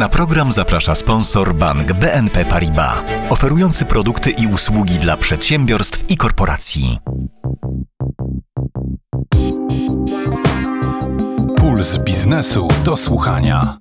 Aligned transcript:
Na 0.00 0.08
program 0.08 0.52
zaprasza 0.52 0.94
sponsor 0.94 1.54
bank 1.54 1.92
BNP 1.92 2.44
Paribas, 2.44 2.98
oferujący 3.30 3.84
produkty 3.84 4.30
i 4.30 4.46
usługi 4.46 4.98
dla 4.98 5.16
przedsiębiorstw 5.16 6.10
i 6.10 6.16
korporacji. 6.16 6.98
Puls 11.56 11.98
biznesu 11.98 12.68
do 12.84 12.96
słuchania. 12.96 13.78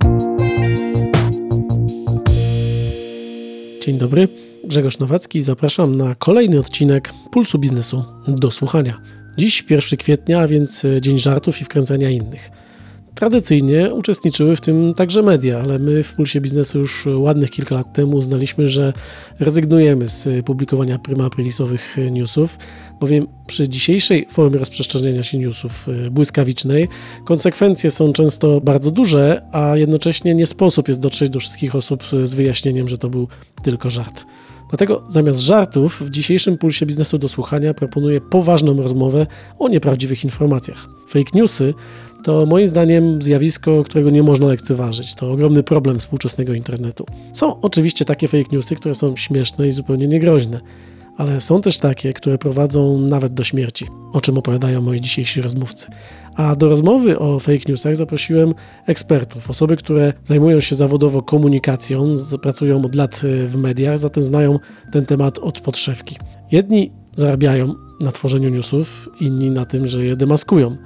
Dzień 3.82 3.98
dobry, 3.98 4.28
Grzegorz 4.64 5.00
Nowacki. 5.00 5.42
Zapraszam 5.42 5.96
na 5.96 6.16
kolejny 6.16 6.60
odcinek 6.60 7.14
Pulsu 7.32 7.60
Biznesu 7.60 8.06
do 8.28 8.52
słuchania. 8.52 9.02
Dziś 9.38 9.66
1 9.70 9.98
kwietnia, 9.98 10.48
więc 10.48 10.86
dzień 11.02 11.20
żartów 11.20 11.62
i 11.62 11.66
wkręcania 11.66 12.10
innych. 12.10 12.52
Tradycyjnie 13.20 13.94
uczestniczyły 13.94 14.56
w 14.56 14.62
tym 14.62 14.94
także 14.94 15.22
media, 15.22 15.60
ale 15.60 15.80
my 15.80 16.04
w 16.04 16.14
Pulsie 16.14 16.42
Biznesu 16.42 16.80
już 16.80 17.08
ładnych 17.16 17.52
kilka 17.52 17.76
lat 17.76 17.94
temu 17.94 18.18
uznaliśmy, 18.18 18.68
że 18.68 18.94
rezygnujemy 19.40 20.08
z 20.08 20.46
publikowania 20.46 21.00
prymaprilisowych 21.00 21.98
newsów, 22.12 22.58
bowiem 23.00 23.28
przy 23.48 23.70
dzisiejszej 23.70 24.28
formie 24.30 24.60
rozprzestrzeniania 24.60 25.24
się 25.24 25.38
newsów 25.38 25.88
błyskawicznej 26.12 26.88
konsekwencje 27.26 27.92
są 27.92 28.14
często 28.14 28.62
bardzo 28.62 28.92
duże, 28.92 29.42
a 29.52 29.78
jednocześnie 29.78 30.36
nie 30.36 30.46
sposób 30.46 30.88
jest 30.88 31.00
dotrzeć 31.00 31.30
do 31.30 31.40
wszystkich 31.40 31.76
osób 31.76 32.04
z 32.24 32.34
wyjaśnieniem, 32.34 32.88
że 32.88 32.98
to 32.98 33.10
był 33.10 33.28
tylko 33.64 33.90
żart. 33.90 34.26
Dlatego 34.70 35.04
zamiast 35.08 35.40
żartów 35.40 36.02
w 36.02 36.10
dzisiejszym 36.10 36.58
Pulsie 36.58 36.86
Biznesu 36.86 37.18
do 37.18 37.28
słuchania 37.28 37.74
proponuję 37.74 38.22
poważną 38.22 38.78
rozmowę 38.78 39.28
o 39.60 39.70
nieprawdziwych 39.70 40.24
informacjach. 40.24 40.88
Fake 41.08 41.32
newsy 41.34 41.74
to 42.24 42.46
moim 42.46 42.68
zdaniem 42.68 43.22
zjawisko, 43.22 43.84
którego 43.84 44.10
nie 44.10 44.24
można 44.24 44.48
lekceważyć. 44.48 45.16
To 45.16 45.32
ogromny 45.32 45.64
problem 45.64 46.00
współczesnego 46.00 46.54
internetu. 46.54 47.06
Są 47.34 47.62
oczywiście 47.62 48.06
takie 48.06 48.28
fake 48.28 48.50
newsy, 48.52 48.76
które 48.76 48.96
są 48.96 49.16
śmieszne 49.16 49.68
i 49.68 49.72
zupełnie 49.72 50.08
niegroźne, 50.08 50.62
ale 51.18 51.42
są 51.42 51.62
też 51.62 51.78
takie, 51.78 52.14
które 52.14 52.38
prowadzą 52.38 53.00
nawet 53.00 53.34
do 53.34 53.44
śmierci, 53.44 53.86
o 54.14 54.22
czym 54.22 54.38
opowiadają 54.38 54.82
moi 54.82 55.02
dzisiejsi 55.02 55.42
rozmówcy. 55.42 55.88
A 56.36 56.56
do 56.56 56.70
rozmowy 56.70 57.20
o 57.20 57.40
fake 57.40 57.64
newsach 57.68 57.96
zaprosiłem 57.96 58.54
ekspertów, 58.88 59.50
osoby, 59.50 59.78
które 59.78 60.14
zajmują 60.24 60.60
się 60.60 60.76
zawodowo 60.76 61.22
komunikacją, 61.22 62.16
pracują 62.42 62.82
od 62.82 62.96
lat 62.96 63.22
w 63.46 63.56
mediach, 63.56 64.00
zatem 64.00 64.24
znają 64.24 64.60
ten 64.92 65.06
temat 65.06 65.40
od 65.40 65.60
podszewki. 65.60 66.18
Jedni 66.52 66.92
zarabiają 67.18 67.76
na 68.02 68.12
tworzeniu 68.12 68.50
newsów, 68.50 69.10
inni 69.22 69.52
na 69.52 69.66
tym, 69.66 69.88
że 69.88 70.06
je 70.06 70.16
demaskują. 70.16 70.78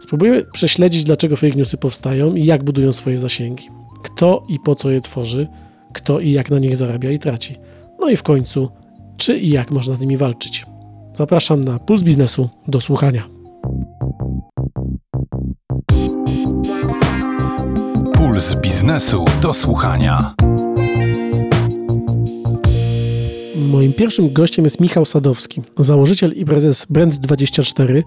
Spróbujemy 0.00 0.44
prześledzić, 0.44 1.04
dlaczego 1.04 1.36
fake 1.36 1.56
newsy 1.56 1.76
powstają 1.76 2.34
i 2.34 2.44
jak 2.44 2.64
budują 2.64 2.92
swoje 2.92 3.16
zasięgi. 3.16 3.68
Kto 4.02 4.44
i 4.48 4.58
po 4.60 4.74
co 4.74 4.90
je 4.90 5.00
tworzy, 5.00 5.46
kto 5.92 6.20
i 6.20 6.30
jak 6.30 6.50
na 6.50 6.58
nich 6.58 6.76
zarabia 6.76 7.10
i 7.10 7.18
traci. 7.18 7.56
No 8.00 8.08
i 8.08 8.16
w 8.16 8.22
końcu, 8.22 8.68
czy 9.16 9.38
i 9.38 9.50
jak 9.50 9.70
można 9.70 9.96
z 9.96 10.00
nimi 10.00 10.16
walczyć. 10.16 10.66
Zapraszam 11.12 11.64
na 11.64 11.78
Puls 11.78 12.02
Biznesu 12.02 12.48
do 12.68 12.80
słuchania. 12.80 13.22
Puls 18.14 18.54
Biznesu 18.54 19.24
do 19.42 19.54
słuchania. 19.54 20.34
Moim 23.58 23.92
pierwszym 23.92 24.32
gościem 24.32 24.64
jest 24.64 24.80
Michał 24.80 25.04
Sadowski, 25.04 25.62
założyciel 25.78 26.32
i 26.32 26.44
prezes 26.44 26.86
Brand24, 26.90 28.02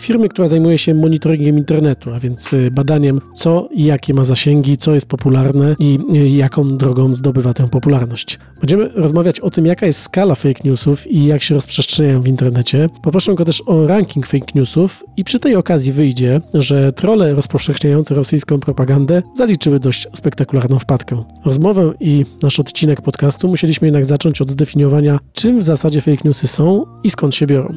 firmy, 0.00 0.28
która 0.28 0.48
zajmuje 0.48 0.78
się 0.78 0.94
monitoringiem 0.94 1.58
internetu, 1.58 2.10
a 2.10 2.20
więc 2.20 2.52
y, 2.52 2.70
badaniem, 2.70 3.20
co 3.34 3.68
i 3.72 3.84
jakie 3.84 4.14
ma 4.14 4.24
zasięgi, 4.24 4.76
co 4.76 4.94
jest 4.94 5.08
popularne 5.08 5.76
i 5.78 5.98
y, 6.14 6.28
jaką 6.28 6.76
drogą 6.76 7.14
zdobywa 7.14 7.54
tę 7.54 7.68
popularność. 7.68 8.38
Będziemy 8.60 8.88
rozmawiać 8.88 9.40
o 9.40 9.50
tym, 9.50 9.66
jaka 9.66 9.86
jest 9.86 10.02
skala 10.02 10.34
fake 10.34 10.60
newsów 10.64 11.06
i 11.06 11.24
jak 11.24 11.42
się 11.42 11.54
rozprzestrzeniają 11.54 12.22
w 12.22 12.28
internecie. 12.28 12.88
Poproszę 13.02 13.34
go 13.34 13.44
też 13.44 13.62
o 13.66 13.86
ranking 13.86 14.26
fake 14.26 14.46
newsów 14.54 15.04
i 15.16 15.24
przy 15.24 15.40
tej 15.40 15.56
okazji 15.56 15.92
wyjdzie, 15.92 16.40
że 16.54 16.92
trole 16.92 17.34
rozpowszechniające 17.34 18.14
rosyjską 18.14 18.60
propagandę 18.60 19.22
zaliczyły 19.36 19.80
dość 19.80 20.06
spektakularną 20.14 20.78
wpadkę. 20.78 21.24
Rozmowę 21.44 21.92
i 22.00 22.24
nasz 22.42 22.60
odcinek 22.60 23.02
podcastu 23.02 23.48
musieliśmy 23.48 23.86
jednak 23.86 24.04
zacząć 24.06 24.40
od 24.40 24.50
zdefiniowania, 24.50 24.95
czym 25.32 25.58
w 25.58 25.62
zasadzie 25.62 26.00
fake 26.00 26.22
newsy 26.24 26.46
są 26.46 26.84
i 27.04 27.10
skąd 27.10 27.34
się 27.34 27.46
biorą. 27.46 27.76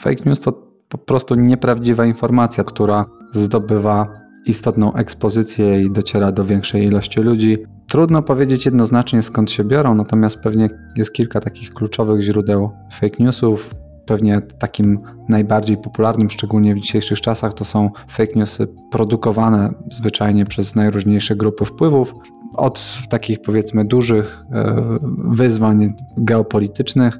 Fake 0.00 0.24
news 0.26 0.40
to 0.40 0.52
po 0.88 0.98
prostu 0.98 1.34
nieprawdziwa 1.34 2.06
informacja, 2.06 2.64
która 2.64 3.04
zdobywa 3.32 4.12
istotną 4.46 4.94
ekspozycję 4.94 5.82
i 5.82 5.90
dociera 5.90 6.32
do 6.32 6.44
większej 6.44 6.84
ilości 6.84 7.20
ludzi. 7.20 7.58
Trudno 7.88 8.22
powiedzieć 8.22 8.64
jednoznacznie 8.64 9.22
skąd 9.22 9.50
się 9.50 9.64
biorą, 9.64 9.94
natomiast 9.94 10.40
pewnie 10.40 10.68
jest 10.96 11.12
kilka 11.12 11.40
takich 11.40 11.74
kluczowych 11.74 12.22
źródeł 12.22 12.70
fake 12.92 13.16
newsów. 13.18 13.83
Pewnie 14.06 14.40
takim 14.58 15.00
najbardziej 15.28 15.76
popularnym, 15.76 16.30
szczególnie 16.30 16.74
w 16.74 16.80
dzisiejszych 16.80 17.20
czasach, 17.20 17.54
to 17.54 17.64
są 17.64 17.90
fake 18.08 18.32
newsy 18.36 18.66
produkowane 18.90 19.70
zwyczajnie 19.90 20.44
przez 20.44 20.74
najróżniejsze 20.74 21.36
grupy 21.36 21.64
wpływów, 21.64 22.14
od 22.56 22.98
takich 23.08 23.42
powiedzmy 23.42 23.84
dużych 23.84 24.44
e, 24.52 24.98
wyzwań 25.28 25.94
geopolitycznych, 26.16 27.18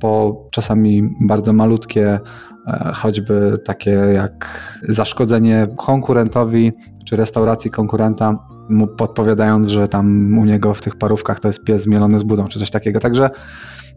po 0.00 0.44
czasami 0.50 1.10
bardzo 1.20 1.52
malutkie, 1.52 2.20
e, 2.66 2.92
choćby 2.94 3.58
takie 3.64 3.90
jak 3.90 4.48
zaszkodzenie 4.88 5.66
konkurentowi 5.76 6.72
czy 7.04 7.16
restauracji 7.16 7.70
konkurenta, 7.70 8.38
mu 8.68 8.86
podpowiadając, 8.86 9.68
że 9.68 9.88
tam 9.88 10.38
u 10.38 10.44
niego 10.44 10.74
w 10.74 10.80
tych 10.80 10.96
parówkach 10.96 11.40
to 11.40 11.48
jest 11.48 11.64
pies 11.64 11.82
zmielony 11.82 12.18
z 12.18 12.22
budą, 12.22 12.48
czy 12.48 12.58
coś 12.58 12.70
takiego. 12.70 13.00
Także 13.00 13.30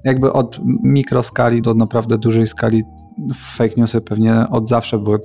jakby 0.03 0.33
od 0.33 0.59
mikroskali 0.83 1.61
do 1.61 1.73
naprawdę 1.73 2.17
dużej 2.17 2.47
skali 2.47 2.83
fake 3.35 3.73
newsy 3.77 4.01
pewnie 4.01 4.45
od 4.51 4.69
zawsze 4.69 4.99
były 4.99 5.19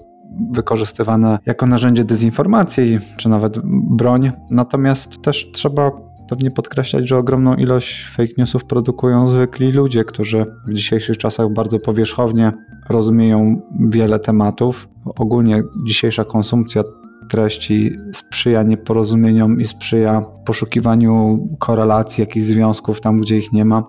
wykorzystywane 0.50 1.38
jako 1.47 1.66
narzędzie 1.66 2.05
dezinformacji, 2.05 2.99
czy 3.16 3.28
nawet 3.28 3.59
broń. 3.97 4.31
Natomiast 4.50 5.22
też 5.22 5.50
trzeba 5.53 5.91
pewnie 6.28 6.50
podkreślać, 6.50 7.09
że 7.09 7.19
ogromną 7.19 7.55
ilość 7.55 8.09
fake 8.09 8.33
newsów 8.38 8.65
produkują 8.65 9.28
zwykli 9.28 9.72
ludzie, 9.72 10.05
którzy 10.05 10.47
w 10.66 10.72
dzisiejszych 10.72 11.19
czasach 11.19 11.53
bardzo 11.53 11.78
powierzchownie 11.78 12.53
rozumieją 12.89 13.60
wiele 13.81 14.19
tematów. 14.19 14.89
Ogólnie 15.04 15.62
dzisiejsza 15.87 16.25
konsumpcja 16.25 16.83
treści 17.31 17.97
sprzyja 18.12 18.62
nieporozumieniom 18.62 19.60
i 19.60 19.65
sprzyja 19.65 20.22
poszukiwaniu 20.44 21.38
korelacji, 21.59 22.22
jakichś 22.22 22.47
związków 22.47 23.00
tam, 23.00 23.21
gdzie 23.21 23.38
ich 23.38 23.53
nie 23.53 23.65
ma. 23.65 23.84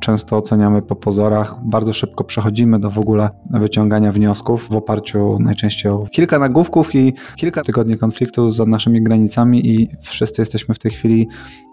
Często 0.00 0.36
oceniamy 0.36 0.82
po 0.82 0.96
pozorach, 0.96 1.54
bardzo 1.64 1.92
szybko 1.92 2.24
przechodzimy 2.24 2.78
do 2.78 2.90
w 2.90 2.98
ogóle 2.98 3.30
wyciągania 3.50 4.12
wniosków 4.12 4.68
w 4.68 4.76
oparciu 4.76 5.38
najczęściej 5.38 5.92
o 5.92 6.06
kilka 6.10 6.38
nagłówków 6.38 6.94
i 6.94 7.14
kilka 7.36 7.62
tygodni 7.62 7.98
konfliktu 7.98 8.48
za 8.48 8.66
naszymi 8.66 9.02
granicami 9.02 9.66
i 9.66 9.88
wszyscy 10.02 10.42
jesteśmy 10.42 10.74
w 10.74 10.78
tej 10.78 10.90
chwili 10.90 11.28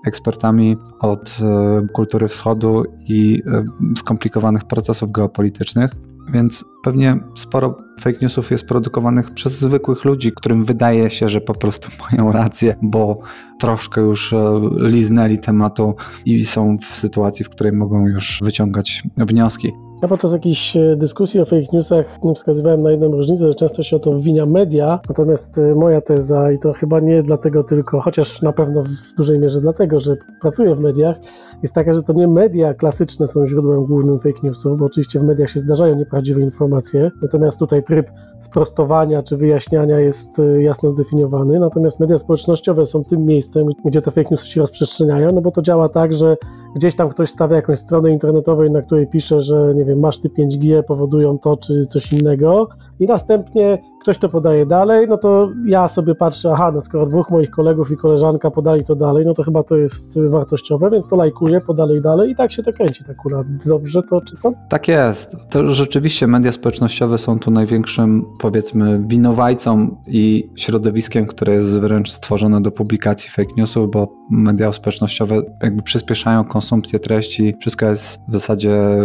ekspertami 0.08 0.78
od 1.00 1.38
e, 1.41 1.88
kultury 1.94 2.28
wschodu 2.28 2.84
i 3.00 3.44
e, 3.47 3.64
skomplikowanych 3.97 4.64
procesów 4.64 5.12
geopolitycznych. 5.12 5.91
Więc 6.33 6.65
pewnie 6.83 7.19
sporo 7.35 7.77
fake 7.99 8.17
newsów 8.21 8.51
jest 8.51 8.67
produkowanych 8.67 9.33
przez 9.33 9.59
zwykłych 9.59 10.05
ludzi, 10.05 10.31
którym 10.31 10.65
wydaje 10.65 11.09
się, 11.09 11.29
że 11.29 11.41
po 11.41 11.53
prostu 11.53 11.89
mają 12.11 12.31
rację, 12.31 12.75
bo 12.81 13.19
troszkę 13.59 14.01
już 14.01 14.33
e, 14.33 14.61
liznęli 14.75 15.39
tematu 15.39 15.95
i 16.25 16.45
są 16.45 16.77
w 16.77 16.85
sytuacji, 16.85 17.45
w 17.45 17.49
której 17.49 17.73
mogą 17.73 18.07
już 18.07 18.39
wyciągać 18.43 19.03
wnioski. 19.17 19.71
Ja 20.01 20.07
podczas 20.07 20.33
jakiejś 20.33 20.77
e, 20.77 20.95
dyskusji 20.95 21.39
o 21.39 21.45
fake 21.45 21.66
newsach 21.73 22.19
wskazywałem 22.35 22.83
na 22.83 22.91
jedną 22.91 23.11
różnicę, 23.11 23.47
że 23.47 23.55
często 23.55 23.84
się 23.84 23.96
o 23.96 23.99
to 23.99 24.11
obwinia 24.11 24.46
media, 24.46 24.99
natomiast 25.09 25.57
e, 25.57 25.75
moja 25.75 26.02
teza, 26.02 26.52
i 26.52 26.59
to 26.59 26.73
chyba 26.73 26.99
nie 26.99 27.23
dlatego 27.23 27.63
tylko, 27.63 28.02
chociaż 28.02 28.41
na 28.41 28.53
pewno 28.53 28.84
w 28.84 29.16
dużej 29.17 29.40
mierze 29.40 29.61
dlatego, 29.61 29.99
że 29.99 30.16
pracuję 30.41 30.75
w 30.75 30.79
mediach, 30.79 31.17
jest 31.61 31.73
taka, 31.73 31.93
że 31.93 32.03
to 32.03 32.13
nie 32.13 32.27
media 32.27 32.73
klasyczne 32.73 33.27
są 33.27 33.47
źródłem 33.47 33.85
głównym 33.85 34.19
fake 34.19 34.39
newsów, 34.43 34.77
bo 34.77 34.85
oczywiście 34.85 35.19
w 35.19 35.23
mediach 35.23 35.49
się 35.49 35.59
zdarzają 35.59 35.95
nieprawdziwe 35.95 36.41
informacje, 36.41 37.11
natomiast 37.21 37.59
tutaj 37.59 37.83
tryb 37.83 38.11
sprostowania 38.39 39.23
czy 39.23 39.37
wyjaśniania 39.37 39.99
jest 39.99 40.39
e, 40.39 40.63
jasno 40.63 40.91
zdefiniowany, 40.91 41.59
natomiast 41.59 41.99
media 41.99 42.17
społecznościowe 42.17 42.85
są 42.85 43.03
tym 43.03 43.25
miejscem, 43.25 43.67
gdzie 43.85 44.01
te 44.01 44.11
fake 44.11 44.29
newsy 44.31 44.47
się 44.47 44.61
rozprzestrzeniają, 44.61 45.31
no 45.33 45.41
bo 45.41 45.51
to 45.51 45.61
działa 45.61 45.89
tak, 45.89 46.13
że 46.13 46.37
gdzieś 46.75 46.95
tam 46.95 47.09
ktoś 47.09 47.29
stawia 47.29 47.55
jakąś 47.55 47.79
stronę 47.79 48.11
internetową, 48.11 48.63
na 48.63 48.81
której 48.81 49.07
pisze, 49.07 49.41
że 49.41 49.73
nie 49.75 49.85
wiem, 49.85 49.99
maszty 49.99 50.29
5G 50.29 50.83
powodują 50.83 51.39
to 51.39 51.57
czy 51.57 51.85
coś 51.85 52.13
innego 52.13 52.67
i 52.99 53.05
następnie 53.05 53.77
ktoś 54.07 54.17
to 54.17 54.29
podaje 54.29 54.65
dalej, 54.65 55.07
no 55.09 55.17
to 55.17 55.51
ja 55.65 55.87
sobie 55.87 56.15
patrzę, 56.15 56.51
aha, 56.53 56.71
no 56.73 56.81
skoro 56.81 57.05
dwóch 57.05 57.29
moich 57.29 57.49
kolegów 57.49 57.91
i 57.91 57.97
koleżanka 57.97 58.51
podali 58.51 58.83
to 58.83 58.95
dalej, 58.95 59.25
no 59.25 59.33
to 59.33 59.43
chyba 59.43 59.63
to 59.63 59.77
jest 59.77 60.19
wartościowe, 60.29 60.89
więc 60.89 61.07
to 61.07 61.15
lajkuję, 61.15 61.61
podalej 61.61 62.01
dalej 62.01 62.31
i 62.31 62.35
tak 62.35 62.51
się 62.51 62.63
to 62.63 62.73
kręci 62.73 63.03
tak 63.03 63.19
akurat. 63.19 63.47
Dobrze 63.65 64.03
to 64.03 64.21
czytam? 64.21 64.53
Tak 64.69 64.87
jest. 64.87 65.35
To 65.49 65.73
rzeczywiście 65.73 66.27
media 66.27 66.51
społecznościowe 66.51 67.17
są 67.17 67.39
tu 67.39 67.51
największym, 67.51 68.25
powiedzmy, 68.39 69.03
winowajcą 69.07 69.97
i 70.07 70.49
środowiskiem, 70.55 71.25
które 71.25 71.53
jest 71.53 71.79
wręcz 71.79 72.09
stworzone 72.09 72.61
do 72.61 72.71
publikacji 72.71 73.29
fake 73.29 73.53
newsów, 73.57 73.91
bo 73.91 74.07
media 74.31 74.73
społecznościowe 74.73 75.35
jakby 75.63 75.81
przyspieszają 75.81 76.45
konsumpcję 76.45 76.99
treści. 76.99 77.55
Wszystko 77.59 77.85
jest 77.85 78.19
w 78.27 78.33
zasadzie 78.33 78.99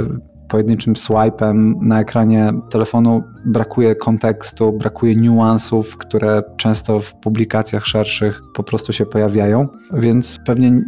pojedynczym 0.52 0.96
swipem 0.96 1.74
na 1.82 2.00
ekranie 2.00 2.52
telefonu 2.70 3.22
brakuje 3.44 3.94
kontekstu, 3.94 4.72
brakuje 4.72 5.16
niuansów, 5.16 5.96
które 5.96 6.42
często 6.56 7.00
w 7.00 7.14
publikacjach 7.14 7.86
szerszych 7.86 8.40
po 8.54 8.62
prostu 8.62 8.92
się 8.92 9.06
pojawiają, 9.06 9.68
więc 9.92 10.38
pewnie 10.46 10.82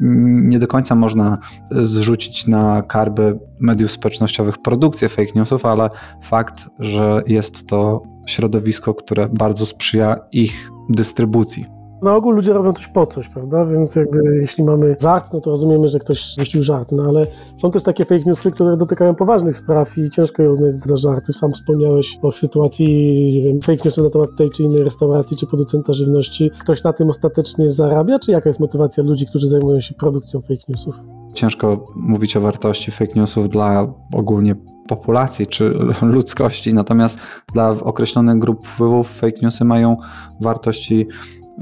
nie 0.50 0.58
do 0.58 0.66
końca 0.66 0.94
można 0.94 1.38
zrzucić 1.70 2.46
na 2.46 2.82
karby 2.82 3.38
mediów 3.60 3.92
społecznościowych 3.92 4.58
produkcję 4.58 5.08
fake 5.08 5.32
newsów, 5.34 5.66
ale 5.66 5.88
fakt, 6.22 6.68
że 6.78 7.22
jest 7.26 7.66
to 7.66 8.02
środowisko, 8.26 8.94
które 8.94 9.28
bardzo 9.28 9.66
sprzyja 9.66 10.16
ich 10.32 10.70
dystrybucji 10.88 11.73
na 12.04 12.14
ogół 12.14 12.32
ludzie 12.32 12.52
robią 12.52 12.72
coś 12.72 12.88
po 12.88 13.06
coś, 13.06 13.28
prawda? 13.28 13.66
Więc 13.66 13.96
jakby 13.96 14.36
jeśli 14.40 14.64
mamy 14.64 14.96
żart, 15.00 15.32
no 15.32 15.40
to 15.40 15.50
rozumiemy, 15.50 15.88
że 15.88 15.98
ktoś 15.98 16.34
wymyślił 16.36 16.62
żart, 16.62 16.92
no 16.92 17.02
ale 17.02 17.26
są 17.56 17.70
też 17.70 17.82
takie 17.82 18.04
fake 18.04 18.24
newsy, 18.26 18.50
które 18.50 18.76
dotykają 18.76 19.14
poważnych 19.14 19.56
spraw 19.56 19.98
i 19.98 20.10
ciężko 20.10 20.42
je 20.42 20.50
uznać 20.50 20.74
za 20.74 20.96
żarty. 20.96 21.32
Sam 21.32 21.52
wspomniałeś 21.52 22.18
o 22.22 22.32
sytuacji, 22.32 22.86
nie 23.34 23.42
wiem, 23.42 23.60
fake 23.60 23.82
newsy 23.84 24.02
na 24.02 24.10
temat 24.10 24.28
tej 24.38 24.50
czy 24.50 24.62
innej 24.62 24.84
restauracji, 24.84 25.36
czy 25.36 25.46
producenta 25.46 25.92
żywności. 25.92 26.50
Ktoś 26.60 26.84
na 26.84 26.92
tym 26.92 27.10
ostatecznie 27.10 27.70
zarabia, 27.70 28.18
czy 28.18 28.32
jaka 28.32 28.50
jest 28.50 28.60
motywacja 28.60 29.04
ludzi, 29.04 29.26
którzy 29.26 29.48
zajmują 29.48 29.80
się 29.80 29.94
produkcją 29.94 30.40
fake 30.40 30.62
newsów? 30.68 30.94
Ciężko 31.34 31.84
mówić 31.96 32.36
o 32.36 32.40
wartości 32.40 32.90
fake 32.90 33.12
newsów 33.16 33.48
dla 33.48 33.92
ogólnie 34.12 34.54
populacji 34.88 35.46
czy 35.46 35.74
ludzkości, 36.02 36.74
natomiast 36.74 37.18
dla 37.54 37.70
określonych 37.70 38.38
grup 38.38 38.66
wpływów 38.66 39.10
fake 39.10 39.38
newsy 39.42 39.64
mają 39.64 39.96
wartości 40.40 41.06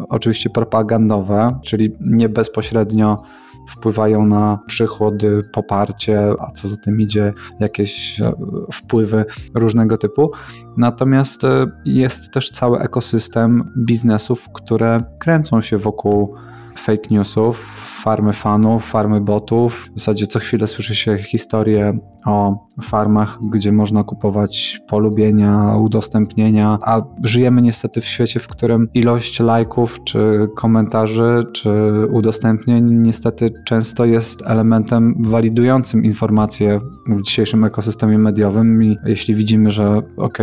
oczywiście 0.09 0.51
propagandowe, 0.51 1.61
czyli 1.65 1.97
nie 2.01 2.29
bezpośrednio 2.29 3.23
wpływają 3.69 4.27
na 4.27 4.59
przychody, 4.67 5.43
poparcie, 5.53 6.31
a 6.39 6.51
co 6.51 6.69
za 6.69 6.77
tym 6.77 7.01
idzie, 7.01 7.33
jakieś 7.61 8.21
e, 8.21 8.33
wpływy 8.73 9.25
różnego 9.55 9.99
typu. 9.99 10.31
Natomiast 10.77 11.45
e, 11.45 11.67
jest 11.85 12.31
też 12.33 12.51
cały 12.51 12.79
ekosystem 12.79 13.73
biznesów, 13.79 14.49
które 14.55 15.01
kręcą 15.19 15.63
się 15.63 15.79
wokół 15.79 16.35
fake 16.79 17.09
newsów, 17.11 17.59
farmy 18.03 18.33
fanów, 18.33 18.85
farmy 18.85 19.21
botów. 19.21 19.91
W 19.97 19.99
zasadzie 20.01 20.27
co 20.27 20.39
chwilę 20.39 20.67
słyszy 20.67 20.95
się 20.95 21.19
historie 21.19 21.99
o 22.25 22.67
farmach, 22.83 23.39
gdzie 23.53 23.73
można 23.73 24.05
kupować 24.05 24.81
polubienia, 24.89 25.77
udostępnienia, 25.77 26.79
a 26.83 27.03
żyjemy 27.23 27.63
niestety 27.63 28.01
w 28.01 28.05
świecie, 28.05 28.41
w 28.41 28.49
którym 28.49 28.89
ilość 28.95 29.41
lajków, 29.41 30.05
czy 30.05 30.49
komentarzy, 30.57 31.45
czy 31.53 31.71
udostępnień 32.11 33.03
niestety 33.03 33.53
często 33.65 34.05
jest 34.05 34.43
elementem 34.47 35.15
walidującym 35.19 36.05
informacje 36.05 36.81
w 37.09 37.23
dzisiejszym 37.23 37.65
ekosystemie 37.65 38.19
mediowym 38.19 38.83
i 38.83 38.99
jeśli 39.05 39.35
widzimy, 39.35 39.71
że 39.71 40.03
ok, 40.17 40.39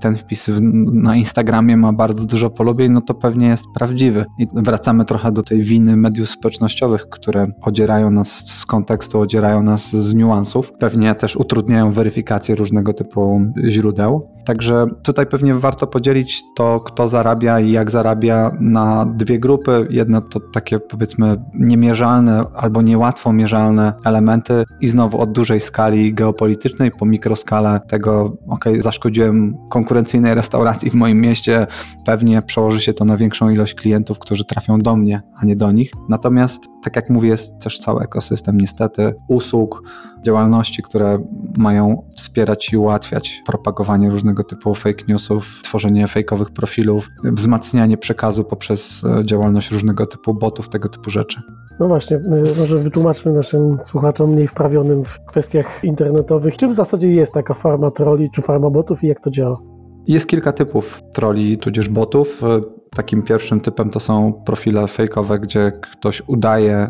ten 0.00 0.16
wpis 0.16 0.50
na 0.92 1.16
Instagramie 1.16 1.76
ma 1.76 1.92
bardzo 1.92 2.26
dużo 2.26 2.50
polubień, 2.50 2.92
no 2.92 3.00
to 3.00 3.14
pewnie 3.14 3.46
jest 3.46 3.66
prawdziwy. 3.74 4.24
I 4.38 4.46
wracamy 4.54 5.04
trochę 5.04 5.32
do 5.32 5.42
tej 5.42 5.62
winy 5.62 5.96
mediów 5.96 6.30
społecznościowych, 6.30 7.08
które 7.08 7.46
odzierają 7.62 8.10
nas 8.10 8.48
z 8.58 8.66
kontekstu, 8.66 9.20
odzierają 9.20 9.62
nas 9.62 9.90
z 9.90 10.14
niuansów. 10.14 10.72
Pewnie 10.78 11.14
też 11.18 11.36
utrudniają 11.36 11.90
weryfikację 11.90 12.54
różnego 12.54 12.92
typu 12.92 13.40
źródeł. 13.68 14.30
Także 14.44 14.86
tutaj 15.02 15.26
pewnie 15.26 15.54
warto 15.54 15.86
podzielić 15.86 16.42
to, 16.56 16.80
kto 16.80 17.08
zarabia 17.08 17.60
i 17.60 17.70
jak 17.70 17.90
zarabia 17.90 18.56
na 18.60 19.06
dwie 19.06 19.38
grupy. 19.38 19.86
Jedna 19.90 20.20
to 20.20 20.40
takie 20.40 20.80
powiedzmy 20.80 21.36
niemierzalne 21.54 22.44
albo 22.54 22.82
niełatwo 22.82 23.32
mierzalne 23.32 23.92
elementy 24.04 24.64
i 24.80 24.86
znowu 24.86 25.20
od 25.20 25.32
dużej 25.32 25.60
skali 25.60 26.14
geopolitycznej 26.14 26.90
po 26.90 27.06
mikroskalę 27.06 27.80
tego, 27.88 28.36
ok, 28.48 28.64
zaszkodziłem 28.78 29.56
konkurencyjnej 29.70 30.34
restauracji 30.34 30.90
w 30.90 30.94
moim 30.94 31.20
mieście, 31.20 31.66
pewnie 32.06 32.42
przełoży 32.42 32.80
się 32.80 32.92
to 32.92 33.04
na 33.04 33.16
większą 33.16 33.50
ilość 33.50 33.74
klientów, 33.74 34.18
którzy 34.18 34.44
trafią 34.44 34.78
do 34.78 34.96
mnie, 34.96 35.22
a 35.42 35.44
nie 35.46 35.56
do 35.56 35.72
nich. 35.72 35.92
Natomiast, 36.08 36.68
tak 36.82 36.96
jak 36.96 37.10
mówię, 37.10 37.28
jest 37.28 37.58
też 37.62 37.78
cały 37.78 38.02
ekosystem 38.02 38.58
niestety 38.60 39.14
usług, 39.28 39.82
działalności, 40.22 40.82
które 40.82 41.07
mają 41.56 42.02
wspierać 42.16 42.72
i 42.72 42.76
ułatwiać 42.76 43.42
propagowanie 43.46 44.10
różnego 44.10 44.44
typu 44.44 44.74
fake 44.74 45.04
newsów, 45.08 45.60
tworzenie 45.62 46.06
fejkowych 46.06 46.50
profilów, 46.50 47.08
wzmacnianie 47.24 47.96
przekazu 47.96 48.44
poprzez 48.44 49.04
e, 49.04 49.26
działalność 49.26 49.70
różnego 49.70 50.06
typu 50.06 50.34
botów, 50.34 50.68
tego 50.68 50.88
typu 50.88 51.10
rzeczy. 51.10 51.42
No 51.80 51.88
właśnie, 51.88 52.20
może 52.58 52.78
wytłumaczmy 52.78 53.32
naszym 53.32 53.78
słuchaczom 53.84 54.30
mniej 54.30 54.48
wprawionym 54.48 55.04
w 55.04 55.18
kwestiach 55.26 55.84
internetowych, 55.84 56.56
czy 56.56 56.68
w 56.68 56.74
zasadzie 56.74 57.12
jest 57.12 57.34
taka 57.34 57.54
farma 57.54 57.90
troli, 57.90 58.30
czy 58.30 58.42
farma 58.42 58.70
botów 58.70 59.04
i 59.04 59.06
jak 59.06 59.20
to 59.20 59.30
działa? 59.30 59.58
Jest 60.06 60.28
kilka 60.28 60.52
typów 60.52 61.02
troli, 61.12 61.58
tudzież 61.58 61.88
botów. 61.88 62.42
E, 62.44 62.60
takim 62.90 63.22
pierwszym 63.22 63.60
typem 63.60 63.90
to 63.90 64.00
są 64.00 64.32
profile 64.32 64.86
fejkowe, 64.86 65.38
gdzie 65.38 65.72
ktoś 65.92 66.22
udaje 66.26 66.88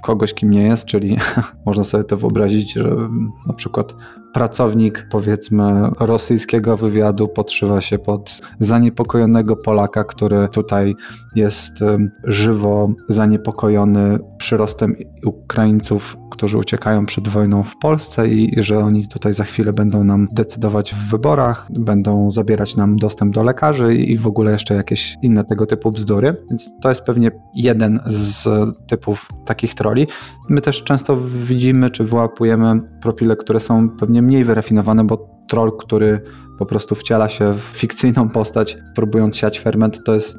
kogoś, 0.00 0.34
kim 0.34 0.50
nie 0.50 0.62
jest, 0.62 0.84
czyli 0.84 1.16
można 1.66 1.84
sobie 1.84 2.04
to 2.04 2.16
wyobrazić, 2.16 2.72
że 2.72 2.96
na 3.46 3.54
przykład 3.54 3.94
pracownik, 4.32 5.06
powiedzmy, 5.10 5.90
rosyjskiego 6.00 6.76
wywiadu 6.76 7.28
podszywa 7.28 7.80
się 7.80 7.98
pod 7.98 8.40
zaniepokojonego 8.58 9.56
Polaka, 9.56 10.04
który 10.04 10.48
tutaj 10.48 10.94
jest 11.34 11.74
żywo 12.24 12.92
zaniepokojony 13.08 14.18
przyrostem 14.38 14.96
Ukraińców, 15.24 16.16
którzy 16.30 16.58
uciekają 16.58 17.06
przed 17.06 17.28
wojną 17.28 17.62
w 17.62 17.76
Polsce 17.76 18.28
i 18.28 18.62
że 18.62 18.78
oni 18.78 19.08
tutaj 19.08 19.34
za 19.34 19.44
chwilę 19.44 19.72
będą 19.72 20.04
nam 20.04 20.28
decydować 20.32 20.94
w 20.94 21.10
wyborach, 21.10 21.68
będą 21.78 22.30
zabierać 22.30 22.76
nam 22.76 22.96
dostęp 22.96 23.34
do 23.34 23.42
lekarzy 23.42 23.94
i 23.94 24.16
w 24.16 24.26
ogóle 24.26 24.52
jeszcze 24.52 24.74
jakieś 24.74 25.16
inne 25.22 25.44
tego 25.44 25.66
typu 25.66 25.92
bzdury. 25.92 26.36
Więc 26.50 26.70
to 26.82 26.88
jest 26.88 27.04
pewnie 27.04 27.30
jeden 27.54 28.00
z 28.06 28.48
typów 28.86 29.28
takich 29.46 29.74
troli. 29.74 30.06
My 30.48 30.60
też 30.60 30.82
często 30.82 31.16
widzimy 31.46 31.90
czy 31.90 32.04
wyłapujemy 32.04 32.80
profile, 33.00 33.36
które 33.36 33.60
są 33.60 33.90
pewnie 33.90 34.19
mniej 34.22 34.44
wyrafinowane, 34.44 35.04
bo 35.04 35.28
troll, 35.48 35.76
który 35.76 36.22
po 36.58 36.66
prostu 36.66 36.94
wciela 36.94 37.28
się 37.28 37.52
w 37.54 37.60
fikcyjną 37.60 38.28
postać, 38.28 38.78
próbując 38.94 39.36
siać 39.36 39.60
ferment, 39.60 40.04
to 40.04 40.14
jest 40.14 40.36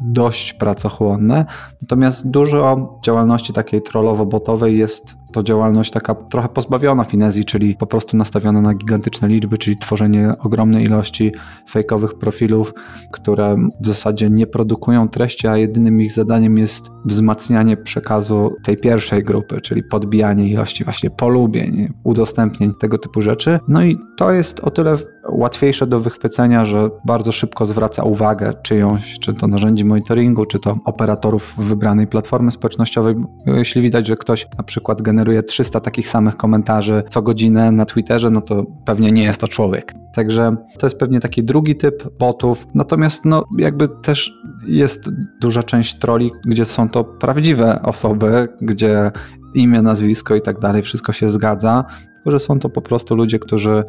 dość 0.00 0.52
pracochłonne. 0.52 1.46
Natomiast 1.82 2.30
dużo 2.30 2.98
działalności 3.04 3.52
takiej 3.52 3.80
trollowo-botowej 3.82 4.78
jest 4.78 5.14
to 5.32 5.42
działalność 5.42 5.90
taka 5.90 6.14
trochę 6.14 6.48
pozbawiona 6.48 7.04
finezji, 7.04 7.44
czyli 7.44 7.76
po 7.76 7.86
prostu 7.86 8.16
nastawiona 8.16 8.60
na 8.60 8.74
gigantyczne 8.74 9.28
liczby, 9.28 9.58
czyli 9.58 9.76
tworzenie 9.76 10.32
ogromnej 10.38 10.84
ilości 10.84 11.32
fejkowych 11.70 12.14
profilów, 12.14 12.74
które 13.12 13.56
w 13.80 13.86
zasadzie 13.86 14.30
nie 14.30 14.46
produkują 14.46 15.08
treści, 15.08 15.48
a 15.48 15.56
jedynym 15.56 16.02
ich 16.02 16.12
zadaniem 16.12 16.58
jest 16.58 16.90
wzmacnianie 17.04 17.76
przekazu 17.76 18.56
tej 18.64 18.76
pierwszej 18.76 19.24
grupy, 19.24 19.60
czyli 19.60 19.82
podbijanie 19.82 20.48
ilości 20.48 20.84
właśnie 20.84 21.10
polubień, 21.10 21.92
udostępnień, 22.04 22.72
tego 22.80 22.98
typu 22.98 23.22
rzeczy. 23.22 23.58
No 23.68 23.84
i 23.84 23.98
to 24.16 24.32
jest 24.32 24.60
o 24.60 24.70
tyle 24.70 24.96
łatwiejsze 25.28 25.86
do 25.86 26.00
wychwycenia, 26.00 26.64
że 26.64 26.90
bardzo 27.04 27.32
szybko 27.32 27.66
zwraca 27.66 28.02
uwagę 28.02 28.52
czyjąś, 28.62 29.18
czy 29.18 29.34
to 29.34 29.46
narzędzi 29.46 29.84
monitoringu, 29.84 30.46
czy 30.46 30.58
to 30.58 30.78
operatorów 30.84 31.54
wybranej 31.58 32.06
platformy 32.06 32.50
społecznościowej. 32.50 33.14
Jeśli 33.46 33.82
widać, 33.82 34.06
że 34.06 34.16
ktoś 34.16 34.46
na 34.58 34.64
przykład 34.64 35.02
generuje 35.02 35.19
300 35.46 35.80
takich 35.80 36.08
samych 36.08 36.36
komentarzy 36.36 37.02
co 37.08 37.22
godzinę 37.22 37.72
na 37.72 37.84
Twitterze, 37.84 38.30
no 38.30 38.40
to 38.40 38.64
pewnie 38.84 39.12
nie 39.12 39.22
jest 39.22 39.40
to 39.40 39.48
człowiek. 39.48 39.94
Także 40.14 40.56
to 40.78 40.86
jest 40.86 40.98
pewnie 40.98 41.20
taki 41.20 41.44
drugi 41.44 41.76
typ 41.76 42.18
botów. 42.18 42.66
Natomiast 42.74 43.24
no 43.24 43.44
jakby 43.58 43.88
też 43.88 44.32
jest 44.66 45.10
duża 45.40 45.62
część 45.62 45.98
troli, 45.98 46.30
gdzie 46.46 46.64
są 46.64 46.88
to 46.88 47.04
prawdziwe 47.04 47.82
osoby, 47.82 48.48
gdzie 48.60 49.10
imię, 49.54 49.82
nazwisko 49.82 50.34
i 50.34 50.40
tak 50.40 50.58
dalej, 50.58 50.82
wszystko 50.82 51.12
się 51.12 51.28
zgadza, 51.28 51.84
tylko 52.14 52.30
że 52.30 52.38
są 52.38 52.58
to 52.58 52.68
po 52.68 52.82
prostu 52.82 53.16
ludzie, 53.16 53.38
którzy 53.38 53.84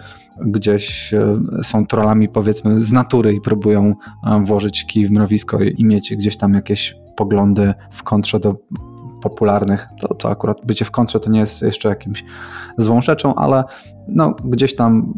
gdzieś 0.46 1.14
e, 1.14 1.40
są 1.64 1.86
trollami 1.86 2.30
powiedzmy 2.30 2.82
z 2.82 2.92
natury 2.92 3.34
i 3.34 3.42
próbują 3.42 3.96
e, 4.26 4.44
włożyć 4.46 4.86
kij 4.86 5.06
w 5.06 5.12
mrowisko 5.12 5.60
i 5.62 5.86
mieć 5.86 6.16
gdzieś 6.16 6.38
tam 6.38 6.54
jakieś 6.54 6.96
poglądy 7.18 7.74
w 7.92 8.04
kontrze 8.04 8.40
do 8.40 8.56
popularnych. 9.22 9.88
To, 10.02 10.14
to 10.14 10.30
akurat 10.30 10.58
bycie 10.64 10.86
w 10.86 10.92
kontrze 10.92 11.20
to 11.20 11.30
nie 11.30 11.40
jest 11.40 11.62
jeszcze 11.62 11.90
jakimś 11.90 12.24
złą 12.78 13.02
rzeczą, 13.02 13.36
ale 13.36 13.64
no, 14.16 14.36
gdzieś 14.46 14.76
tam 14.76 15.14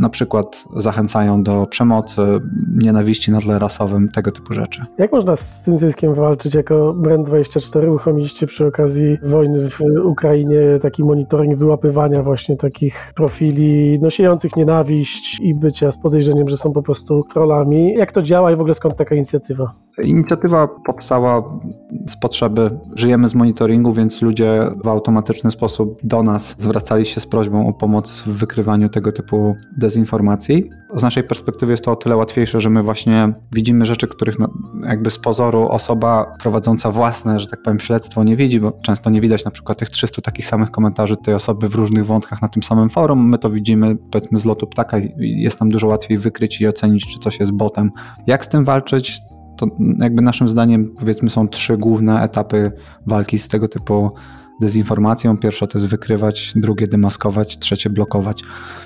na 0.00 0.08
przykład 0.08 0.64
zachęcają 0.76 1.42
do 1.42 1.66
przemocy, 1.66 2.22
nienawiści 2.78 3.32
na 3.32 3.40
tle 3.40 3.58
rasowym, 3.58 4.08
tego 4.08 4.32
typu 4.32 4.54
rzeczy. 4.54 4.82
Jak 4.98 5.12
można 5.12 5.36
z 5.36 5.62
tym 5.62 5.78
zyskiem 5.78 6.14
walczyć? 6.14 6.54
Jako 6.54 6.94
Brand24 6.94 7.88
uruchomiliście 7.88 8.46
przy 8.46 8.66
okazji 8.66 9.18
wojny 9.22 9.70
w 9.70 9.80
Ukrainie 10.04 10.60
taki 10.82 11.04
monitoring 11.04 11.58
wyłapywania 11.58 12.22
właśnie 12.22 12.56
takich 12.56 13.12
profili 13.14 13.98
no, 14.02 14.10
siejących 14.10 14.56
nienawiść 14.56 15.40
i 15.40 15.54
bycia 15.54 15.90
z 15.90 15.98
podejrzeniem, 15.98 16.48
że 16.48 16.56
są 16.56 16.72
po 16.72 16.82
prostu 16.82 17.22
trollami. 17.22 17.94
Jak 17.94 18.12
to 18.12 18.22
działa 18.22 18.52
i 18.52 18.56
w 18.56 18.60
ogóle 18.60 18.74
skąd 18.74 18.96
taka 18.96 19.14
inicjatywa? 19.14 19.70
Inicjatywa 20.02 20.68
powstała 20.86 21.60
z 22.06 22.16
potrzeby, 22.16 22.70
żyjemy 22.94 23.28
z 23.28 23.34
monitoringu, 23.34 23.92
więc 23.92 24.22
ludzie 24.22 24.60
w 24.84 24.88
automatyczny 24.88 25.50
sposób 25.50 25.98
do 26.02 26.22
nas 26.22 26.54
zwracali 26.58 27.06
się 27.06 27.20
z 27.20 27.26
prośbą 27.26 27.68
o 27.68 27.72
pomoc 27.72 28.24
w 28.28 28.36
wykrywaniu 28.36 28.88
tego 28.88 29.12
typu 29.12 29.56
dezinformacji. 29.76 30.70
Z 30.94 31.02
naszej 31.02 31.24
perspektywy 31.24 31.72
jest 31.72 31.84
to 31.84 31.92
o 31.92 31.96
tyle 31.96 32.16
łatwiejsze, 32.16 32.60
że 32.60 32.70
my 32.70 32.82
właśnie 32.82 33.32
widzimy 33.52 33.84
rzeczy, 33.84 34.06
których 34.06 34.38
no, 34.38 34.48
jakby 34.82 35.10
z 35.10 35.18
pozoru 35.18 35.68
osoba 35.68 36.32
prowadząca 36.42 36.90
własne, 36.90 37.38
że 37.38 37.46
tak 37.46 37.62
powiem, 37.62 37.80
śledztwo 37.80 38.24
nie 38.24 38.36
widzi, 38.36 38.60
bo 38.60 38.72
często 38.72 39.10
nie 39.10 39.20
widać 39.20 39.44
na 39.44 39.50
przykład 39.50 39.78
tych 39.78 39.90
300 39.90 40.22
takich 40.22 40.46
samych 40.46 40.70
komentarzy 40.70 41.16
tej 41.16 41.34
osoby 41.34 41.68
w 41.68 41.74
różnych 41.74 42.06
wątkach 42.06 42.42
na 42.42 42.48
tym 42.48 42.62
samym 42.62 42.90
forum. 42.90 43.28
My 43.28 43.38
to 43.38 43.50
widzimy 43.50 43.96
powiedzmy 43.96 44.38
z 44.38 44.44
lotu 44.44 44.66
ptaka 44.66 44.98
i 44.98 45.12
jest 45.18 45.60
nam 45.60 45.68
dużo 45.68 45.86
łatwiej 45.86 46.18
wykryć 46.18 46.60
i 46.60 46.68
ocenić, 46.68 47.06
czy 47.06 47.18
coś 47.18 47.40
jest 47.40 47.52
botem. 47.52 47.90
Jak 48.26 48.44
z 48.44 48.48
tym 48.48 48.64
walczyć? 48.64 49.20
To 49.56 49.66
jakby 49.98 50.22
naszym 50.22 50.48
zdaniem 50.48 50.94
powiedzmy 50.98 51.30
są 51.30 51.48
trzy 51.48 51.76
główne 51.76 52.22
etapy 52.22 52.72
walki 53.06 53.38
z 53.38 53.48
tego 53.48 53.68
typu 53.68 54.10
dezinformacją. 54.60 55.36
Pierwsza 55.36 55.66
to 55.66 55.78
jest 55.78 55.90
wykrywać, 55.90 56.52
drugie 56.56 56.86
demaskować, 56.86 57.58
trzecie 57.58 57.90
blokować. 57.90 58.42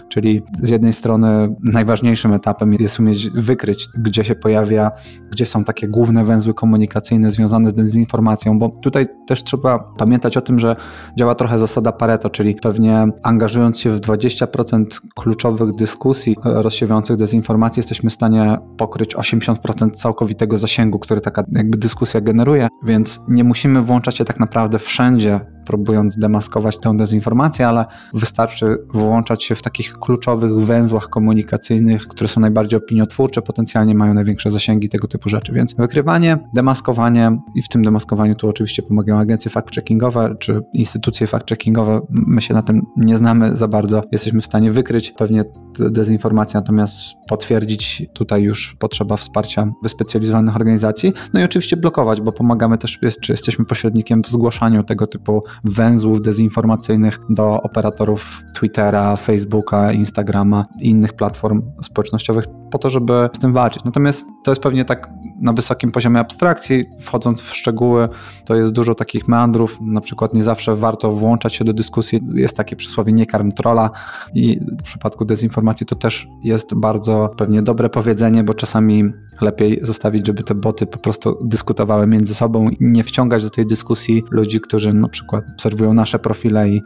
Czyli 0.08 0.42
z 0.62 0.70
jednej 0.70 0.92
strony 0.92 1.54
najważniejszym 1.62 2.32
etapem 2.32 2.72
jest 2.72 3.00
umieć 3.00 3.30
wykryć, 3.30 3.88
gdzie 3.98 4.24
się 4.24 4.34
pojawia, 4.34 4.90
gdzie 5.30 5.46
są 5.46 5.64
takie 5.64 5.88
główne 5.88 6.24
węzły 6.24 6.54
komunikacyjne 6.54 7.30
związane 7.30 7.70
z 7.70 7.74
dezinformacją, 7.74 8.58
bo 8.58 8.68
tutaj 8.68 9.06
też 9.26 9.44
trzeba 9.44 9.78
pamiętać 9.78 10.36
o 10.36 10.40
tym, 10.40 10.58
że 10.58 10.76
działa 11.18 11.34
trochę 11.34 11.58
zasada 11.58 11.92
Pareto, 11.92 12.30
czyli 12.30 12.54
pewnie 12.54 13.06
angażując 13.22 13.80
się 13.80 13.90
w 13.90 14.00
20% 14.00 14.84
kluczowych 15.14 15.74
dyskusji 15.74 16.36
rozsiewających 16.44 17.16
dezinformację, 17.16 17.80
jesteśmy 17.80 18.10
w 18.10 18.12
stanie 18.12 18.58
pokryć 18.76 19.16
80% 19.16 19.90
całkowitego 19.90 20.56
zasięgu, 20.56 20.98
który 20.98 21.20
taka 21.20 21.44
jakby 21.52 21.78
dyskusja 21.78 22.20
generuje, 22.20 22.68
więc 22.82 23.20
nie 23.28 23.44
musimy 23.44 23.82
włączać 23.82 24.16
się 24.16 24.24
tak 24.24 24.40
naprawdę 24.40 24.78
wszędzie 24.78 25.40
próbując 25.64 26.18
demaskować 26.18 26.78
tę 26.78 26.96
dezinformację, 26.96 27.68
ale 27.68 27.84
wystarczy 28.14 28.78
włączać 28.94 29.44
się 29.44 29.54
w 29.54 29.62
takich 29.62 29.92
kluczowych 29.92 30.60
węzłach 30.60 31.08
komunikacyjnych, 31.08 32.08
które 32.08 32.28
są 32.28 32.40
najbardziej 32.40 32.78
opiniotwórcze, 32.78 33.42
potencjalnie 33.42 33.94
mają 33.94 34.14
największe 34.14 34.50
zasięgi 34.50 34.88
tego 34.88 35.08
typu 35.08 35.28
rzeczy. 35.28 35.52
Więc 35.52 35.74
wykrywanie, 35.74 36.38
demaskowanie 36.54 37.38
i 37.54 37.62
w 37.62 37.68
tym 37.68 37.82
demaskowaniu 37.82 38.34
tu 38.34 38.48
oczywiście 38.48 38.82
pomagają 38.82 39.18
agencje 39.18 39.50
fact-checkingowe 39.50 40.38
czy 40.38 40.60
instytucje 40.74 41.26
fact-checkingowe. 41.26 42.00
My 42.10 42.40
się 42.40 42.54
na 42.54 42.62
tym 42.62 42.86
nie 42.96 43.16
znamy 43.16 43.56
za 43.56 43.68
bardzo. 43.68 44.02
Jesteśmy 44.12 44.40
w 44.40 44.46
stanie 44.46 44.70
wykryć 44.70 45.10
pewnie 45.10 45.44
dezinformację, 45.78 46.60
natomiast 46.60 46.94
potwierdzić 47.28 48.02
tutaj 48.12 48.42
już 48.42 48.76
potrzeba 48.78 49.16
wsparcia 49.16 49.72
wyspecjalizowanych 49.82 50.56
organizacji. 50.56 51.12
No 51.32 51.40
i 51.40 51.44
oczywiście 51.44 51.76
blokować, 51.76 52.20
bo 52.20 52.32
pomagamy 52.32 52.78
też, 52.78 52.98
jest, 53.02 53.20
czy 53.20 53.32
jesteśmy 53.32 53.64
pośrednikiem 53.64 54.22
w 54.22 54.28
zgłaszaniu 54.28 54.84
tego 54.84 55.06
typu 55.06 55.40
węzłów 55.64 56.20
dezinformacyjnych 56.20 57.18
do 57.30 57.62
operatorów 57.62 58.42
Twittera, 58.54 59.16
Facebooka, 59.16 59.92
Instagrama 59.92 60.64
i 60.80 60.90
innych 60.90 61.12
platform 61.12 61.62
społecznościowych 61.80 62.44
po 62.72 62.78
to, 62.78 62.90
żeby 62.90 63.28
z 63.36 63.38
tym 63.38 63.52
walczyć. 63.52 63.84
Natomiast 63.84 64.26
to 64.44 64.50
jest 64.50 64.62
pewnie 64.62 64.84
tak 64.84 65.10
na 65.40 65.52
wysokim 65.52 65.92
poziomie 65.92 66.20
abstrakcji, 66.20 66.84
wchodząc 67.00 67.40
w 67.40 67.56
szczegóły, 67.56 68.08
to 68.44 68.54
jest 68.54 68.72
dużo 68.72 68.94
takich 68.94 69.28
meandrów, 69.28 69.78
na 69.80 70.00
przykład 70.00 70.34
nie 70.34 70.42
zawsze 70.42 70.76
warto 70.76 71.12
włączać 71.12 71.54
się 71.54 71.64
do 71.64 71.72
dyskusji, 71.72 72.20
jest 72.34 72.56
takie 72.56 72.76
przysłowie 72.76 73.12
nie 73.12 73.26
karm 73.26 73.52
trola 73.52 73.90
i 74.34 74.60
w 74.80 74.82
przypadku 74.82 75.24
dezinformacji 75.24 75.86
to 75.86 75.96
też 75.96 76.28
jest 76.44 76.74
bardzo 76.74 77.30
pewnie 77.36 77.62
dobre 77.62 77.88
powiedzenie, 77.88 78.44
bo 78.44 78.54
czasami 78.54 79.12
lepiej 79.40 79.78
zostawić, 79.82 80.26
żeby 80.26 80.42
te 80.42 80.54
boty 80.54 80.86
po 80.86 80.98
prostu 80.98 81.38
dyskutowały 81.44 82.06
między 82.06 82.34
sobą 82.34 82.68
i 82.68 82.76
nie 82.80 83.04
wciągać 83.04 83.42
do 83.44 83.50
tej 83.50 83.66
dyskusji 83.66 84.22
ludzi, 84.30 84.60
którzy 84.60 84.92
na 84.92 85.08
przykład 85.08 85.44
obserwują 85.52 85.94
nasze 85.94 86.18
profile 86.18 86.68
i 86.68 86.82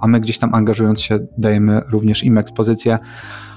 a 0.00 0.06
my 0.06 0.20
gdzieś 0.20 0.38
tam 0.38 0.54
angażując 0.54 1.00
się 1.00 1.18
dajemy 1.38 1.82
również 1.90 2.24
im 2.24 2.38
ekspozycję. 2.38 2.98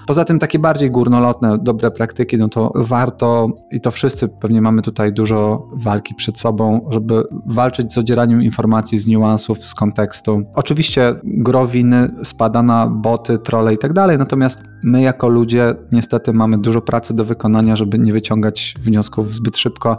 Poza 0.08 0.26
tym 0.26 0.40
takie 0.40 0.60
bardziej 0.60 0.92
górnolotne, 0.92 1.58
dobre 1.58 1.92
praktyki, 1.92 2.38
no 2.38 2.50
to 2.50 2.72
warto 2.76 3.50
i 3.72 3.82
to 3.82 3.92
wszyscy 3.92 4.28
pewnie 4.28 4.62
mamy 4.62 4.82
tutaj 4.82 5.14
dużo 5.14 5.68
walki 5.74 6.16
przed 6.16 6.40
sobą, 6.40 6.88
żeby 6.90 7.24
walczyć 7.46 7.94
z 7.94 7.98
odzieraniem 7.98 8.42
informacji 8.42 8.98
z 8.98 9.08
niuansów, 9.08 9.66
z 9.66 9.76
kontekstu. 9.76 10.42
Oczywiście 10.54 11.16
gro 11.24 11.68
winy 11.68 12.10
spada 12.24 12.64
na 12.64 12.88
boty, 12.88 13.38
trole 13.38 13.74
i 13.74 13.78
tak 13.78 13.94
dalej, 13.94 14.18
natomiast 14.18 14.64
my 14.84 15.02
jako 15.02 15.28
ludzie 15.28 15.76
niestety 15.92 16.34
mamy 16.34 16.58
dużo 16.58 16.82
pracy 16.82 17.14
do 17.14 17.26
wykonania, 17.26 17.76
żeby 17.76 18.00
nie 18.00 18.14
wyciągać 18.14 18.76
wniosków 18.80 19.36
zbyt 19.36 19.58
szybko. 19.58 19.96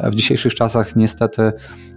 W 0.00 0.14
dzisiejszych 0.14 0.54
czasach 0.54 0.96
niestety 0.96 1.52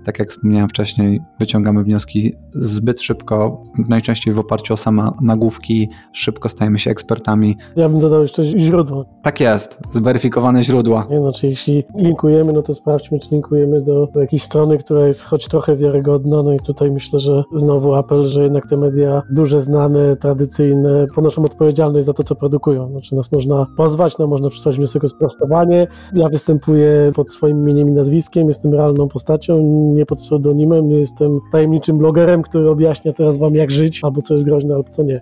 tak 0.06 0.20
jak 0.20 0.30
wspomniałem 0.30 0.70
wcześniej, 0.70 1.22
wyciągamy 1.40 1.84
wnioski 1.84 2.36
zbyt 2.52 3.02
szybko, 3.02 3.64
najczęściej 3.90 4.34
w 4.34 4.40
oparciu 4.40 4.74
o 4.74 4.78
same 4.78 5.12
nagłówki, 5.22 5.90
szybko 6.14 6.50
stajemy 6.50 6.80
się 6.80 6.92
ekspertami. 6.92 7.58
Ja 7.76 7.90
bym 7.90 8.00
dodał 8.00 8.22
jeszcze 8.22 8.44
źródło. 8.44 9.06
Tak 9.24 9.40
jest, 9.40 9.80
zweryfikowane 9.92 10.64
źródła. 10.64 11.08
Nie, 11.10 11.22
znaczy 11.22 11.48
jeśli 11.48 11.84
linkujemy, 11.96 12.54
no 12.54 12.62
to 12.62 12.74
sprawdźmy, 12.74 13.20
czy 13.20 13.30
linkujemy 13.32 13.82
do, 13.82 14.08
do 14.14 14.22
jakiejś 14.22 14.44
strony, 14.44 14.78
która 14.78 15.08
jest 15.08 15.24
choć 15.24 15.48
trochę 15.48 15.76
wiarygodna, 15.76 16.44
no 16.44 16.54
i 16.54 16.60
tutaj 16.60 16.92
myślę, 16.92 17.20
że 17.20 17.44
znowu 17.54 17.94
apel, 17.94 18.26
że 18.26 18.44
jednak 18.44 18.70
te 18.70 18.78
media 18.78 19.22
duże, 19.32 19.62
znane, 19.62 20.16
tradycyjne 20.16 21.06
ponoszą 21.16 21.44
odpowiedzialność 21.44 22.06
za 22.06 22.14
to, 22.14 22.24
co 22.24 22.36
produkują. 22.36 22.90
Znaczy 22.90 23.16
nas 23.16 23.32
można 23.32 23.66
pozwać, 23.78 24.18
no 24.18 24.28
można 24.28 24.50
przysłać 24.50 24.76
wniosek 24.76 25.04
o 25.04 25.10
sprostowanie. 25.10 25.88
Ja 26.14 26.30
występuję 26.30 27.12
pod 27.16 27.32
swoim 27.32 27.60
imieniem 27.60 27.90
i 27.90 27.92
nazwiskiem, 27.92 28.48
jestem 28.48 28.74
realną 28.74 29.08
postacią, 29.08 29.58
nie 29.96 30.06
pod 30.06 30.22
pseudonimem, 30.22 30.90
nie 30.90 30.98
jestem 30.98 31.40
tajemniczym 31.52 31.98
blogerem, 31.98 32.42
który 32.42 32.70
objaśnia 32.70 33.14
teraz 33.14 33.38
wam 33.38 33.56
jak 33.56 33.72
żyć, 33.72 34.04
albo 34.04 34.22
co 34.22 34.34
jest 34.34 34.46
groźne, 34.46 34.76
albo 34.76 34.90
co 34.90 35.04
nie. 35.04 35.22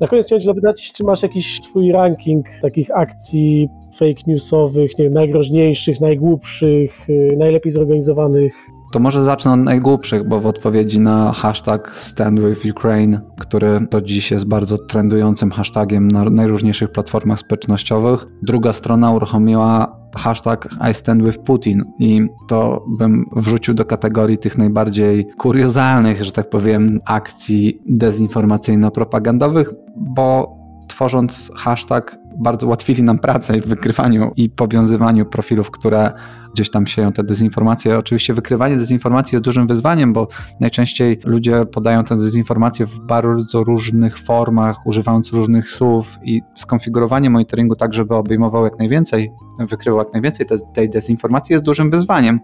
Na 0.00 0.06
koniec 0.06 0.26
chciałem 0.26 0.40
cię 0.40 0.46
zapytać, 0.46 0.92
czy 0.92 1.04
masz 1.04 1.22
jakiś 1.22 1.58
swój 1.62 1.92
ranking 1.92 2.46
takich 2.62 2.90
akcji 2.90 3.68
fake 3.94 4.22
newsowych, 4.26 4.98
nie 4.98 5.04
wiem, 5.04 5.14
najgroźniejszych, 5.14 6.00
najgłupszych, 6.00 7.10
y, 7.10 7.36
najlepiej 7.38 7.72
zorganizowanych? 7.72 8.75
To 8.92 8.98
może 8.98 9.24
zacznę 9.24 9.52
od 9.52 9.60
najgłupszych, 9.60 10.28
bo 10.28 10.40
w 10.40 10.46
odpowiedzi 10.46 11.00
na 11.00 11.32
hashtag 11.32 11.92
Stand 11.94 12.40
with 12.40 12.76
Ukraine, 12.76 13.20
który 13.40 13.80
do 13.90 14.00
dziś 14.00 14.30
jest 14.30 14.44
bardzo 14.44 14.78
trendującym 14.78 15.50
hashtagiem 15.50 16.08
na 16.08 16.24
najróżniejszych 16.24 16.92
platformach 16.92 17.38
społecznościowych, 17.38 18.26
druga 18.42 18.72
strona 18.72 19.10
uruchomiła 19.10 19.96
hashtag 20.16 20.68
I 20.90 20.94
stand 20.94 21.22
with 21.22 21.38
Putin 21.38 21.84
i 21.98 22.26
to 22.48 22.84
bym 22.98 23.24
wrzucił 23.36 23.74
do 23.74 23.84
kategorii 23.84 24.38
tych 24.38 24.58
najbardziej 24.58 25.26
kuriozalnych, 25.38 26.24
że 26.24 26.32
tak 26.32 26.50
powiem, 26.50 27.00
akcji 27.06 27.80
dezinformacyjno-propagandowych, 27.90 29.72
bo 29.96 30.56
tworząc 30.88 31.50
hashtag 31.56 32.18
bardzo 32.38 32.66
ułatwili 32.66 33.02
nam 33.02 33.18
pracę 33.18 33.60
w 33.60 33.66
wykrywaniu 33.66 34.32
i 34.36 34.50
powiązywaniu 34.50 35.26
profilów, 35.26 35.70
które 35.70 36.12
gdzieś 36.56 36.70
tam 36.70 36.86
sieją 36.86 37.12
te 37.12 37.24
dezinformacje. 37.24 37.98
Oczywiście 37.98 38.34
wykrywanie 38.34 38.76
dezinformacji 38.76 39.34
jest 39.36 39.44
dużym 39.44 39.66
wyzwaniem, 39.66 40.12
bo 40.12 40.28
najczęściej 40.60 41.20
ludzie 41.24 41.66
podają 41.66 42.04
tę 42.04 42.16
dezinformację 42.16 42.86
w 42.86 43.00
bardzo 43.00 43.64
różnych 43.64 44.18
formach, 44.18 44.86
używając 44.86 45.32
różnych 45.32 45.70
słów 45.70 46.18
i 46.22 46.42
skonfigurowanie 46.54 47.30
monitoringu 47.30 47.76
tak, 47.76 47.94
żeby 47.94 48.14
obejmował 48.14 48.64
jak 48.64 48.78
najwięcej, 48.78 49.32
wykrywał 49.68 49.98
jak 49.98 50.12
najwięcej 50.12 50.46
tej 50.74 50.90
dezinformacji 50.90 51.52
jest 51.52 51.64
dużym 51.64 51.90
wyzwaniem. 51.90 52.40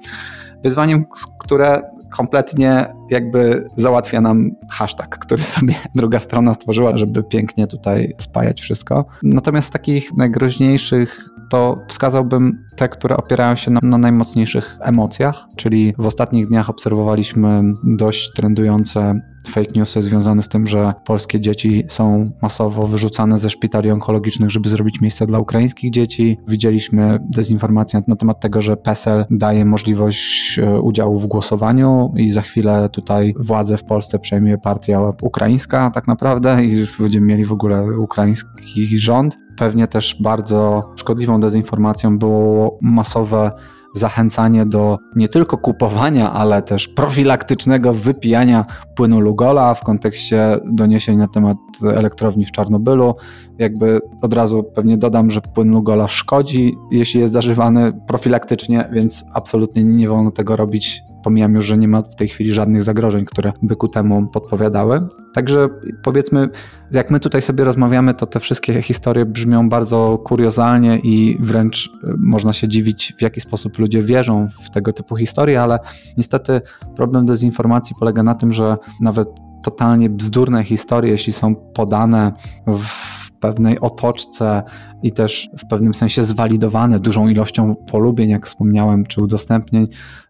Wyzwaniem, 0.63 1.05
które 1.39 1.83
kompletnie 2.11 2.95
jakby 3.11 3.69
załatwia 3.77 4.21
nam 4.21 4.51
hashtag, 4.71 5.19
który 5.19 5.43
sobie 5.43 5.75
druga 5.95 6.19
strona 6.19 6.55
stworzyła, 6.55 6.99
żeby 6.99 7.23
pięknie 7.23 7.67
tutaj 7.67 8.15
spajać 8.19 8.61
wszystko. 8.61 9.05
Natomiast 9.23 9.69
z 9.69 9.71
takich 9.71 10.17
najgroźniejszych 10.17 11.32
to 11.53 11.85
wskazałbym 11.89 12.65
te, 12.77 12.89
które 12.89 13.17
opierają 13.17 13.57
się 13.57 13.71
na, 13.71 13.81
na 13.83 13.99
najmocniejszych 13.99 14.79
emocjach, 14.81 15.47
czyli 15.57 15.95
w 15.99 16.07
ostatnich 16.07 16.49
dniach 16.49 16.71
obserwowaliśmy 16.71 17.63
dość 17.85 18.33
trendujące 18.33 19.21
fake 19.49 19.73
newsy 19.77 20.03
związane 20.03 20.43
z 20.43 20.49
tym, 20.49 20.67
że 20.67 20.95
polskie 21.05 21.41
dzieci 21.41 21.85
są 21.89 22.31
masowo 22.43 22.87
wyrzucane 22.87 23.39
ze 23.39 23.51
szpitali 23.51 23.91
onkologicznych, 23.91 24.51
żeby 24.51 24.69
zrobić 24.69 25.01
miejsce 25.01 25.27
dla 25.27 25.39
ukraińskich 25.39 25.91
dzieci. 25.91 26.39
Widzieliśmy 26.49 27.19
dezinformację 27.31 28.03
na 28.09 28.17
temat 28.17 28.41
tego, 28.41 28.61
że 28.61 28.77
PESEL 28.77 29.25
daje 29.31 29.65
możliwość 29.65 30.59
e, 30.59 30.81
udziału 30.81 31.19
w 31.19 31.27
głosowaniu 31.27 32.13
i 32.17 32.31
za 32.31 32.43
chwilę 32.43 32.89
tutaj 32.93 33.35
władzę 33.39 33.77
w 33.77 33.85
Polsce 33.85 34.19
przejmie 34.19 34.59
partia 34.59 35.01
ukraińska 35.23 35.91
tak 35.91 36.07
naprawdę 36.07 36.65
i 36.65 36.87
będziemy 36.99 37.27
mieli 37.27 37.45
w 37.45 37.53
ogóle 37.53 37.99
ukraiński 37.99 38.99
rząd. 38.99 39.39
Pewnie 39.63 39.87
też 39.87 40.17
bardzo 40.21 40.91
szkodliwą 40.97 41.41
dezinformacją 41.41 42.19
było 42.19 42.79
masowe 42.81 43.51
zachęcanie 43.95 44.67
do 44.67 44.99
nie 45.17 45.29
tylko 45.29 45.59
kupowania, 45.59 46.33
ale 46.33 46.63
też 46.63 46.89
profilaktycznego 46.89 47.95
wypijania 47.95 48.65
płynu 48.97 49.21
Lugola 49.21 49.75
w 49.75 49.85
kontekście 49.85 50.59
doniesień 50.65 51.19
na 51.19 51.29
temat 51.29 51.57
elektrowni 51.95 52.45
w 52.45 52.53
Czarnobylu. 52.53 53.15
Jakby 53.59 54.01
od 54.23 54.35
razu 54.35 54.65
pewnie 54.75 54.99
dodam, 54.99 55.31
że 55.31 55.41
płyn 55.41 55.71
Lugola 55.71 56.09
szkodzi, 56.09 56.75
jeśli 56.91 57.21
jest 57.21 57.33
zażywany 57.33 57.93
profilaktycznie, 58.07 58.89
więc 58.93 59.25
absolutnie 59.35 59.85
nie 59.85 60.09
wolno 60.09 60.31
tego 60.31 60.57
robić 60.57 61.03
Pomijam 61.23 61.55
już, 61.55 61.67
że 61.67 61.79
nie 61.79 61.89
ma 61.89 62.03
w 62.03 62.15
tej 62.15 62.29
chwili 62.29 62.53
żadnych 62.53 62.83
zagrożeń, 62.83 63.25
które 63.25 63.53
by 63.63 63.77
ku 63.77 63.89
temu 63.89 64.27
podpowiadały. 64.27 65.09
Także 65.35 65.69
powiedzmy, 66.03 66.49
jak 66.91 67.11
my 67.11 67.21
tutaj 67.21 67.43
sobie 67.43 67.65
rozmawiamy, 67.65 68.15
to 68.15 68.27
te 68.27 68.41
wszystkie 68.41 68.83
historie 68.83 69.27
brzmią 69.27 69.69
bardzo 69.69 70.19
kuriozalnie 70.25 70.99
i 70.99 71.39
wręcz 71.41 71.87
y, 71.87 71.91
można 72.19 72.53
się 72.53 72.69
dziwić, 72.69 73.15
w 73.19 73.23
jaki 73.23 73.41
sposób 73.41 73.79
ludzie 73.79 74.03
wierzą 74.03 74.49
w 74.63 74.71
tego 74.71 74.93
typu 74.93 75.17
historie, 75.17 75.63
ale 75.63 75.79
niestety 76.17 76.61
problem 76.97 77.27
dezinformacji 77.27 77.97
polega 77.99 78.23
na 78.23 78.35
tym, 78.35 78.53
że 78.53 78.77
nawet 79.01 79.29
totalnie 79.63 80.11
bzdurne 80.11 80.65
historie, 80.65 81.13
jeśli 81.13 81.33
są 81.33 81.55
podane 81.55 82.33
w 82.67 83.32
pewnej 83.43 83.81
otoczce 83.81 84.63
i 85.03 85.13
też 85.13 85.49
w 85.59 85.67
pewnym 85.67 85.95
sensie 85.95 86.23
zwalidowane 86.23 87.01
dużą 87.01 87.29
ilością 87.29 87.75
polubień, 87.75 88.31
jak 88.31 88.47
wspomniałem, 88.47 89.07
czy 89.07 89.23
udostępnień, 89.23 89.87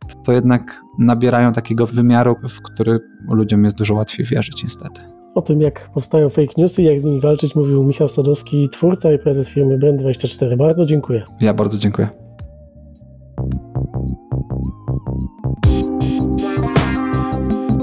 to, 0.09 0.14
to 0.25 0.33
jednak 0.33 0.81
nabierają 0.99 1.52
takiego 1.52 1.87
wymiaru, 1.87 2.37
w 2.49 2.62
który 2.62 3.00
ludziom 3.28 3.64
jest 3.64 3.76
dużo 3.76 3.95
łatwiej 3.95 4.26
wierzyć, 4.26 4.62
niestety. 4.62 5.00
O 5.35 5.42
tym, 5.42 5.61
jak 5.61 5.90
powstają 5.95 6.28
fake 6.28 6.52
newsy 6.57 6.83
i 6.83 6.85
jak 6.85 7.00
z 7.00 7.04
nimi 7.04 7.21
walczyć, 7.21 7.54
mówił 7.54 7.85
Michał 7.85 8.09
Sadowski, 8.09 8.69
twórca 8.69 9.12
i 9.12 9.19
prezes 9.19 9.49
firmy 9.49 9.78
Brand24. 9.78 10.57
Bardzo 10.57 10.87
dziękuję. 10.87 11.25
Ja 11.40 11.54
bardzo 11.54 11.78
dziękuję. 11.78 12.09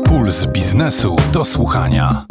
Puls 0.06 0.52
biznesu 0.52 1.16
do 1.34 1.46
słuchania. 1.46 2.26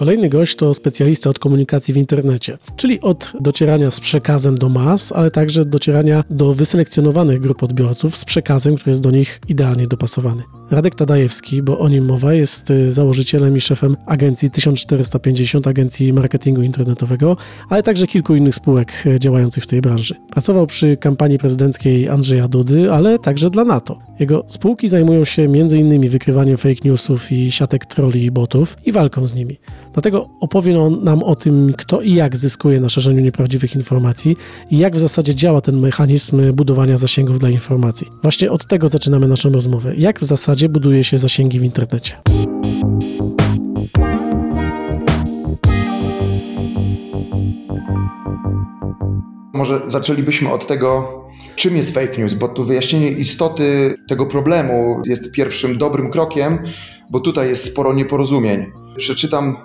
Kolejny 0.00 0.28
gość 0.28 0.56
to 0.56 0.74
specjalista 0.74 1.30
od 1.30 1.38
komunikacji 1.38 1.94
w 1.94 1.96
internecie, 1.96 2.58
czyli 2.76 3.00
od 3.00 3.32
docierania 3.40 3.90
z 3.90 4.00
przekazem 4.00 4.54
do 4.54 4.68
mas, 4.68 5.12
ale 5.12 5.30
także 5.30 5.64
docierania 5.64 6.24
do 6.30 6.52
wyselekcjonowanych 6.52 7.40
grup 7.40 7.62
odbiorców 7.62 8.16
z 8.16 8.24
przekazem, 8.24 8.76
który 8.76 8.90
jest 8.90 9.02
do 9.02 9.10
nich 9.10 9.40
idealnie 9.48 9.86
dopasowany. 9.86 10.42
Radek 10.70 10.94
Tadajewski, 10.94 11.62
bo 11.62 11.78
o 11.78 11.88
nim 11.88 12.04
mowa, 12.04 12.34
jest 12.34 12.70
y, 12.70 12.92
założycielem 12.92 13.56
i 13.56 13.60
szefem 13.60 13.96
agencji 14.06 14.50
1450, 14.50 15.66
agencji 15.66 16.12
marketingu 16.12 16.62
internetowego, 16.62 17.36
ale 17.68 17.82
także 17.82 18.06
kilku 18.06 18.34
innych 18.34 18.54
spółek 18.54 19.02
y, 19.06 19.20
działających 19.20 19.64
w 19.64 19.66
tej 19.66 19.80
branży. 19.80 20.14
Pracował 20.30 20.66
przy 20.66 20.96
kampanii 20.96 21.38
prezydenckiej 21.38 22.08
Andrzeja 22.08 22.48
Dudy, 22.48 22.92
ale 22.92 23.18
także 23.18 23.50
dla 23.50 23.64
NATO. 23.64 23.98
Jego 24.18 24.44
spółki 24.48 24.88
zajmują 24.88 25.24
się 25.24 25.42
m.in. 25.42 26.10
wykrywaniem 26.10 26.56
fake 26.56 26.80
newsów 26.84 27.32
i 27.32 27.50
siatek 27.50 27.86
troli 27.86 28.24
i 28.24 28.30
botów 28.30 28.76
i 28.86 28.92
walką 28.92 29.26
z 29.26 29.34
nimi. 29.34 29.56
Dlatego 29.92 30.30
opowie 30.40 30.80
on 30.80 31.04
nam 31.04 31.22
o 31.22 31.34
tym, 31.34 31.72
kto 31.76 32.00
i 32.00 32.14
jak 32.14 32.36
zyskuje 32.36 32.80
na 32.80 32.88
szerzeniu 32.88 33.20
nieprawdziwych 33.20 33.74
informacji 33.74 34.36
i 34.70 34.78
jak 34.78 34.96
w 34.96 34.98
zasadzie 34.98 35.34
działa 35.34 35.60
ten 35.60 35.80
mechanizm 35.80 36.52
budowania 36.52 36.96
zasięgów 36.96 37.38
dla 37.38 37.50
informacji. 37.50 38.06
Właśnie 38.22 38.50
od 38.50 38.66
tego 38.66 38.88
zaczynamy 38.88 39.28
naszą 39.28 39.50
rozmowę. 39.50 39.96
Jak 39.96 40.20
w 40.20 40.24
zasadzie 40.24 40.59
buduje 40.68 41.04
się 41.04 41.18
zasięgi 41.18 41.60
w 41.60 41.64
internecie? 41.64 42.16
Może 49.54 49.80
zaczęlibyśmy 49.86 50.52
od 50.52 50.66
tego, 50.66 51.20
czym 51.56 51.76
jest 51.76 51.94
fake 51.94 52.18
news, 52.18 52.34
bo 52.34 52.48
tu 52.48 52.64
wyjaśnienie 52.64 53.10
istoty 53.10 53.94
tego 54.08 54.26
problemu 54.26 55.02
jest 55.06 55.32
pierwszym 55.32 55.78
dobrym 55.78 56.10
krokiem, 56.10 56.58
bo 57.10 57.20
tutaj 57.20 57.48
jest 57.48 57.64
sporo 57.64 57.92
nieporozumień. 57.92 58.66
Przeczytam 58.96 59.56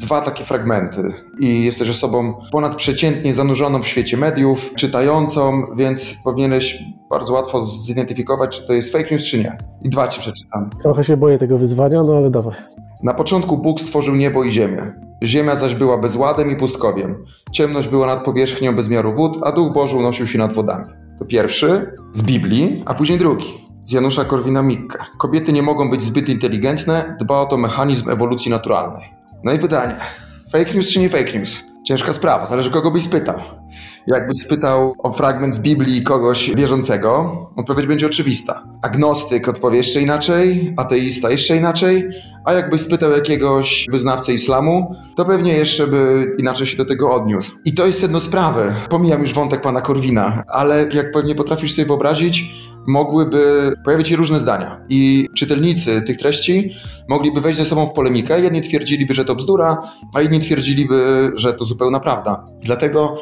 dwa 0.00 0.20
takie 0.20 0.44
fragmenty 0.44 1.12
i 1.38 1.64
jesteś 1.64 1.90
osobą 1.90 2.34
ponadprzeciętnie 2.52 3.34
zanurzoną 3.34 3.82
w 3.82 3.86
świecie 3.86 4.16
mediów, 4.16 4.70
czytającą, 4.76 5.62
więc 5.76 6.14
powinieneś 6.24 6.82
bardzo 7.10 7.32
łatwo 7.32 7.64
zidentyfikować, 7.64 8.60
czy 8.60 8.66
to 8.66 8.72
jest 8.72 8.92
fake 8.92 9.08
news, 9.10 9.24
czy 9.24 9.38
nie. 9.38 9.58
I 9.82 9.88
dwa 9.88 10.08
ci 10.08 10.20
przeczytam. 10.20 10.70
Trochę 10.82 11.04
się 11.04 11.16
boję 11.16 11.38
tego 11.38 11.58
wyzwania, 11.58 12.02
no 12.02 12.16
ale 12.16 12.30
dawaj. 12.30 12.56
Na 13.02 13.14
początku 13.14 13.58
Bóg 13.58 13.80
stworzył 13.80 14.14
niebo 14.14 14.44
i 14.44 14.52
ziemię. 14.52 14.92
Ziemia 15.22 15.56
zaś 15.56 15.74
była 15.74 15.98
bezładem 15.98 16.50
i 16.50 16.56
pustkowiem. 16.56 17.24
Ciemność 17.52 17.88
była 17.88 18.06
nad 18.06 18.24
powierzchnią 18.24 18.76
bezmiaru 18.76 19.14
wód, 19.14 19.38
a 19.42 19.52
Duch 19.52 19.72
Boży 19.72 19.96
unosił 19.96 20.26
się 20.26 20.38
nad 20.38 20.52
wodami. 20.52 20.84
To 21.18 21.24
pierwszy 21.24 21.92
z 22.12 22.22
Biblii, 22.22 22.82
a 22.86 22.94
później 22.94 23.18
drugi 23.18 23.68
z 23.86 23.92
Janusza 23.92 24.24
Korwina-Mikke. 24.24 24.98
Kobiety 25.18 25.52
nie 25.52 25.62
mogą 25.62 25.90
być 25.90 26.02
zbyt 26.02 26.28
inteligentne, 26.28 27.16
dba 27.20 27.40
o 27.40 27.46
to 27.46 27.56
mechanizm 27.56 28.10
ewolucji 28.10 28.50
naturalnej. 28.50 29.17
No 29.44 29.52
i 29.52 29.58
pytanie, 29.58 29.96
fake 30.52 30.74
news 30.74 30.88
czy 30.88 31.00
nie 31.00 31.08
fake 31.08 31.38
news? 31.38 31.64
Ciężka 31.86 32.12
sprawa, 32.12 32.46
zależy 32.46 32.70
kogo 32.70 32.90
byś 32.90 33.02
spytał. 33.02 33.40
Jakbyś 34.06 34.40
spytał 34.40 34.94
o 34.98 35.12
fragment 35.12 35.54
z 35.54 35.58
Biblii 35.58 36.02
kogoś 36.02 36.50
wierzącego, 36.56 37.36
odpowiedź 37.56 37.86
będzie 37.86 38.06
oczywista. 38.06 38.64
Agnostyk 38.82 39.48
odpowie 39.48 39.76
jeszcze 39.76 40.00
inaczej, 40.00 40.74
ateista 40.76 41.30
jeszcze 41.30 41.56
inaczej, 41.56 42.08
a 42.44 42.52
jakbyś 42.52 42.80
spytał 42.80 43.12
jakiegoś 43.12 43.86
wyznawcę 43.90 44.32
islamu, 44.32 44.94
to 45.16 45.24
pewnie 45.24 45.52
jeszcze 45.52 45.86
by 45.86 46.26
inaczej 46.38 46.66
się 46.66 46.76
do 46.76 46.84
tego 46.84 47.14
odniósł. 47.14 47.56
I 47.64 47.74
to 47.74 47.86
jest 47.86 48.02
jedno 48.02 48.20
sprawy. 48.20 48.74
Pomijam 48.90 49.20
już 49.20 49.34
wątek 49.34 49.60
pana 49.60 49.80
Korwina, 49.80 50.42
ale 50.48 50.88
jak 50.92 51.12
pewnie 51.12 51.34
potrafisz 51.34 51.74
sobie 51.74 51.86
wyobrazić, 51.86 52.50
mogłyby 52.88 53.72
pojawić 53.84 54.08
się 54.08 54.16
różne 54.16 54.40
zdania 54.40 54.80
i 54.88 55.28
czytelnicy 55.36 56.02
tych 56.02 56.18
treści 56.18 56.70
mogliby 57.08 57.40
wejść 57.40 57.58
ze 57.58 57.64
sobą 57.64 57.86
w 57.86 57.92
polemikę. 57.92 58.40
Jedni 58.40 58.62
twierdziliby, 58.62 59.14
że 59.14 59.24
to 59.24 59.34
bzdura, 59.34 59.82
a 60.14 60.22
inni 60.22 60.40
twierdziliby, 60.40 61.32
że 61.34 61.54
to 61.54 61.64
zupełna 61.64 62.00
prawda. 62.00 62.44
Dlatego 62.62 63.18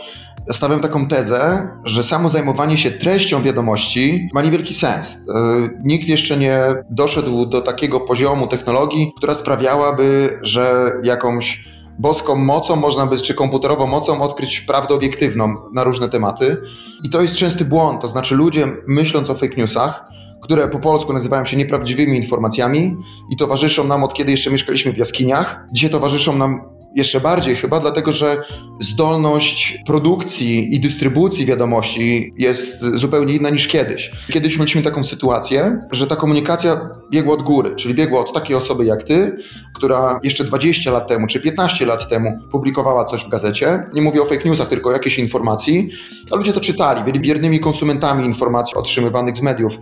stawiam 0.51 0.81
taką 0.81 1.09
tezę, 1.09 1.69
że 1.85 2.05
samo 2.05 2.29
zajmowanie 2.29 2.79
się 2.79 2.91
treścią 2.91 3.43
wiadomości 3.43 4.29
ma 4.35 4.43
niewielki 4.43 4.75
sens. 4.75 5.17
E, 5.17 5.43
nikt 5.85 6.09
jeszcze 6.09 6.37
nie 6.37 6.61
doszedł 6.91 7.47
do 7.47 7.61
takiego 7.61 8.01
poziomu 8.01 8.47
technologii, 8.47 9.13
która 9.17 9.35
sprawiałaby, 9.35 10.39
że 10.43 10.93
jakąś 11.03 11.76
boską 11.99 12.37
mocą 12.37 12.77
można 12.77 13.07
by, 13.07 13.17
czy 13.17 13.35
komputerową 13.35 13.87
mocą 13.87 14.21
odkryć 14.21 14.61
prawdę 14.61 14.95
obiektywną 14.95 15.55
na 15.73 15.85
różne 15.85 16.09
tematy. 16.09 16.57
I 17.05 17.11
to 17.11 17.23
jest 17.23 17.37
częsty 17.37 17.65
błąd, 17.65 18.03
to 18.03 18.09
znaczy 18.09 18.35
ludzie 18.35 18.67
myśląc 18.89 19.31
o 19.31 19.35
fake 19.35 19.57
newsach, 19.57 20.05
które 20.43 20.69
po 20.69 20.79
polsku 20.79 21.13
nazywają 21.13 21.45
się 21.45 21.57
nieprawdziwymi 21.57 22.17
informacjami 22.17 22.97
i 23.31 23.37
towarzyszą 23.37 23.85
nam 23.85 24.05
od 24.05 24.15
kiedy 24.15 24.31
jeszcze 24.31 24.51
mieszkaliśmy 24.51 24.93
w 24.93 24.97
jaskiniach. 24.97 25.65
Dzisiaj 25.73 25.91
towarzyszą 25.91 26.37
nam 26.37 26.76
jeszcze 26.97 27.21
bardziej 27.21 27.57
chyba, 27.57 27.81
dlatego 27.81 28.13
że 28.13 28.43
zdolność 28.81 29.79
produkcji 29.87 30.75
i 30.75 30.81
dystrybucji 30.81 31.47
wiadomości 31.47 32.33
jest 32.39 32.85
zupełnie 32.85 33.35
inna 33.35 33.51
niż 33.51 33.69
kiedyś. 33.69 34.11
Kiedyś 34.33 34.59
mieliśmy 34.59 34.83
taką 34.83 35.05
sytuację, 35.05 35.81
że 35.91 36.07
ta 36.07 36.17
komunikacja 36.17 36.91
biegła 37.11 37.35
od 37.35 37.43
góry, 37.43 37.77
czyli 37.77 37.95
biegła 37.95 38.21
od 38.21 38.33
takiej 38.33 38.57
osoby 38.57 38.85
jak 38.85 39.05
ty, 39.05 39.37
która 39.75 40.21
jeszcze 40.23 40.45
20 40.45 40.91
lat 40.91 41.09
temu 41.09 41.27
czy 41.27 41.41
15 41.41 41.87
lat 41.87 42.09
temu 42.09 42.39
publikowała 42.51 43.05
coś 43.05 43.25
w 43.25 43.29
gazecie. 43.29 43.83
Nie 43.95 44.03
mówię 44.03 44.23
o 44.23 44.25
fake 44.25 44.49
newsach, 44.49 44.69
tylko 44.69 44.89
o 44.89 44.93
jakiejś 44.93 45.19
informacji, 45.19 45.91
a 46.31 46.37
ludzie 46.37 46.53
to 46.53 46.61
czytali, 46.61 47.05
byli 47.05 47.21
biernymi 47.21 47.61
konsumentami 47.61 48.27
informacji 48.27 48.75
otrzymywanych 48.75 49.37
z 49.37 49.43
mediów. 49.43 49.79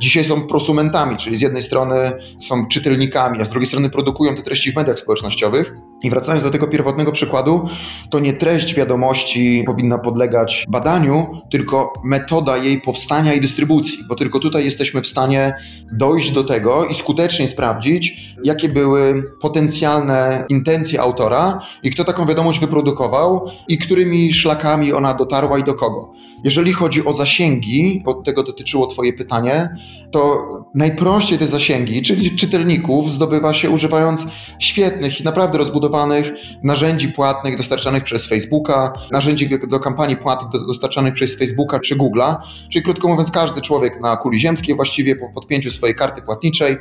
Dzisiaj 0.00 0.24
są 0.24 0.42
prosumentami, 0.42 1.16
czyli 1.16 1.36
z 1.36 1.40
jednej 1.40 1.62
strony 1.62 2.12
są 2.40 2.66
czytelnikami, 2.66 3.42
a 3.42 3.44
z 3.44 3.50
drugiej 3.50 3.66
strony 3.66 3.90
produkują 3.90 4.36
te 4.36 4.42
treści 4.42 4.72
w 4.72 4.76
mediach 4.76 4.98
społecznościowych. 4.98 5.72
I 6.02 6.10
wracając 6.10 6.44
do 6.44 6.50
tego 6.50 6.68
pierwotnego 6.68 7.12
przykładu, 7.12 7.68
to 8.10 8.18
nie 8.18 8.32
treść 8.32 8.74
wiadomości 8.74 9.62
powinna 9.66 9.98
podlegać 9.98 10.66
badaniu, 10.68 11.40
tylko 11.50 11.92
metoda 12.04 12.56
jej 12.56 12.80
powstania 12.80 13.34
i 13.34 13.40
dystrybucji, 13.40 13.98
bo 14.08 14.14
tylko 14.14 14.38
tutaj 14.38 14.64
jesteśmy 14.64 15.02
w 15.02 15.06
stanie 15.06 15.54
dojść 15.92 16.30
do 16.30 16.44
tego 16.44 16.86
i 16.86 16.94
skutecznie 16.94 17.48
sprawdzić, 17.48 18.35
jakie 18.46 18.68
były 18.68 19.22
potencjalne 19.40 20.46
intencje 20.48 21.00
autora 21.00 21.60
i 21.82 21.90
kto 21.90 22.04
taką 22.04 22.26
wiadomość 22.26 22.60
wyprodukował 22.60 23.50
i 23.68 23.78
którymi 23.78 24.34
szlakami 24.34 24.92
ona 24.92 25.14
dotarła 25.14 25.58
i 25.58 25.64
do 25.64 25.74
kogo. 25.74 26.12
Jeżeli 26.44 26.72
chodzi 26.72 27.04
o 27.04 27.12
zasięgi, 27.12 28.02
bo 28.04 28.14
tego 28.14 28.42
dotyczyło 28.42 28.86
Twoje 28.86 29.12
pytanie, 29.12 29.68
to 30.10 30.38
najprościej 30.74 31.38
te 31.38 31.46
zasięgi, 31.46 32.02
czyli 32.02 32.36
czytelników, 32.36 33.12
zdobywa 33.12 33.54
się 33.54 33.70
używając 33.70 34.26
świetnych 34.58 35.20
i 35.20 35.24
naprawdę 35.24 35.58
rozbudowanych 35.58 36.32
narzędzi 36.62 37.08
płatnych 37.08 37.56
dostarczanych 37.56 38.04
przez 38.04 38.28
Facebooka, 38.28 38.92
narzędzi 39.12 39.48
do 39.68 39.80
kampanii 39.80 40.16
płatnych 40.16 40.66
dostarczanych 40.66 41.14
przez 41.14 41.38
Facebooka 41.38 41.80
czy 41.80 41.96
Google'a, 41.96 42.36
czyli 42.70 42.82
krótko 42.82 43.08
mówiąc, 43.08 43.30
każdy 43.30 43.60
człowiek 43.60 44.00
na 44.00 44.16
kuli 44.16 44.40
ziemskiej 44.40 44.76
właściwie 44.76 45.16
po 45.16 45.28
podpięciu 45.34 45.70
swojej 45.70 45.96
karty 45.96 46.22
płatniczej 46.22 46.76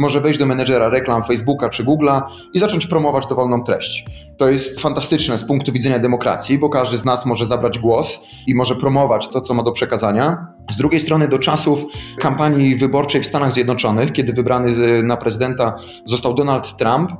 może 0.00 0.20
wejść 0.20 0.38
do 0.38 0.46
menedżera 0.46 0.88
reklam 0.88 1.24
Facebooka 1.24 1.68
czy 1.68 1.84
Google'a 1.84 2.22
i 2.52 2.58
zacząć 2.58 2.86
promować 2.86 3.26
dowolną 3.26 3.64
treść. 3.64 4.04
To 4.36 4.48
jest 4.48 4.80
fantastyczne 4.80 5.38
z 5.38 5.44
punktu 5.44 5.72
widzenia 5.72 5.98
demokracji, 5.98 6.58
bo 6.58 6.68
każdy 6.68 6.98
z 6.98 7.04
nas 7.04 7.26
może 7.26 7.46
zabrać 7.46 7.78
głos 7.78 8.20
i 8.46 8.54
może 8.54 8.76
promować 8.76 9.28
to, 9.28 9.40
co 9.40 9.54
ma 9.54 9.62
do 9.62 9.72
przekazania. 9.72 10.46
Z 10.70 10.76
drugiej 10.76 11.00
strony, 11.00 11.28
do 11.28 11.38
czasów 11.38 11.84
kampanii 12.18 12.76
wyborczej 12.76 13.22
w 13.22 13.26
Stanach 13.26 13.52
Zjednoczonych, 13.52 14.12
kiedy 14.12 14.32
wybrany 14.32 15.02
na 15.02 15.16
prezydenta 15.16 15.76
został 16.06 16.34
Donald 16.34 16.76
Trump, 16.76 17.10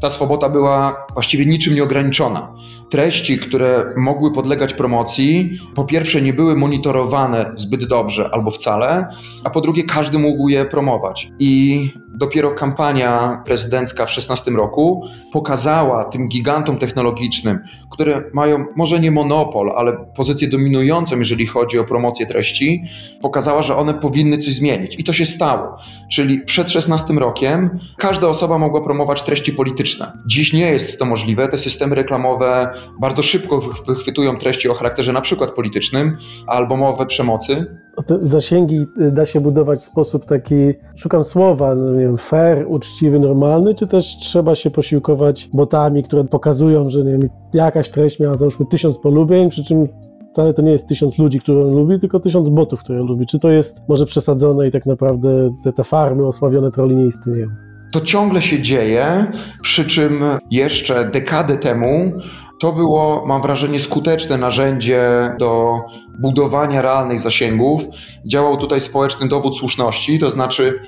ta 0.00 0.10
swoboda 0.10 0.48
była 0.48 1.06
właściwie 1.14 1.46
niczym 1.46 1.74
nieograniczona. 1.74 2.54
Treści, 2.90 3.38
które 3.38 3.84
mogły 3.96 4.34
podlegać 4.34 4.74
promocji, 4.74 5.58
po 5.74 5.84
pierwsze 5.84 6.22
nie 6.22 6.32
były 6.32 6.56
monitorowane 6.56 7.52
zbyt 7.56 7.84
dobrze 7.84 8.30
albo 8.32 8.50
wcale, 8.50 9.08
a 9.44 9.50
po 9.50 9.60
drugie 9.60 9.82
każdy 9.82 10.18
mógł 10.18 10.48
je 10.48 10.64
promować. 10.64 11.28
I 11.38 11.90
dopiero 12.20 12.50
kampania 12.50 13.42
prezydencka 13.46 14.06
w 14.06 14.10
16 14.10 14.50
roku 14.50 15.02
pokazała 15.32 16.04
tym 16.04 16.28
gigantom 16.28 16.78
technologicznym, 16.78 17.58
które 17.90 18.22
mają 18.34 18.64
może 18.76 19.00
nie 19.00 19.10
monopol, 19.10 19.70
ale 19.76 19.92
pozycję 20.16 20.48
dominującą, 20.48 21.18
jeżeli 21.18 21.46
chodzi 21.46 21.78
o 21.78 21.84
promocję 21.84 22.26
treści, 22.26 22.84
pokazała, 23.22 23.62
że 23.62 23.76
one 23.76 23.94
powinny 23.94 24.38
coś 24.38 24.54
zmienić. 24.54 24.98
I 24.98 25.04
to 25.04 25.12
się 25.12 25.26
stało. 25.26 25.76
Czyli 26.10 26.40
przed 26.40 26.70
16 26.70 27.14
rokiem 27.14 27.78
każda 27.98 28.28
osoba 28.28 28.58
mogła 28.58 28.80
promować 28.80 29.22
treści 29.22 29.52
polityczne. 29.52 30.12
Dziś 30.26 30.52
nie 30.52 30.70
jest 30.70 30.98
to 30.98 31.04
możliwe. 31.04 31.48
Te 31.48 31.58
systemy 31.58 31.94
reklamowe 31.94 32.72
bardzo 33.00 33.22
szybko 33.22 33.60
wychwytują 33.88 34.36
treści 34.36 34.68
o 34.68 34.74
charakterze 34.74 35.12
na 35.12 35.20
przykład 35.20 35.50
politycznym 35.50 36.16
albo 36.46 36.76
mowy 36.76 37.06
przemocy. 37.06 37.76
Te 38.06 38.18
zasięgi 38.20 38.76
y, 39.00 39.10
da 39.12 39.26
się 39.26 39.40
budować 39.40 39.80
w 39.80 39.82
sposób 39.82 40.24
taki, 40.24 40.54
szukam 40.96 41.24
słowa, 41.24 41.74
no 41.74 41.92
nie 41.92 42.00
wiem, 42.00 42.16
fair, 42.16 42.64
uczciwy, 42.68 43.18
normalny, 43.18 43.74
czy 43.74 43.86
też 43.86 44.16
trzeba 44.18 44.54
się 44.54 44.70
posiłkować 44.70 45.50
botami, 45.52 46.02
które 46.02 46.24
pokazują, 46.24 46.90
że 46.90 47.04
nie 47.04 47.12
wiem, 47.12 47.20
jakaś 47.54 47.90
treść 47.90 48.20
miała 48.20 48.34
załóżmy 48.34 48.66
tysiąc 48.66 48.98
polubień, 48.98 49.50
przy 49.50 49.64
czym 49.64 49.88
wcale 50.32 50.54
to 50.54 50.62
nie 50.62 50.72
jest 50.72 50.88
tysiąc 50.88 51.18
ludzi, 51.18 51.40
które 51.40 51.64
on 51.64 51.74
lubi, 51.74 51.98
tylko 51.98 52.20
tysiąc 52.20 52.48
botów, 52.48 52.80
które 52.80 52.98
lubi. 52.98 53.26
Czy 53.26 53.38
to 53.38 53.50
jest 53.50 53.82
może 53.88 54.06
przesadzone 54.06 54.68
i 54.68 54.70
tak 54.70 54.86
naprawdę 54.86 55.50
te, 55.64 55.72
te 55.72 55.84
farmy 55.84 56.26
osławione 56.26 56.70
troli 56.70 56.96
nie 56.96 57.06
istnieją? 57.06 57.48
To 57.92 58.00
ciągle 58.00 58.42
się 58.42 58.62
dzieje, 58.62 59.26
przy 59.62 59.84
czym 59.84 60.12
jeszcze 60.50 61.10
dekadę 61.10 61.56
temu 61.56 62.12
to 62.60 62.72
było, 62.72 63.24
mam 63.26 63.42
wrażenie, 63.42 63.80
skuteczne 63.80 64.38
narzędzie 64.38 65.02
do 65.38 65.80
budowania 66.18 66.82
realnych 66.82 67.20
zasięgów. 67.20 67.82
Działał 68.26 68.56
tutaj 68.56 68.80
społeczny 68.80 69.28
dowód 69.28 69.56
słuszności, 69.56 70.18
to 70.18 70.30
znaczy, 70.30 70.80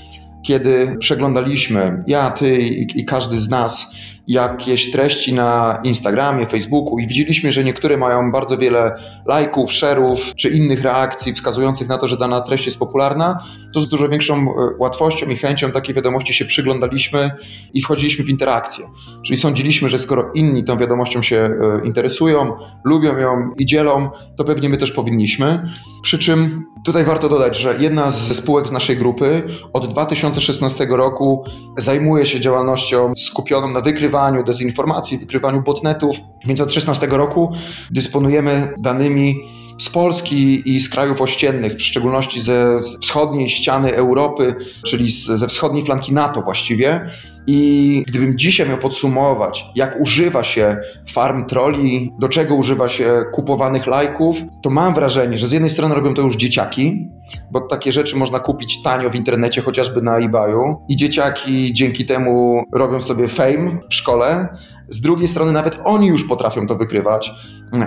kiedy 0.42 0.96
przeglądaliśmy, 0.98 2.04
ja, 2.06 2.30
ty 2.30 2.58
i, 2.58 3.00
i 3.00 3.04
każdy 3.04 3.40
z 3.40 3.50
nas, 3.50 3.94
jakieś 4.28 4.90
treści 4.90 5.34
na 5.34 5.78
Instagramie, 5.84 6.46
Facebooku 6.46 6.98
i 6.98 7.06
widzieliśmy, 7.06 7.52
że 7.52 7.64
niektóre 7.64 7.96
mają 7.96 8.32
bardzo 8.32 8.58
wiele 8.58 8.92
lajków, 9.26 9.70
share'ów 9.70 10.34
czy 10.36 10.48
innych 10.48 10.82
reakcji 10.82 11.32
wskazujących 11.32 11.88
na 11.88 11.98
to, 11.98 12.08
że 12.08 12.16
dana 12.16 12.40
treść 12.40 12.66
jest 12.66 12.78
popularna, 12.78 13.44
to 13.74 13.80
z 13.80 13.88
dużo 13.88 14.08
większą 14.08 14.34
e, 14.34 14.54
łatwością 14.78 15.26
i 15.26 15.36
chęcią 15.36 15.70
takiej 15.70 15.94
wiadomości 15.94 16.34
się 16.34 16.44
przyglądaliśmy 16.44 17.30
i 17.74 17.82
wchodziliśmy 17.82 18.24
w 18.24 18.28
interakcję. 18.28 18.84
Czyli 19.26 19.38
sądziliśmy, 19.38 19.88
że 19.88 19.98
skoro 19.98 20.30
inni 20.34 20.64
tą 20.64 20.76
wiadomością 20.76 21.22
się 21.22 21.36
e, 21.36 21.86
interesują, 21.86 22.52
lubią 22.84 23.18
ją 23.18 23.50
i 23.58 23.66
dzielą, 23.66 24.10
to 24.36 24.44
pewnie 24.44 24.68
my 24.68 24.78
też 24.78 24.92
powinniśmy. 24.92 25.68
Przy 26.02 26.18
czym 26.18 26.64
tutaj 26.84 27.04
warto 27.04 27.28
dodać, 27.28 27.56
że 27.58 27.74
jedna 27.78 28.10
z 28.10 28.36
spółek 28.36 28.68
z 28.68 28.72
naszej 28.72 28.96
grupy 28.96 29.42
od 29.72 29.86
2016 29.86 30.86
roku 30.90 31.44
zajmuje 31.78 32.26
się 32.26 32.40
działalnością 32.40 33.12
skupioną 33.16 33.68
na 33.68 33.80
wykrywaniu 33.80 34.11
dezinformacji, 34.46 35.18
wykrywaniu 35.18 35.62
botnetów, 35.62 36.16
więc 36.46 36.60
od 36.60 36.66
2016 36.68 37.06
roku 37.06 37.52
dysponujemy 37.90 38.74
danymi 38.78 39.36
z 39.78 39.88
Polski 39.88 40.62
i 40.74 40.80
z 40.80 40.88
krajów 40.88 41.20
ościennych, 41.20 41.76
w 41.76 41.82
szczególności 41.82 42.40
ze 42.40 42.80
wschodniej 43.02 43.50
ściany 43.50 43.94
Europy, 43.94 44.54
czyli 44.86 45.10
ze 45.10 45.48
wschodniej 45.48 45.84
flanki 45.84 46.14
NATO 46.14 46.42
właściwie. 46.42 47.10
I 47.46 48.04
gdybym 48.06 48.38
dzisiaj 48.38 48.68
miał 48.68 48.78
podsumować, 48.78 49.64
jak 49.74 50.00
używa 50.00 50.44
się 50.44 50.76
farm 51.10 51.46
troli, 51.46 52.12
do 52.18 52.28
czego 52.28 52.54
używa 52.54 52.88
się 52.88 53.22
kupowanych 53.32 53.86
lajków, 53.86 54.36
to 54.62 54.70
mam 54.70 54.94
wrażenie, 54.94 55.38
że 55.38 55.48
z 55.48 55.52
jednej 55.52 55.70
strony 55.70 55.94
robią 55.94 56.14
to 56.14 56.22
już 56.22 56.36
dzieciaki, 56.36 57.08
bo 57.50 57.60
takie 57.60 57.92
rzeczy 57.92 58.16
można 58.16 58.38
kupić 58.38 58.82
tanio 58.82 59.10
w 59.10 59.14
internecie, 59.14 59.62
chociażby 59.62 60.02
na 60.02 60.18
eBayu, 60.18 60.76
i 60.88 60.96
dzieciaki 60.96 61.72
dzięki 61.74 62.06
temu 62.06 62.62
robią 62.72 63.02
sobie 63.02 63.28
fame 63.28 63.78
w 63.90 63.94
szkole. 63.94 64.48
Z 64.92 65.00
drugiej 65.00 65.28
strony 65.28 65.52
nawet 65.52 65.80
oni 65.84 66.06
już 66.06 66.24
potrafią 66.24 66.66
to 66.66 66.76
wykrywać. 66.76 67.30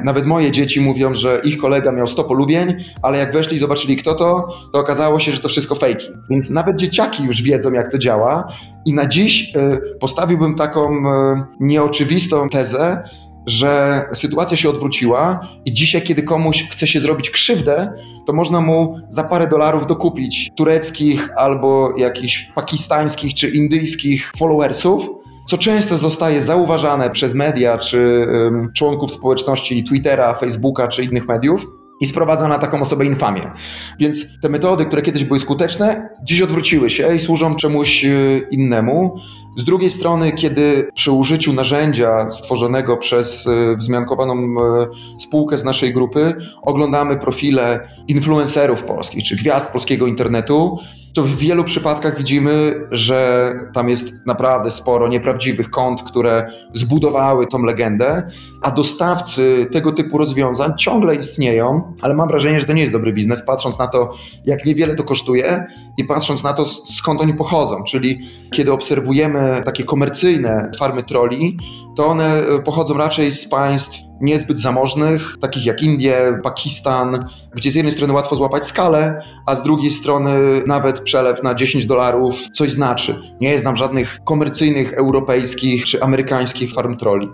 Nawet 0.04 0.26
moje 0.26 0.52
dzieci 0.52 0.82
mówią, 0.82 1.14
że 1.14 1.42
ich 1.44 1.58
kolega 1.58 1.92
miał 1.92 2.08
100 2.08 2.24
polubień, 2.24 2.84
ale 3.02 3.18
jak 3.18 3.34
weszli 3.34 3.58
i 3.58 3.60
zobaczyli 3.60 3.98
kto 3.98 4.16
to, 4.16 4.48
to 4.74 4.80
okazało 4.80 5.20
się, 5.20 5.32
że 5.32 5.40
to 5.40 5.50
wszystko 5.50 5.76
fejki. 5.76 6.08
Więc 6.30 6.50
nawet 6.50 6.78
dzieciaki 6.78 7.24
już 7.24 7.42
wiedzą, 7.42 7.72
jak 7.74 7.92
to 7.92 7.98
działa. 7.98 8.48
I 8.86 8.94
na 8.94 9.08
dziś 9.08 9.56
y, 9.56 10.00
postawiłbym 10.00 10.56
taką 10.56 10.92
y, 10.92 11.44
nieoczywistą 11.60 12.50
tezę, 12.50 13.04
że 13.46 14.02
sytuacja 14.14 14.58
się 14.58 14.70
odwróciła 14.70 15.48
i 15.66 15.74
dzisiaj, 15.74 16.02
kiedy 16.02 16.24
komuś 16.24 16.70
chce 16.72 16.88
się 16.88 17.00
zrobić 17.00 17.30
krzywdę, 17.30 17.94
to 18.28 18.34
można 18.34 18.62
mu 18.62 19.00
za 19.10 19.24
parę 19.24 19.48
dolarów 19.48 19.88
dokupić 19.88 20.52
tureckich 20.56 21.30
albo 21.38 21.94
jakichś 21.98 22.52
pakistańskich 22.56 23.34
czy 23.34 23.50
indyjskich 23.50 24.32
followersów, 24.38 25.10
co 25.48 25.58
często 25.58 25.98
zostaje 25.98 26.44
zauważane 26.44 27.10
przez 27.10 27.34
media 27.34 27.78
czy 27.78 28.28
um, 28.28 28.72
członków 28.74 29.12
społeczności 29.12 29.84
Twittera, 29.84 30.34
Facebooka 30.34 30.88
czy 30.88 31.04
innych 31.04 31.28
mediów 31.28 31.68
i 32.00 32.08
sprowadza 32.08 32.48
na 32.48 32.60
taką 32.60 32.82
osobę 32.82 33.06
infamię. 33.06 33.52
Więc 34.00 34.40
te 34.42 34.50
metody, 34.50 34.86
które 34.86 35.02
kiedyś 35.02 35.24
były 35.24 35.40
skuteczne, 35.40 36.10
dziś 36.24 36.42
odwróciły 36.42 36.90
się 36.90 37.16
i 37.16 37.20
służą 37.20 37.56
czemuś 37.56 38.06
e, 38.06 38.10
innemu. 38.52 39.20
Z 39.58 39.66
drugiej 39.66 39.92
strony, 39.92 40.32
kiedy 40.32 40.90
przy 40.96 41.12
użyciu 41.12 41.54
narzędzia 41.54 42.30
stworzonego 42.30 42.98
przez 42.98 43.48
e, 43.48 43.76
wzmiankowaną 43.78 44.34
e, 44.34 44.88
spółkę 45.20 45.58
z 45.58 45.64
naszej 45.64 45.94
grupy 45.94 46.34
oglądamy 46.62 47.18
profile 47.18 47.88
influencerów 48.08 48.84
polskich 48.84 49.24
czy 49.24 49.36
gwiazd 49.36 49.68
polskiego 49.68 50.08
internetu, 50.08 50.80
to 51.16 51.24
w 51.24 51.36
wielu 51.36 51.64
przypadkach 51.64 52.18
widzimy, 52.18 52.74
że 52.92 53.52
tam 53.74 53.90
jest 53.90 54.26
naprawdę 54.26 54.72
sporo 54.72 55.08
nieprawdziwych 55.08 55.70
kont, 55.70 56.04
które 56.04 56.52
zbudowały 56.74 57.48
tą 57.48 57.64
legendę, 57.64 58.30
a 58.62 58.72
dostawcy 58.72 59.68
tego 59.72 59.92
typu 59.92 60.18
rozwiązań 60.18 60.74
ciągle 60.78 61.16
istnieją, 61.16 61.94
ale 62.02 62.14
mam 62.14 62.28
wrażenie, 62.28 62.60
że 62.60 62.66
to 62.66 62.74
nie 62.74 62.82
jest 62.82 62.94
dobry 62.94 63.14
biznes, 63.14 63.46
patrząc 63.46 63.80
na 63.80 63.88
to, 63.88 64.14
jak 64.46 64.66
niewiele 64.66 64.96
to 64.96 65.04
kosztuje 65.04 65.66
i 65.98 66.04
patrząc 66.04 66.44
na 66.44 66.54
to, 66.54 66.66
skąd 66.66 67.22
oni 67.22 67.34
pochodzą. 67.34 67.84
Czyli 67.84 68.20
kiedy 68.54 68.74
obserwujemy 68.74 69.62
takie 69.66 69.84
komercyjne 69.84 70.72
farmy 70.80 71.04
troli, 71.04 71.58
to 71.96 72.08
one 72.08 72.42
pochodzą 72.66 72.98
raczej 72.98 73.32
z 73.32 73.50
państw 73.50 74.00
niezbyt 74.22 74.60
zamożnych, 74.60 75.36
takich 75.42 75.66
jak 75.66 75.84
Indie, 75.84 76.40
Pakistan, 76.44 77.28
gdzie 77.56 77.72
z 77.72 77.76
jednej 77.76 77.94
strony 77.94 78.14
łatwo 78.14 78.36
złapać 78.36 78.66
skalę, 78.66 79.22
a 79.46 79.56
z 79.56 79.64
drugiej 79.64 79.92
strony 79.92 80.36
nawet 80.68 81.00
przelew 81.00 81.44
na 81.44 81.56
10 81.56 81.86
dolarów 81.86 82.36
coś 82.54 82.72
znaczy. 82.72 83.22
Nie 83.42 83.60
znam 83.60 83.78
żadnych 83.78 84.20
komercyjnych 84.26 84.94
europejskich 84.94 85.86
czy 85.86 86.04
amerykańskich 86.04 86.74
farm 86.74 86.98
troli. 86.98 87.30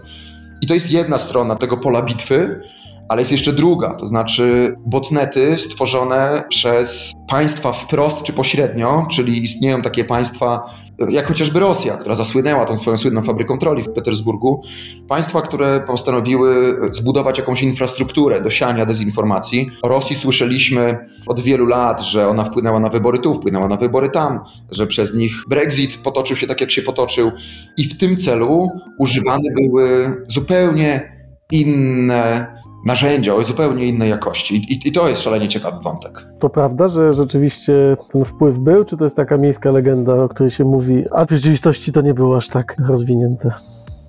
I 0.61 0.67
to 0.67 0.73
jest 0.73 0.91
jedna 0.91 1.17
strona 1.17 1.55
tego 1.55 1.77
pola 1.77 2.01
bitwy, 2.01 2.61
ale 3.09 3.21
jest 3.21 3.31
jeszcze 3.31 3.53
druga, 3.53 3.93
to 3.93 4.07
znaczy 4.07 4.75
botnety 4.85 5.57
stworzone 5.57 6.43
przez 6.49 7.13
państwa 7.27 7.71
wprost 7.71 8.23
czy 8.23 8.33
pośrednio, 8.33 9.07
czyli 9.11 9.43
istnieją 9.43 9.81
takie 9.81 10.05
państwa 10.05 10.75
jak 11.09 11.27
chociażby 11.27 11.59
Rosja, 11.59 11.97
która 11.97 12.15
zasłynęła 12.15 12.65
tą 12.65 12.77
swoją 12.77 12.97
słynną 12.97 13.23
fabryką 13.23 13.57
troli 13.57 13.83
w 13.83 13.89
Petersburgu, 13.89 14.63
państwa, 15.07 15.41
które 15.41 15.83
postanowiły 15.87 16.75
zbudować 16.91 17.37
jakąś 17.37 17.63
infrastrukturę 17.63 18.41
do 18.41 18.49
siania 18.49 18.85
dezinformacji. 18.85 19.71
O 19.81 19.87
Rosji 19.87 20.15
słyszeliśmy 20.15 21.07
od 21.27 21.39
wielu 21.39 21.65
lat, 21.65 22.01
że 22.01 22.27
ona 22.27 22.43
wpłynęła 22.43 22.79
na 22.79 22.89
wybory 22.89 23.19
tu, 23.19 23.33
wpłynęła 23.33 23.67
na 23.67 23.77
wybory 23.77 24.09
tam, 24.09 24.39
że 24.71 24.87
przez 24.87 25.13
nich 25.13 25.33
Brexit 25.47 25.97
potoczył 25.97 26.35
się 26.35 26.47
tak, 26.47 26.61
jak 26.61 26.71
się 26.71 26.81
potoczył 26.81 27.31
i 27.77 27.87
w 27.87 27.97
tym 27.97 28.17
celu 28.17 28.67
używane 28.97 29.49
były 29.61 30.15
zupełnie 30.27 31.17
inne 31.51 32.60
narzędzia 32.85 33.35
o 33.35 33.43
zupełnie 33.43 33.85
innej 33.85 34.09
jakości. 34.09 34.55
I, 34.55 34.87
I, 34.87 34.91
to 34.91 35.09
jest 35.09 35.21
szalenie 35.21 35.47
ciekawy 35.47 35.77
wątek. 35.83 36.27
To 36.39 36.49
prawda, 36.49 36.87
że 36.87 37.13
rzeczywiście 37.13 37.97
ten 38.11 38.25
wpływ 38.25 38.57
był, 38.57 38.85
czy 38.85 38.97
to 38.97 39.03
jest 39.03 39.15
taka 39.15 39.37
miejska 39.37 39.71
legenda, 39.71 40.23
o 40.23 40.29
której 40.29 40.49
się 40.51 40.65
mówi, 40.65 41.03
a 41.11 41.25
w 41.25 41.29
rzeczywistości 41.29 41.91
to 41.91 42.01
nie 42.01 42.13
było 42.13 42.37
aż 42.37 42.47
tak 42.47 42.75
rozwinięte? 42.87 43.53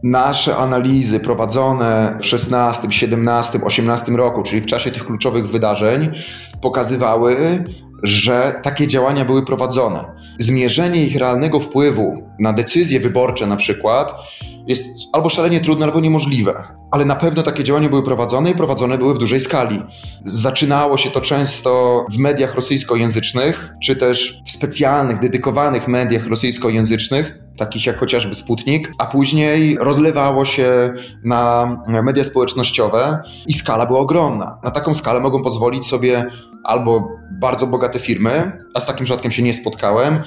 Nasze 0.04 0.56
analizy 0.56 1.20
prowadzone 1.20 2.18
w 2.20 2.26
16, 2.26 2.92
17, 2.92 3.60
18 3.64 4.12
roku, 4.12 4.42
czyli 4.42 4.62
w 4.62 4.66
czasie 4.66 4.90
tych 4.90 5.06
kluczowych 5.06 5.46
wydarzeń, 5.50 6.12
pokazywały, 6.62 7.64
że 8.02 8.52
takie 8.62 8.86
działania 8.86 9.24
były 9.24 9.44
prowadzone. 9.44 10.21
Zmierzenie 10.38 11.06
ich 11.06 11.16
realnego 11.16 11.60
wpływu 11.60 12.22
na 12.38 12.52
decyzje 12.52 13.00
wyborcze, 13.00 13.46
na 13.46 13.56
przykład, 13.56 14.12
jest 14.66 14.84
albo 15.12 15.28
szalenie 15.28 15.60
trudne, 15.60 15.86
albo 15.86 16.00
niemożliwe. 16.00 16.64
Ale 16.90 17.04
na 17.04 17.16
pewno 17.16 17.42
takie 17.42 17.64
działania 17.64 17.88
były 17.88 18.02
prowadzone 18.02 18.50
i 18.50 18.54
prowadzone 18.54 18.98
były 18.98 19.14
w 19.14 19.18
dużej 19.18 19.40
skali. 19.40 19.82
Zaczynało 20.24 20.96
się 20.98 21.10
to 21.10 21.20
często 21.20 22.04
w 22.12 22.18
mediach 22.18 22.54
rosyjskojęzycznych, 22.54 23.74
czy 23.82 23.96
też 23.96 24.42
w 24.46 24.52
specjalnych, 24.52 25.18
dedykowanych 25.18 25.88
mediach 25.88 26.26
rosyjskojęzycznych, 26.26 27.38
takich 27.58 27.86
jak 27.86 27.98
chociażby 27.98 28.34
Sputnik, 28.34 28.92
a 28.98 29.06
później 29.06 29.76
rozlewało 29.80 30.44
się 30.44 30.90
na 31.24 31.76
media 31.86 32.24
społecznościowe 32.24 33.22
i 33.46 33.54
skala 33.54 33.86
była 33.86 34.00
ogromna. 34.00 34.58
Na 34.64 34.70
taką 34.70 34.94
skalę 34.94 35.20
mogą 35.20 35.42
pozwolić 35.42 35.86
sobie 35.86 36.24
albo 36.64 37.08
bardzo 37.30 37.66
bogate 37.66 37.98
firmy, 37.98 38.52
a 38.74 38.80
z 38.80 38.86
takim 38.86 39.06
rzadkiem 39.06 39.32
się 39.32 39.42
nie 39.42 39.54
spotkałem, 39.54 40.22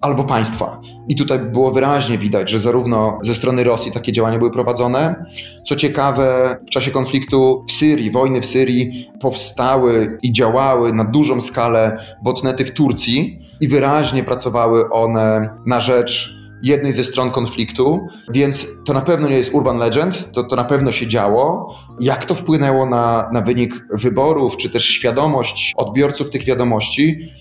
albo 0.00 0.24
państwa. 0.24 0.80
I 1.08 1.16
tutaj 1.16 1.38
było 1.38 1.72
wyraźnie 1.72 2.18
widać, 2.18 2.50
że 2.50 2.60
zarówno 2.60 3.18
ze 3.22 3.34
strony 3.34 3.64
Rosji 3.64 3.92
takie 3.92 4.12
działania 4.12 4.38
były 4.38 4.52
prowadzone. 4.52 5.24
Co 5.66 5.76
ciekawe, 5.76 6.56
w 6.66 6.70
czasie 6.70 6.90
konfliktu 6.90 7.64
w 7.68 7.72
Syrii, 7.72 8.10
wojny 8.10 8.40
w 8.40 8.46
Syrii, 8.46 9.10
powstały 9.20 10.18
i 10.22 10.32
działały 10.32 10.92
na 10.92 11.04
dużą 11.04 11.40
skalę 11.40 11.98
botnety 12.22 12.64
w 12.64 12.74
Turcji 12.74 13.38
i 13.60 13.68
wyraźnie 13.68 14.24
pracowały 14.24 14.90
one 14.90 15.48
na 15.66 15.80
rzecz 15.80 16.34
jednej 16.64 16.92
ze 16.92 17.04
stron 17.04 17.30
konfliktu, 17.30 18.08
więc 18.30 18.66
to 18.84 18.92
na 18.92 19.00
pewno 19.00 19.28
nie 19.28 19.36
jest 19.36 19.54
urban 19.54 19.78
legend, 19.78 20.32
to, 20.32 20.44
to 20.44 20.56
na 20.56 20.64
pewno 20.64 20.92
się 20.92 21.08
działo. 21.08 21.74
Jak 22.00 22.24
to 22.24 22.34
wpłynęło 22.34 22.86
na, 22.86 23.30
na 23.32 23.40
wynik 23.40 23.86
wyborów, 23.92 24.56
czy 24.56 24.70
też 24.70 24.84
świadomość 24.84 25.72
odbiorców 25.76 26.30
tych 26.30 26.44
wiadomości, 26.44 27.32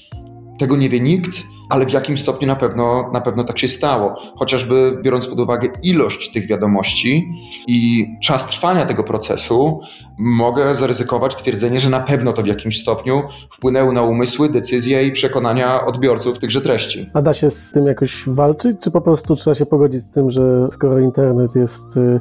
tego 0.59 0.77
nie 0.77 0.89
wie 0.89 0.99
nikt 0.99 1.43
ale 1.73 1.85
w 1.85 1.93
jakim 1.93 2.17
stopniu 2.17 2.47
na 2.47 2.55
pewno, 2.55 3.11
na 3.13 3.21
pewno 3.21 3.43
tak 3.43 3.59
się 3.59 3.67
stało. 3.67 4.15
Chociażby 4.35 4.99
biorąc 5.03 5.27
pod 5.27 5.39
uwagę 5.39 5.69
ilość 5.83 6.31
tych 6.31 6.47
wiadomości 6.47 7.33
i 7.67 8.05
czas 8.21 8.47
trwania 8.47 8.85
tego 8.85 9.03
procesu, 9.03 9.81
mogę 10.17 10.75
zaryzykować 10.75 11.35
twierdzenie, 11.35 11.79
że 11.79 11.89
na 11.89 11.99
pewno 11.99 12.33
to 12.33 12.41
w 12.41 12.47
jakimś 12.47 12.81
stopniu 12.81 13.21
wpłynęło 13.51 13.91
na 13.91 14.01
umysły, 14.01 14.49
decyzje 14.49 15.07
i 15.07 15.11
przekonania 15.11 15.85
odbiorców 15.85 16.39
tychże 16.39 16.61
treści. 16.61 17.09
A 17.13 17.21
da 17.21 17.33
się 17.33 17.49
z 17.49 17.71
tym 17.71 17.85
jakoś 17.85 18.23
walczyć, 18.27 18.77
czy 18.81 18.91
po 18.91 19.01
prostu 19.01 19.35
trzeba 19.35 19.55
się 19.55 19.65
pogodzić 19.65 20.01
z 20.01 20.11
tym, 20.11 20.31
że 20.31 20.67
skoro 20.71 20.99
internet 20.99 21.55
jest 21.55 21.97
y, 21.97 22.19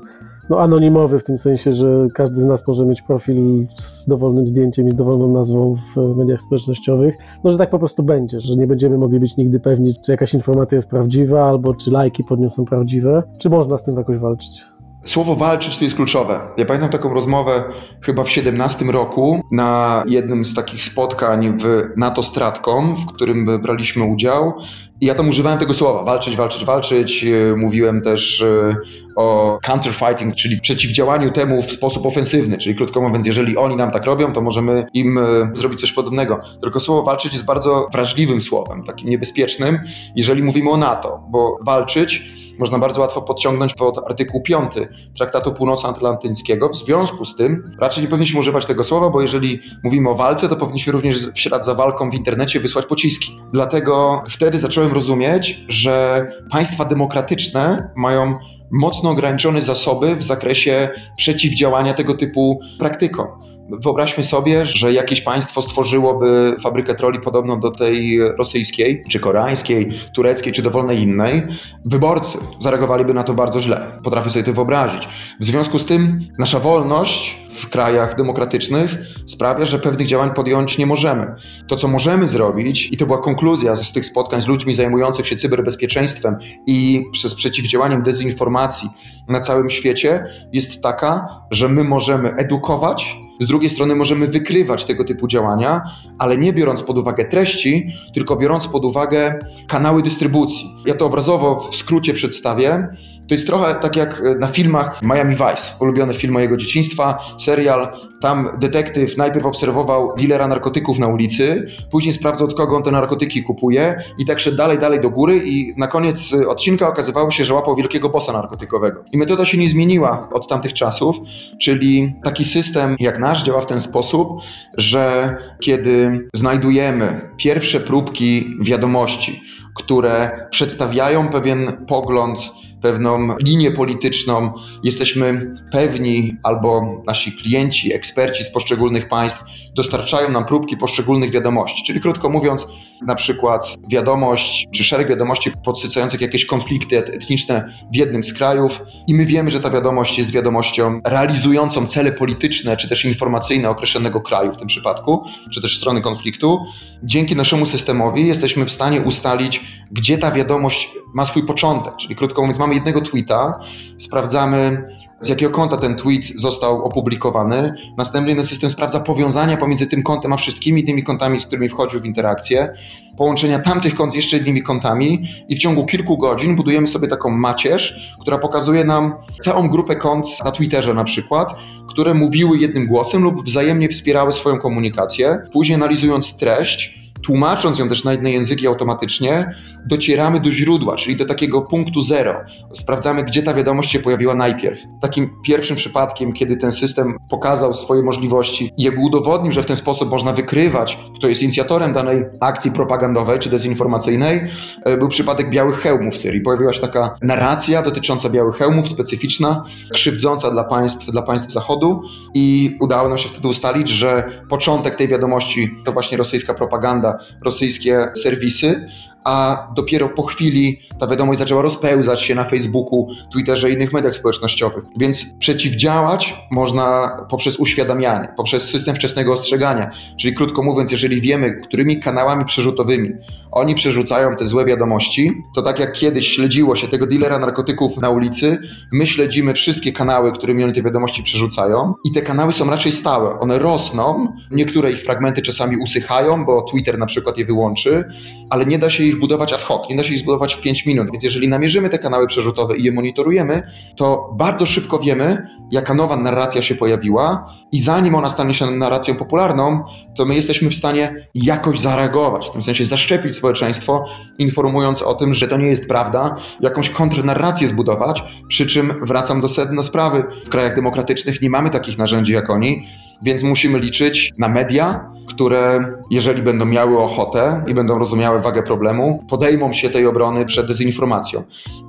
no, 0.51 0.61
anonimowy 0.61 1.19
w 1.19 1.25
tym 1.25 1.39
sensie, 1.39 1.73
że 1.73 2.07
każdy 2.15 2.41
z 2.41 2.45
nas 2.45 2.67
może 2.67 2.87
mieć 2.87 3.03
profil 3.03 3.67
z 3.69 4.07
dowolnym 4.07 4.47
zdjęciem 4.47 4.87
i 4.87 4.91
z 4.91 4.95
dowolną 4.95 5.33
nazwą 5.33 5.75
w 5.75 6.17
mediach 6.17 6.43
społecznościowych, 6.43 7.15
no 7.45 7.51
że 7.51 7.59
tak 7.59 7.71
po 7.71 7.79
prostu 7.79 8.03
będzie, 8.03 8.41
że 8.41 8.57
nie 8.57 8.67
będziemy 8.67 8.99
mogli 8.99 9.21
być 9.21 9.37
nigdy 9.37 9.61
pewni, 9.61 9.95
czy 10.05 10.13
jakaś 10.13 10.35
informacja 10.35 10.77
jest 10.77 10.89
prawdziwa, 10.89 11.49
albo 11.49 11.75
czy 11.75 11.91
lajki 11.91 12.25
pod 12.25 12.41
nią 12.41 12.51
są 12.51 12.65
prawdziwe, 12.65 13.23
czy 13.39 13.51
można 13.51 13.79
z 13.79 13.83
tym 13.83 13.97
jakoś 13.97 14.19
walczyć. 14.19 14.72
Słowo 15.05 15.37
walczyć 15.37 15.79
to 15.79 15.85
jest 15.85 15.97
kluczowe. 15.97 16.41
Ja 16.57 16.67
pamiętam 16.67 16.91
taką 16.91 17.15
rozmowę 17.15 17.65
chyba 18.03 18.25
w 18.25 18.31
17 18.31 18.85
roku 18.85 19.43
na 19.51 20.03
jednym 20.07 20.45
z 20.45 20.55
takich 20.55 20.83
spotkań 20.83 21.59
w 21.59 21.85
NATO 21.97 22.23
Stratcom, 22.23 22.97
w 22.97 23.07
którym 23.07 23.47
braliśmy 23.63 24.05
udział. 24.05 24.53
I 25.01 25.07
ja 25.07 25.15
tam 25.15 25.29
używałem 25.29 25.59
tego 25.59 25.75
słowa, 25.75 26.03
walczyć, 26.05 26.37
walczyć, 26.37 26.65
walczyć. 26.65 27.27
Mówiłem 27.57 28.03
też 28.03 28.43
e, 28.43 28.77
o 29.17 29.59
counterfighting, 29.63 30.35
czyli 30.35 30.61
przeciwdziałaniu 30.61 31.31
temu 31.31 31.63
w 31.63 31.73
sposób 31.73 32.07
ofensywny, 32.07 32.59
czyli 32.59 32.75
krótko 32.75 33.01
mówiąc, 33.01 33.27
jeżeli 33.27 33.57
oni 33.57 33.77
nam 33.77 33.91
tak 33.91 34.05
robią, 34.05 34.33
to 34.33 34.41
możemy 34.41 34.87
im 34.95 35.19
e, 35.19 35.23
zrobić 35.55 35.81
coś 35.81 35.93
podobnego. 35.93 36.41
Tylko 36.63 36.81
słowo 36.81 37.03
walczyć 37.03 37.33
jest 37.33 37.45
bardzo 37.45 37.89
wrażliwym 37.93 38.41
słowem, 38.41 38.85
takim 38.85 39.09
niebezpiecznym, 39.09 39.79
jeżeli 40.17 40.43
mówimy 40.43 40.71
o 40.71 40.77
NATO, 40.77 41.23
bo 41.31 41.59
walczyć 41.67 42.42
można 42.63 42.79
bardzo 42.79 43.01
łatwo 43.01 43.23
podciągnąć 43.23 43.75
pod 43.75 43.99
artykuł 43.99 44.43
5 44.43 44.73
Traktatu 45.17 45.53
Północnoatlantyckiego. 45.53 46.69
W 46.69 46.77
związku 46.77 47.25
z 47.25 47.37
tym 47.37 47.77
raczej 47.79 48.03
nie 48.03 48.09
powinniśmy 48.09 48.41
używać 48.41 48.67
tego 48.67 48.85
słowa, 48.85 49.11
bo 49.11 49.23
jeżeli 49.23 49.61
mówimy 49.85 50.11
o 50.11 50.15
walce, 50.15 50.49
to 50.49 50.57
powinniśmy 50.57 50.93
również 50.93 51.27
w 51.27 51.39
ślad 51.39 51.65
za 51.65 51.75
walką 51.75 52.11
w 52.11 52.15
internecie 52.15 52.61
wysłać 52.61 52.87
pociski. 52.87 53.41
Dlatego 53.53 54.23
wtedy 54.29 54.59
zacząłem 54.59 54.93
rozumieć, 54.93 55.65
że 55.69 56.27
państwa 56.51 56.85
demokratyczne 56.85 57.91
mają 57.97 58.39
mocno 58.71 59.11
ograniczone 59.11 59.63
zasoby 59.63 60.17
w 60.17 60.23
zakresie 60.23 60.89
przeciwdziałania 61.17 61.95
tego 61.95 62.15
typu 62.15 62.61
praktykom. 62.79 63.27
Wyobraźmy 63.71 64.25
sobie, 64.25 64.67
że 64.67 64.93
jakieś 64.93 65.21
państwo 65.21 65.63
stworzyłoby 65.63 66.57
fabrykę 66.63 66.95
troli 66.95 67.21
podobną 67.21 67.61
do 67.61 67.71
tej 67.71 68.21
rosyjskiej, 68.39 69.05
czy 69.11 69.21
koreańskiej, 69.21 69.91
tureckiej, 70.15 70.53
czy 70.53 70.63
dowolnej 70.63 71.01
innej. 71.01 71.43
Wyborcy 71.85 72.39
zareagowaliby 72.61 73.15
na 73.15 73.23
to 73.23 73.35
bardzo 73.35 73.61
źle. 73.61 73.99
Potrafię 74.05 74.31
sobie 74.31 74.45
to 74.45 74.53
wyobrazić. 74.53 75.09
W 75.41 75.45
związku 75.45 75.79
z 75.79 75.87
tym 75.87 76.21
nasza 76.39 76.61
wolność 76.61 77.43
w 77.51 77.69
krajach 77.69 78.17
demokratycznych 78.17 78.97
sprawia, 79.27 79.67
że 79.67 79.79
pewnych 79.79 80.07
działań 80.07 80.31
podjąć 80.35 80.79
nie 80.79 80.87
możemy. 80.87 81.35
To, 81.69 81.77
co 81.77 81.89
możemy 81.89 82.29
zrobić, 82.29 82.93
i 82.93 82.97
to 82.97 83.07
była 83.07 83.19
konkluzja 83.19 83.77
z 83.77 83.93
tych 83.93 84.07
spotkań 84.07 84.43
z 84.43 84.47
ludźmi 84.47 84.75
zajmujących 84.75 85.27
się 85.27 85.37
cyberbezpieczeństwem 85.37 86.37
i 86.67 87.05
przez 87.13 87.35
przeciwdziałaniem 87.35 88.03
dezinformacji 88.03 88.89
na 89.29 89.41
całym 89.41 89.71
świecie, 89.71 90.25
jest 90.53 90.83
taka, 90.83 91.29
że 91.51 91.69
my 91.69 91.85
możemy 91.85 92.35
edukować, 92.35 93.17
z 93.43 93.47
drugiej 93.47 93.71
strony 93.71 93.97
możemy 93.97 94.27
wykrywać 94.27 94.85
tego 94.85 95.05
typu 95.05 95.29
działania, 95.29 95.83
ale 96.19 96.39
nie 96.39 96.53
biorąc 96.53 96.83
pod 96.83 96.99
uwagę 96.99 97.25
treści, 97.25 97.89
tylko 98.15 98.37
biorąc 98.37 98.67
pod 98.67 98.85
uwagę 98.85 99.39
kanały 99.69 100.03
dystrybucji. 100.03 100.77
Ja 100.87 100.95
to 100.95 101.07
obrazowo 101.07 101.69
w 101.73 101.77
skrócie 101.77 102.15
przedstawię. 102.15 102.89
To 103.33 103.35
jest 103.35 103.47
trochę 103.47 103.75
tak 103.75 103.97
jak 103.97 104.23
na 104.39 104.47
filmach 104.47 105.03
Miami 105.03 105.35
Vice, 105.35 105.77
ulubiony 105.81 106.15
film 106.15 106.33
mojego 106.33 106.57
dzieciństwa, 106.57 107.19
serial. 107.41 107.89
Tam 108.21 108.49
detektyw 108.59 109.17
najpierw 109.17 109.47
obserwował 109.47 110.15
dealera 110.17 110.49
narkotyków 110.49 110.99
na 110.99 111.07
ulicy, 111.07 111.67
później 111.91 112.13
sprawdzał 112.13 112.49
od 112.49 112.55
kogo 112.55 112.77
on 112.77 112.83
te 112.83 112.91
narkotyki 112.91 113.43
kupuje 113.43 114.03
i 114.19 114.27
tak 114.27 114.41
szedł 114.41 114.57
dalej, 114.57 114.79
dalej 114.79 115.01
do 115.01 115.11
góry 115.11 115.41
i 115.45 115.75
na 115.77 115.87
koniec 115.87 116.35
odcinka 116.49 116.89
okazywało 116.89 117.31
się, 117.31 117.45
że 117.45 117.55
łapał 117.55 117.77
wielkiego 117.77 118.09
bossa 118.09 118.33
narkotykowego. 118.33 119.05
I 119.13 119.19
metoda 119.19 119.47
się 119.47 119.59
nie 119.59 119.69
zmieniła 119.69 120.29
od 120.33 120.49
tamtych 120.49 120.73
czasów, 120.73 121.17
czyli 121.61 122.15
taki 122.25 122.45
system 122.45 122.97
jak 123.01 123.19
nasz 123.19 123.45
działa 123.45 123.61
w 123.61 123.67
ten 123.67 123.81
sposób, 123.81 124.29
że 124.77 125.37
kiedy 125.61 126.29
znajdujemy 126.35 127.31
pierwsze 127.37 127.81
próbki 127.81 128.57
wiadomości, 128.61 129.43
które 129.75 130.47
przedstawiają 130.51 131.29
pewien 131.29 131.87
pogląd, 131.89 132.39
pewną 132.83 133.37
linię 133.39 133.71
polityczną, 133.71 134.53
jesteśmy 134.83 135.55
pewni, 135.73 136.37
albo 136.43 137.03
nasi 137.07 137.33
klienci, 137.33 137.95
eksperci 137.95 138.45
z 138.45 138.51
poszczególnych 138.51 139.09
państw 139.09 139.45
dostarczają 139.75 140.31
nam 140.31 140.45
próbki 140.45 140.77
poszczególnych 140.77 141.31
wiadomości. 141.31 141.83
Czyli 141.87 142.01
krótko 142.01 142.29
mówiąc, 142.29 142.69
na 143.07 143.15
przykład 143.15 143.77
wiadomość 143.89 144.69
czy 144.75 144.85
szereg 144.85 145.09
wiadomości 145.09 145.51
podsycających 145.65 146.21
jakieś 146.21 146.47
konflikty 146.47 146.99
etniczne 146.99 147.75
w 147.93 147.97
jednym 147.97 148.23
z 148.23 148.33
krajów, 148.33 148.83
i 149.07 149.15
my 149.15 149.27
wiemy, 149.27 149.51
że 149.51 149.61
ta 149.61 149.71
wiadomość 149.71 150.19
jest 150.19 150.31
wiadomością 150.31 151.01
realizującą 151.07 151.87
cele 151.87 152.13
polityczne 152.13 152.77
czy 152.77 152.89
też 152.89 153.05
informacyjne 153.05 153.71
określonego 153.71 154.21
kraju 154.21 154.53
w 154.53 154.57
tym 154.57 154.67
przypadku, 154.67 155.25
czy 155.55 155.63
też 155.63 155.77
strony 155.77 156.01
konfliktu. 156.01 156.59
Dzięki 157.03 157.37
naszemu 157.37 157.67
systemowi 157.67 158.27
jesteśmy 158.27 158.65
w 158.65 158.73
stanie 158.73 159.01
ustalić, 159.01 159.65
gdzie 159.91 160.19
ta 160.19 160.31
wiadomość 160.31 160.91
ma 161.15 161.27
swój 161.27 161.43
początek. 161.43 161.97
Czyli 161.97 162.17
krótko 162.17 162.43
mówiąc, 162.43 162.59
mamy 162.59 162.75
jednego 162.75 163.01
tweeta, 163.01 163.61
sprawdzamy 163.99 164.89
z 165.23 165.29
jakiego 165.29 165.51
konta 165.53 165.77
ten 165.77 165.97
tweet 165.97 166.25
został 166.37 166.85
opublikowany. 166.85 167.75
Następnie 167.97 168.37
ten 168.37 168.47
system 168.47 168.71
sprawdza 168.71 169.01
powiązania 169.01 169.57
pomiędzy 169.57 169.87
tym 169.87 170.03
kontem 170.03 170.33
a 170.33 170.37
wszystkimi 170.37 170.85
tymi 170.85 171.05
kontami, 171.05 171.41
z 171.41 171.47
którymi 171.47 171.69
wchodził 171.69 172.01
w 172.01 172.05
interakcję, 172.05 172.75
połączenia 173.17 173.59
tamtych 173.59 173.95
kont 173.95 174.13
z 174.13 174.15
jeszcze 174.15 174.39
innymi 174.39 174.63
kontami 174.63 175.29
i 175.49 175.57
w 175.57 175.59
ciągu 175.59 175.87
kilku 175.87 176.19
godzin 176.19 176.57
budujemy 176.57 176.87
sobie 176.87 177.09
taką 177.09 177.31
macierz, 177.31 178.15
która 178.21 178.39
pokazuje 178.39 178.85
nam 178.85 179.13
całą 179.43 179.69
grupę 179.69 179.97
kont 179.97 180.27
na 180.45 180.51
Twitterze 180.51 180.95
na 180.95 181.05
przykład, 181.05 181.49
które 181.89 182.15
mówiły 182.15 182.59
jednym 182.59 182.87
głosem 182.87 183.23
lub 183.23 183.45
wzajemnie 183.45 183.89
wspierały 183.89 184.33
swoją 184.33 184.59
komunikację. 184.59 185.39
Później 185.53 185.77
analizując 185.77 186.37
treść, 186.39 187.02
tłumacząc 187.25 187.79
ją 187.79 187.89
też 187.89 188.05
na 188.05 188.15
inne 188.15 188.31
języki 188.31 188.67
automatycznie, 188.67 189.55
docieramy 189.87 190.41
do 190.41 190.51
źródła, 190.51 190.97
czyli 190.97 191.17
do 191.17 191.27
takiego 191.27 191.63
punktu 191.63 192.01
zero. 192.01 192.35
Sprawdzamy, 192.73 193.25
gdzie 193.25 193.43
ta 193.43 193.55
wiadomość 193.55 193.91
się 193.91 194.01
pojawiła 194.01 194.35
najpierw. 194.35 194.81
Takim 195.01 195.31
pierwszym 195.45 195.77
przypadkiem, 195.77 196.33
kiedy 196.33 196.57
ten 196.57 196.73
system 196.73 197.13
pokazał 197.31 197.75
swoje 197.75 198.03
możliwości 198.03 198.71
i 198.77 198.83
jakby 198.83 199.01
udowodnił, 199.01 199.53
że 199.53 199.63
w 199.63 199.67
ten 199.67 199.77
sposób 199.77 200.11
można 200.11 200.33
wykrywać, 200.33 200.99
kto 201.17 201.29
jest 201.29 201.43
inicjatorem 201.43 201.93
danej 201.93 202.25
akcji 202.41 202.71
propagandowej 202.71 203.39
czy 203.39 203.51
dezinformacyjnej, 203.51 204.41
e, 204.85 204.97
był 204.97 205.09
przypadek 205.09 205.51
białych 205.51 205.81
hełmów 205.81 206.15
w 206.15 206.19
Syrii. 206.19 206.41
Pojawiła 206.41 206.73
się 206.73 206.81
taka 206.81 207.17
narracja 207.23 207.83
dotycząca 207.83 208.31
białych 208.31 208.57
hełmów, 208.57 208.89
specyficzna, 208.89 209.65
krzywdząca 209.93 210.51
dla 210.51 210.65
państw, 210.65 211.07
dla 211.07 211.23
państw 211.23 211.53
Zachodu 211.53 212.03
i 212.35 212.77
udało 212.81 213.09
nam 213.09 213.19
się 213.19 213.29
wtedy 213.29 213.49
ustalić, 213.49 213.89
że 213.89 214.43
początek 214.49 214.97
tej 214.97 215.09
wiadomości 215.09 215.77
to 215.85 215.93
właśnie 215.93 216.19
rosyjska 216.19 216.55
propaganda, 216.55 217.12
rosyjskie 217.45 218.09
serwisy, 218.15 218.89
a 219.25 219.67
dopiero 219.77 220.09
po 220.09 220.23
chwili 220.23 220.81
ta 220.99 221.07
wiadomość 221.07 221.39
zaczęła 221.39 221.63
rozpełzać 221.63 222.23
się 222.23 222.35
na 222.35 222.45
Facebooku, 222.45 223.09
Twitterze 223.33 223.71
i 223.71 223.73
innych 223.73 223.93
mediach 223.93 224.17
społecznościowych. 224.17 224.85
Więc 224.97 225.35
przeciwdziałać 225.35 226.35
można 226.51 227.17
poprzez 227.31 227.57
uświadamianie, 227.57 228.29
poprzez 228.37 228.71
system 228.71 228.95
wczesnego 228.97 229.33
ostrzegania. 229.33 229.91
Czyli 230.21 230.35
krótko 230.35 230.63
mówiąc, 230.63 230.93
jeżeli 230.93 231.21
wiemy, 231.21 231.61
którymi 231.69 232.01
kanałami 232.01 232.45
przerzutowymi 232.45 233.11
oni 233.53 233.75
przerzucają 233.75 234.37
te 234.37 234.47
złe 234.47 234.65
wiadomości, 234.65 235.33
to 235.55 235.63
tak 235.63 235.81
jak 235.81 235.93
kiedyś 235.93 236.29
śledziło 236.29 236.77
się 236.77 236.89
tego 236.89 237.07
dealera 237.07 237.39
narkotyków 237.39 237.97
na 237.97 238.11
ulicy, 238.11 238.59
my 238.93 239.07
śledzimy 239.07 239.55
wszystkie 239.55 239.93
kanały, 239.93 240.33
którymi 240.33 240.65
oni 240.65 240.73
te 240.73 240.83
wiadomości 240.83 241.23
przerzucają 241.23 241.95
i 242.05 242.13
te 242.13 242.23
kanały 242.23 242.53
są 242.53 242.71
raczej 242.71 242.93
stałe. 242.93 243.39
One 243.39 243.59
rosną, 243.59 244.29
niektóre 244.51 244.93
ich 244.93 245.03
fragmenty 245.03 245.43
czasami 245.43 245.77
usychają, 245.77 246.45
bo 246.45 246.63
Twitter 246.63 246.99
na 246.99 247.07
przykład 247.07 247.39
je 247.39 247.45
wyłączy, 247.45 248.05
ale 248.51 248.67
nie 248.67 248.79
da 248.79 248.91
się 248.91 249.05
ich 249.13 249.19
budować 249.21 249.53
ad 249.53 249.63
hoc, 249.63 249.91
nie 249.91 249.97
da 249.97 250.05
się 250.05 250.15
ich 250.15 250.21
zbudować 250.21 250.55
w 250.55 250.61
5 250.61 250.87
minut. 250.87 251.09
Więc 251.13 251.25
jeżeli 251.25 251.49
namierzymy 251.49 251.89
te 251.89 251.99
kanały 251.99 252.27
przerzutowe 252.27 252.77
i 252.77 252.83
je 252.83 252.93
monitorujemy, 252.93 253.63
to 253.97 254.35
bardzo 254.39 254.67
szybko 254.67 254.99
wiemy, 254.99 255.47
jaka 255.71 255.95
nowa 255.95 256.17
narracja 256.17 256.63
się 256.63 256.75
pojawiła 256.75 257.55
i 257.73 257.81
zanim 257.81 258.15
ona 258.15 258.29
stanie 258.29 258.55
się 258.55 258.71
narracją 258.71 259.15
popularną, 259.15 259.85
to 260.17 260.25
my 260.25 260.35
jesteśmy 260.35 260.71
w 260.71 260.75
stanie 260.75 261.29
jakoś 261.35 261.81
zareagować, 261.81 262.47
w 262.47 262.51
tym 262.51 262.63
sensie 262.63 262.85
zaszczepić 262.85 263.37
społeczeństwo, 263.37 264.05
informując 264.39 265.03
o 265.03 265.15
tym, 265.15 265.35
że 265.35 265.49
to 265.49 265.57
nie 265.57 265.69
jest 265.69 265.89
prawda, 265.89 266.37
jakąś 266.61 266.91
kontrnarrację 266.91 267.69
zbudować, 267.69 268.23
przy 268.49 268.67
czym 268.67 268.93
wracam 269.03 269.41
do 269.41 269.49
sedna 269.49 269.83
sprawy. 269.83 270.25
W 270.47 270.49
krajach 270.49 270.75
demokratycznych 270.75 271.43
nie 271.43 271.51
mamy 271.51 271.71
takich 271.71 271.99
narzędzi 271.99 272.33
jak 272.33 272.51
oni, 272.51 272.87
więc 273.23 273.43
musimy 273.43 273.79
liczyć 273.79 274.33
na 274.39 274.49
media, 274.49 275.13
które, 275.35 275.81
jeżeli 276.11 276.43
będą 276.43 276.65
miały 276.65 276.99
ochotę 276.99 277.65
i 277.69 277.75
będą 277.75 277.99
rozumiały 277.99 278.43
wagę 278.43 278.63
problemu, 278.63 279.25
podejmą 279.29 279.73
się 279.73 279.91
tej 279.91 280.07
obrony 280.07 280.47
przed 280.47 280.67
dezinformacją. 280.67 281.43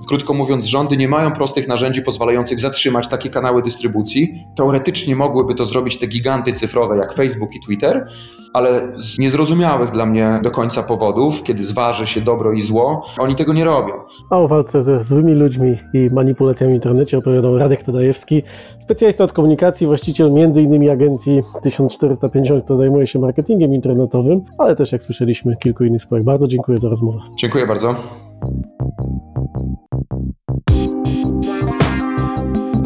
Krótko 0.07 0.33
mówiąc, 0.33 0.65
rządy 0.65 0.97
nie 0.97 1.07
mają 1.07 1.31
prostych 1.31 1.67
narzędzi 1.67 2.01
pozwalających 2.01 2.59
zatrzymać 2.59 3.07
takie 3.07 3.29
kanały 3.29 3.63
dystrybucji. 3.63 4.45
Teoretycznie 4.55 5.15
mogłyby 5.15 5.55
to 5.55 5.65
zrobić 5.65 5.97
te 5.97 6.07
giganty 6.07 6.53
cyfrowe 6.53 6.97
jak 6.97 7.13
Facebook 7.13 7.55
i 7.55 7.59
Twitter, 7.59 8.07
ale 8.53 8.69
z 8.95 9.19
niezrozumiałych 9.19 9.91
dla 9.91 10.05
mnie 10.05 10.39
do 10.43 10.51
końca 10.51 10.83
powodów, 10.83 11.43
kiedy 11.43 11.63
zważy 11.63 12.07
się 12.07 12.21
dobro 12.21 12.53
i 12.53 12.61
zło, 12.61 13.05
oni 13.19 13.35
tego 13.35 13.53
nie 13.53 13.65
robią. 13.65 13.93
A 14.29 14.37
o 14.37 14.47
walce 14.47 14.81
ze 14.81 15.01
złymi 15.01 15.33
ludźmi 15.33 15.77
i 15.93 16.09
manipulacjami 16.13 16.73
w 16.73 16.75
internecie 16.75 17.17
opowiadał 17.17 17.57
Radek 17.57 17.83
Tadajewski, 17.83 18.43
specjalista 18.79 19.23
od 19.23 19.33
komunikacji, 19.33 19.87
właściciel 19.87 20.27
m.in. 20.27 20.89
agencji 20.89 21.41
1450, 21.61 22.63
która 22.63 22.77
zajmuje 22.77 23.07
się 23.07 23.19
marketingiem 23.19 23.73
internetowym, 23.73 24.41
ale 24.57 24.75
też, 24.75 24.91
jak 24.91 25.01
słyszeliśmy, 25.01 25.55
kilku 25.57 25.83
innych 25.83 26.01
spółek. 26.01 26.23
Bardzo 26.23 26.47
dziękuję 26.47 26.77
za 26.77 26.89
rozmowę. 26.89 27.19
Dziękuję 27.37 27.67
bardzo. 27.67 27.95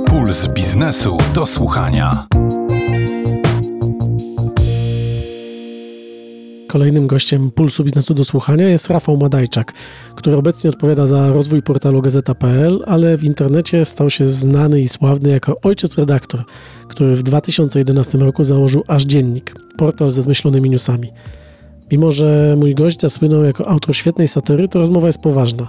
Puls 0.06 0.48
biznesu 0.48 1.18
do 1.34 1.46
słuchania. 1.46 2.28
Kolejnym 6.68 7.08
gościem 7.08 7.52
Pulsu 7.52 7.84
Biznesu 7.84 8.14
do 8.14 8.26
Słuchania 8.26 8.70
jest 8.70 8.90
Rafał 8.90 9.18
Madajczak, 9.18 9.74
który 10.16 10.36
obecnie 10.36 10.70
odpowiada 10.70 11.08
za 11.08 11.30
rozwój 11.30 11.62
portalu 11.62 12.02
Gazeta.pl, 12.02 12.84
ale 12.86 13.18
w 13.18 13.24
internecie 13.24 13.86
stał 13.86 14.10
się 14.10 14.26
znany 14.26 14.82
i 14.82 14.88
sławny 14.88 15.30
jako 15.30 15.62
ojciec 15.62 15.98
redaktor, 15.98 16.44
który 16.88 17.16
w 17.16 17.24
2011 17.24 18.18
roku 18.18 18.44
założył 18.44 18.84
Aż 18.88 19.04
Dziennik, 19.04 19.56
portal 19.78 20.12
ze 20.12 20.24
zmyślonymi 20.24 20.70
newsami. 20.70 21.12
Mimo, 21.92 22.12
że 22.12 22.56
mój 22.60 22.76
gość 22.76 23.00
zasłynął 23.00 23.44
jako 23.44 23.68
autor 23.68 23.96
świetnej 23.96 24.28
satyry, 24.28 24.68
to 24.68 24.80
rozmowa 24.80 25.08
jest 25.08 25.22
poważna. 25.22 25.68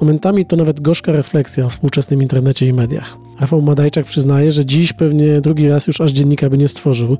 Momentami 0.00 0.46
to 0.46 0.56
nawet 0.56 0.80
gorzka 0.80 1.12
refleksja 1.12 1.66
o 1.66 1.70
współczesnym 1.70 2.22
internecie 2.22 2.66
i 2.66 2.72
mediach. 2.72 3.16
Rafał 3.40 3.62
Madajczak 3.62 4.06
przyznaje, 4.06 4.52
że 4.52 4.66
dziś 4.66 4.92
pewnie 4.92 5.40
drugi 5.40 5.68
raz 5.68 5.86
już 5.86 6.00
aż 6.00 6.12
dziennika 6.12 6.50
by 6.50 6.58
nie 6.58 6.68
stworzył 6.68 7.18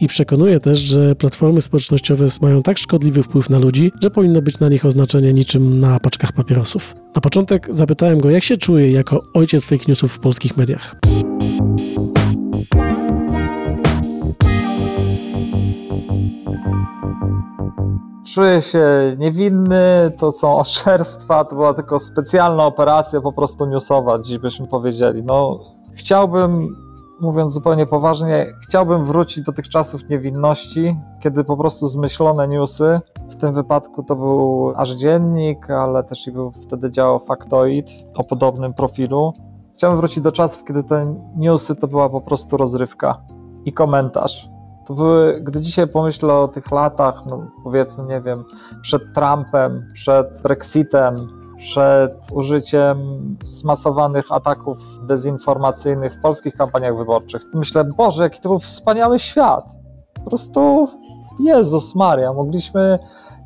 i 0.00 0.08
przekonuje 0.08 0.60
też, 0.60 0.78
że 0.78 1.14
platformy 1.14 1.60
społecznościowe 1.60 2.26
mają 2.42 2.62
tak 2.62 2.78
szkodliwy 2.78 3.22
wpływ 3.22 3.50
na 3.50 3.58
ludzi, 3.58 3.92
że 4.02 4.10
powinno 4.10 4.42
być 4.42 4.58
na 4.58 4.68
nich 4.68 4.86
oznaczenie 4.86 5.32
niczym 5.32 5.80
na 5.80 6.00
paczkach 6.00 6.32
papierosów. 6.32 6.94
Na 7.14 7.20
początek 7.20 7.66
zapytałem 7.70 8.18
go, 8.20 8.30
jak 8.30 8.44
się 8.44 8.56
czuje 8.56 8.92
jako 8.92 9.22
ojciec 9.34 9.64
fake 9.64 9.84
newsów 9.88 10.12
w 10.12 10.18
polskich 10.18 10.56
mediach. 10.56 10.96
Czuję 18.38 18.62
się 18.62 18.86
niewinny, 19.18 20.12
to 20.18 20.32
są 20.32 20.56
oszczerstwa, 20.56 21.44
to 21.44 21.56
była 21.56 21.74
tylko 21.74 21.98
specjalna 21.98 22.66
operacja 22.66 23.20
po 23.20 23.32
prostu 23.32 23.66
newsowa, 23.66 24.18
dziś 24.18 24.38
byśmy 24.38 24.66
powiedzieli. 24.66 25.22
No, 25.22 25.60
chciałbym, 25.92 26.76
mówiąc 27.20 27.52
zupełnie 27.52 27.86
poważnie, 27.86 28.46
chciałbym 28.68 29.04
wrócić 29.04 29.44
do 29.44 29.52
tych 29.52 29.68
czasów 29.68 30.08
niewinności, 30.08 30.96
kiedy 31.20 31.44
po 31.44 31.56
prostu 31.56 31.88
zmyślone 31.88 32.48
newsy, 32.48 33.00
w 33.30 33.36
tym 33.36 33.54
wypadku 33.54 34.02
to 34.02 34.16
był 34.16 34.72
aż 34.76 34.90
dziennik, 34.90 35.70
ale 35.70 36.04
też 36.04 36.26
i 36.26 36.32
był 36.32 36.50
wtedy 36.50 36.90
działał 36.90 37.18
Factoid 37.18 37.86
o 38.16 38.24
podobnym 38.24 38.74
profilu. 38.74 39.32
Chciałbym 39.74 39.98
wrócić 39.98 40.20
do 40.20 40.32
czasów, 40.32 40.64
kiedy 40.64 40.84
te 40.84 41.14
newsy 41.36 41.76
to 41.76 41.88
była 41.88 42.08
po 42.08 42.20
prostu 42.20 42.56
rozrywka 42.56 43.22
i 43.64 43.72
komentarz 43.72 44.57
to 44.88 44.94
gdy 45.40 45.60
dzisiaj 45.60 45.88
pomyślę 45.88 46.34
o 46.34 46.48
tych 46.48 46.70
latach, 46.70 47.26
no 47.26 47.50
powiedzmy, 47.64 48.04
nie 48.04 48.20
wiem, 48.20 48.44
przed 48.82 49.02
Trumpem, 49.14 49.90
przed 49.92 50.42
Brexitem, 50.42 51.28
przed 51.56 52.32
użyciem 52.32 52.98
zmasowanych 53.44 54.32
ataków 54.32 54.78
dezinformacyjnych 55.06 56.14
w 56.14 56.20
polskich 56.20 56.54
kampaniach 56.54 56.96
wyborczych, 56.96 57.42
myślę, 57.54 57.84
Boże, 57.84 58.22
jaki 58.22 58.40
to 58.40 58.48
był 58.48 58.58
wspaniały 58.58 59.18
świat. 59.18 59.64
Po 60.14 60.30
prostu 60.30 60.88
Jezus 61.40 61.94
Maria, 61.94 62.32
mogliśmy 62.32 62.98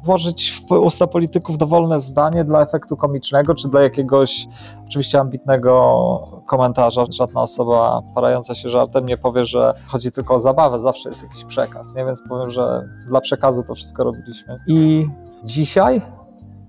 włożyć 0.04 0.64
w 0.68 0.72
usta 0.72 1.06
polityków 1.06 1.58
dowolne 1.58 2.00
zdanie 2.00 2.44
dla 2.44 2.62
efektu 2.62 2.96
komicznego, 2.96 3.54
czy 3.54 3.68
dla 3.68 3.82
jakiegoś 3.82 4.46
oczywiście 4.86 5.20
ambitnego 5.20 6.42
komentarza. 6.46 7.04
Żadna 7.10 7.42
osoba 7.42 8.02
parająca 8.14 8.54
się 8.54 8.68
żartem 8.68 9.06
nie 9.06 9.16
powie, 9.16 9.44
że 9.44 9.74
chodzi 9.86 10.10
tylko 10.10 10.34
o 10.34 10.38
zabawę, 10.38 10.78
zawsze 10.78 11.08
jest 11.08 11.22
jakiś 11.22 11.44
przekaz, 11.44 11.94
nie? 11.94 12.04
więc 12.04 12.22
powiem, 12.28 12.50
że 12.50 12.88
dla 13.06 13.20
przekazu 13.20 13.62
to 13.62 13.74
wszystko 13.74 14.04
robiliśmy. 14.04 14.58
I 14.66 15.06
dzisiaj 15.44 16.02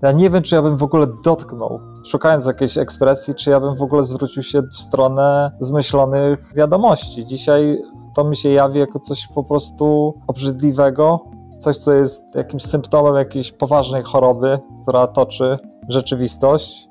ja 0.02 0.12
nie 0.12 0.30
wiem, 0.30 0.42
czy 0.42 0.54
ja 0.54 0.62
bym 0.62 0.76
w 0.76 0.82
ogóle 0.82 1.06
dotknął, 1.24 1.80
szukając 2.04 2.46
jakiejś 2.46 2.78
ekspresji, 2.78 3.34
czy 3.34 3.50
ja 3.50 3.60
bym 3.60 3.76
w 3.76 3.82
ogóle 3.82 4.02
zwrócił 4.02 4.42
się 4.42 4.62
w 4.62 4.76
stronę 4.76 5.50
zmyślonych 5.60 6.52
wiadomości. 6.56 7.26
Dzisiaj 7.26 7.82
to 8.14 8.24
mi 8.24 8.36
się 8.36 8.50
jawi 8.50 8.78
jako 8.80 8.98
coś 8.98 9.28
po 9.34 9.44
prostu 9.44 10.14
obrzydliwego, 10.26 11.20
coś, 11.58 11.76
co 11.76 11.92
jest 11.92 12.24
jakimś 12.34 12.62
symptomem 12.62 13.14
jakiejś 13.14 13.52
poważnej 13.52 14.02
choroby, 14.02 14.58
która 14.82 15.06
toczy 15.06 15.58
rzeczywistość. 15.88 16.88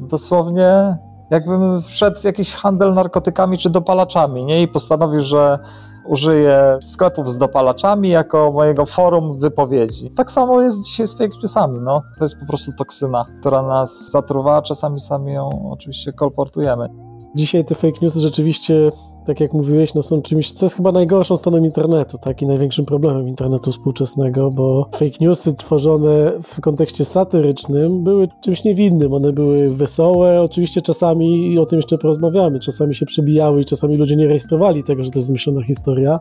Dosłownie 0.00 0.98
jakbym 1.30 1.82
wszedł 1.82 2.20
w 2.20 2.24
jakiś 2.24 2.54
handel 2.54 2.94
narkotykami 2.94 3.58
czy 3.58 3.70
dopalaczami, 3.70 4.44
nie? 4.44 4.62
I 4.62 4.68
postanowił, 4.68 5.22
że 5.22 5.58
użyję 6.06 6.78
sklepów 6.82 7.30
z 7.30 7.38
dopalaczami 7.38 8.08
jako 8.08 8.52
mojego 8.52 8.86
forum 8.86 9.38
wypowiedzi. 9.38 10.10
Tak 10.16 10.30
samo 10.30 10.62
jest 10.62 10.84
dzisiaj 10.84 11.06
z 11.06 11.18
fake 11.18 11.36
newsami, 11.42 11.78
no. 11.82 12.02
To 12.18 12.24
jest 12.24 12.40
po 12.40 12.46
prostu 12.46 12.72
toksyna, 12.72 13.24
która 13.40 13.62
nas 13.62 14.10
zatruwa, 14.10 14.62
czasami 14.62 15.00
sami 15.00 15.32
ją 15.32 15.70
oczywiście 15.70 16.12
kolportujemy. 16.12 16.88
Dzisiaj 17.34 17.64
te 17.64 17.74
fake 17.74 17.98
newsy 18.02 18.20
rzeczywiście, 18.20 18.92
tak 19.26 19.40
jak 19.40 19.52
mówiłeś, 19.52 19.94
no 19.94 20.02
są 20.02 20.22
czymś, 20.22 20.52
co 20.52 20.66
jest 20.66 20.76
chyba 20.76 20.92
najgorszą 20.92 21.36
stroną 21.36 21.64
internetu, 21.64 22.18
tak, 22.18 22.42
i 22.42 22.46
największym 22.46 22.84
problemem 22.84 23.28
internetu 23.28 23.72
współczesnego, 23.72 24.50
bo 24.50 24.88
fake 24.92 25.16
newsy 25.20 25.54
tworzone 25.54 26.32
w 26.42 26.60
kontekście 26.60 27.04
satyrycznym 27.04 28.04
były 28.04 28.28
czymś 28.40 28.64
niewinnym, 28.64 29.12
one 29.12 29.32
były 29.32 29.70
wesołe, 29.70 30.42
oczywiście 30.42 30.82
czasami, 30.82 31.52
i 31.52 31.58
o 31.58 31.66
tym 31.66 31.78
jeszcze 31.78 31.98
porozmawiamy, 31.98 32.60
czasami 32.60 32.94
się 32.94 33.06
przebijały 33.06 33.60
i 33.60 33.64
czasami 33.64 33.96
ludzie 33.96 34.16
nie 34.16 34.26
rejestrowali 34.26 34.84
tego, 34.84 35.04
że 35.04 35.10
to 35.10 35.18
jest 35.18 35.28
zmyślona 35.28 35.62
historia, 35.62 36.20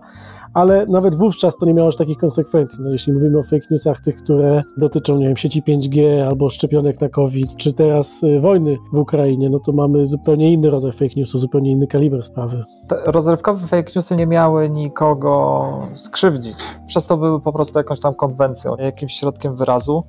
ale 0.54 0.86
nawet 0.86 1.16
wówczas 1.16 1.58
to 1.58 1.66
nie 1.66 1.74
miało 1.74 1.90
aż 1.90 1.96
takich 1.96 2.18
konsekwencji. 2.18 2.84
No, 2.84 2.92
jeśli 2.92 3.14
mówimy 3.14 3.40
o 3.40 3.44
fake 3.44 3.66
newsach, 3.72 4.02
tych, 4.02 4.16
które 4.16 4.62
dotyczą, 4.78 5.18
nie 5.18 5.28
wiem, 5.28 5.38
sieci 5.38 5.64
5G 5.64 6.22
albo 6.22 6.50
szczepionek 6.50 7.02
na 7.02 7.10
COVID, 7.10 7.56
czy 7.58 7.74
teraz 7.74 8.24
y, 8.24 8.40
wojny 8.40 8.78
w 8.94 9.00
Ukrainie, 9.00 9.50
no 9.50 9.60
to 9.60 9.72
mamy 9.72 10.06
zupełnie 10.06 10.54
inny 10.54 10.70
rodzaj 10.70 10.92
fake 10.92 11.16
newsów, 11.16 11.42
zupełnie 11.42 11.72
inny 11.72 11.88
kaliber 11.88 12.24
sprawy. 12.24 12.64
Rozrywkowe 13.06 13.68
fake 13.68 13.92
newsy 13.96 14.16
nie 14.16 14.28
miały 14.28 14.70
nikogo 14.70 15.66
skrzywdzić. 15.94 16.58
Przez 16.88 17.06
to 17.06 17.18
były 17.18 17.42
po 17.42 17.54
prostu 17.54 17.80
jakąś 17.80 18.00
tam 18.00 18.14
konwencją, 18.14 18.76
jakimś 18.76 19.14
środkiem 19.14 19.56
wyrazu, 19.56 20.04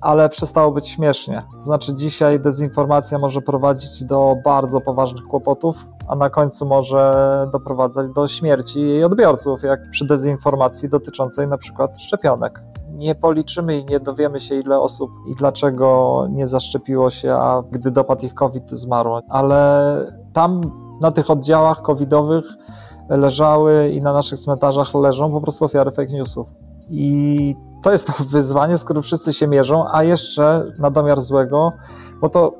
ale 0.00 0.28
przestało 0.28 0.72
być 0.72 0.88
śmiesznie. 0.88 1.42
Znaczy 1.60 1.94
dzisiaj 1.94 2.40
dezinformacja 2.40 3.18
może 3.18 3.40
prowadzić 3.40 4.04
do 4.04 4.36
bardzo 4.44 4.80
poważnych 4.80 5.24
kłopotów, 5.24 5.76
a 6.08 6.16
na 6.16 6.30
końcu 6.30 6.66
może 6.66 7.46
doprowadzać 7.52 8.10
do 8.10 8.28
śmierci 8.28 8.80
jej 8.80 9.04
odbiorców, 9.04 9.62
jak 9.62 9.90
przy 9.90 10.06
dezinformacji 10.06 10.88
dotyczącej 10.88 11.48
na 11.48 11.58
przykład 11.58 12.02
szczepionek. 12.02 12.62
Nie 13.00 13.14
policzymy 13.14 13.78
i 13.78 13.84
nie 13.84 14.00
dowiemy 14.00 14.40
się, 14.40 14.54
ile 14.54 14.80
osób 14.80 15.10
i 15.26 15.34
dlaczego 15.34 16.26
nie 16.30 16.46
zaszczepiło 16.46 17.10
się, 17.10 17.32
a 17.32 17.62
gdy 17.70 17.90
dopadł 17.90 18.26
ich 18.26 18.34
COVID, 18.34 18.70
zmarło. 18.70 19.20
Ale 19.28 19.96
tam 20.32 20.60
na 21.00 21.10
tych 21.10 21.30
oddziałach 21.30 21.82
covidowych 21.82 22.44
leżały 23.08 23.90
i 23.90 24.02
na 24.02 24.12
naszych 24.12 24.38
cmentarzach 24.38 24.94
leżą 24.94 25.32
po 25.32 25.40
prostu 25.40 25.64
ofiary 25.64 25.90
fake 25.90 26.12
newsów. 26.12 26.48
I 26.90 27.54
to 27.82 27.92
jest 27.92 28.06
to 28.06 28.12
wyzwanie, 28.30 28.78
z 28.78 28.84
którym 28.84 29.02
wszyscy 29.02 29.32
się 29.32 29.46
mierzą, 29.46 29.84
a 29.92 30.02
jeszcze 30.02 30.64
na 30.78 30.90
domiar 30.90 31.20
złego, 31.20 31.72
bo 32.20 32.28
to 32.28 32.52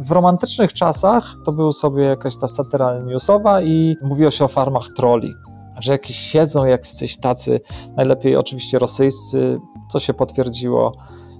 w 0.00 0.10
romantycznych 0.10 0.72
czasach 0.72 1.34
to 1.44 1.52
był 1.52 1.72
sobie 1.72 2.04
jakaś 2.04 2.36
ta 2.36 2.48
satyra 2.48 2.98
newsowa 2.98 3.62
i 3.62 3.96
mówiło 4.02 4.30
się 4.30 4.44
o 4.44 4.48
farmach 4.48 4.84
troli, 4.96 5.34
że 5.78 5.92
jakieś 5.92 6.16
siedzą 6.16 6.64
jacyś 6.64 7.16
tacy, 7.16 7.60
najlepiej 7.96 8.36
oczywiście 8.36 8.78
rosyjscy, 8.78 9.56
co 9.90 9.98
się 9.98 10.14
potwierdziło, 10.14 10.92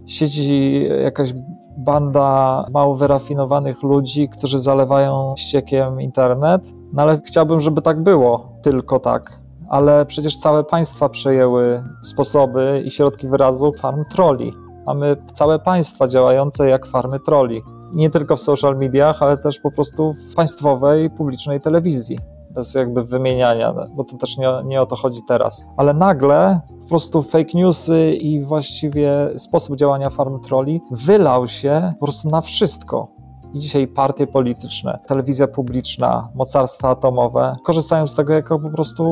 siedzi 0.06 0.88
jakaś 1.02 1.32
banda 1.76 2.66
mało 2.72 2.94
wyrafinowanych 2.94 3.82
ludzi, 3.82 4.28
którzy 4.28 4.58
zalewają 4.58 5.34
ściekiem 5.36 6.00
internet, 6.00 6.74
no 6.92 7.02
ale 7.02 7.20
chciałbym, 7.26 7.60
żeby 7.60 7.82
tak 7.82 8.02
było, 8.02 8.52
tylko 8.62 9.00
tak. 9.00 9.42
Ale 9.68 10.06
przecież 10.06 10.36
całe 10.36 10.64
państwa 10.64 11.08
przejęły 11.08 11.84
sposoby 12.02 12.82
i 12.84 12.90
środki 12.90 13.28
wyrazu 13.28 13.72
farm 13.72 14.04
troli. 14.04 14.52
Mamy 14.86 15.16
całe 15.34 15.58
państwa 15.58 16.08
działające 16.08 16.68
jak 16.68 16.86
farmy 16.86 17.20
troli. 17.20 17.62
Nie 17.94 18.10
tylko 18.10 18.36
w 18.36 18.40
social 18.40 18.76
mediach, 18.76 19.22
ale 19.22 19.38
też 19.38 19.60
po 19.60 19.70
prostu 19.70 20.12
w 20.12 20.34
państwowej, 20.34 21.10
publicznej 21.10 21.60
telewizji 21.60 22.18
bez 22.54 22.74
jakby 22.74 23.04
wymieniania, 23.04 23.74
bo 23.96 24.04
to 24.04 24.16
też 24.16 24.38
nie, 24.38 24.48
nie 24.64 24.82
o 24.82 24.86
to 24.86 24.96
chodzi 24.96 25.20
teraz. 25.28 25.64
Ale 25.76 25.94
nagle 25.94 26.60
po 26.82 26.88
prostu 26.88 27.22
fake 27.22 27.50
newsy 27.54 28.12
i 28.12 28.44
właściwie 28.44 29.30
sposób 29.36 29.76
działania 29.76 30.10
farm 30.10 30.40
troli 30.40 30.80
wylał 30.90 31.48
się 31.48 31.92
po 32.00 32.06
prostu 32.06 32.28
na 32.28 32.40
wszystko. 32.40 33.08
I 33.54 33.58
dzisiaj 33.58 33.88
partie 33.88 34.26
polityczne, 34.26 34.98
telewizja 35.06 35.48
publiczna, 35.48 36.28
mocarstwa 36.34 36.88
atomowe 36.88 37.56
korzystają 37.64 38.06
z 38.06 38.14
tego 38.14 38.32
jako 38.32 38.58
po 38.58 38.70
prostu 38.70 39.04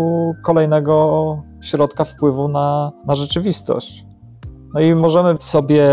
kolejnego 0.44 1.36
środka 1.60 2.04
wpływu 2.04 2.48
na, 2.48 2.92
na 3.06 3.14
rzeczywistość. 3.14 4.09
No 4.74 4.80
i 4.80 4.94
możemy 4.94 5.36
sobie 5.40 5.88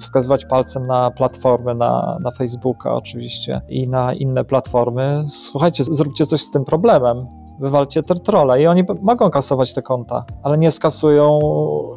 wskazywać 0.00 0.44
palcem 0.44 0.86
na 0.86 1.10
platformy, 1.10 1.74
na, 1.74 2.18
na 2.20 2.30
Facebooka 2.30 2.94
oczywiście 2.94 3.60
i 3.68 3.88
na 3.88 4.14
inne 4.14 4.44
platformy. 4.44 5.24
Słuchajcie, 5.28 5.84
zróbcie 5.84 6.26
coś 6.26 6.42
z 6.42 6.50
tym 6.50 6.64
problemem. 6.64 7.18
Wywalcie 7.60 8.02
te 8.02 8.14
trolle 8.14 8.62
i 8.62 8.66
oni 8.66 8.84
mogą 9.02 9.30
kasować 9.30 9.74
te 9.74 9.82
konta, 9.82 10.24
ale 10.42 10.58
nie 10.58 10.70
skasują 10.70 11.38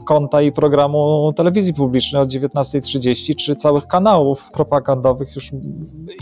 konta 0.07 0.41
i 0.41 0.51
programu 0.51 1.33
telewizji 1.35 1.73
publicznej 1.73 2.21
od 2.21 2.29
19.30 2.29 3.35
czy 3.35 3.55
całych 3.55 3.87
kanałów 3.87 4.51
propagandowych 4.53 5.35
już 5.35 5.51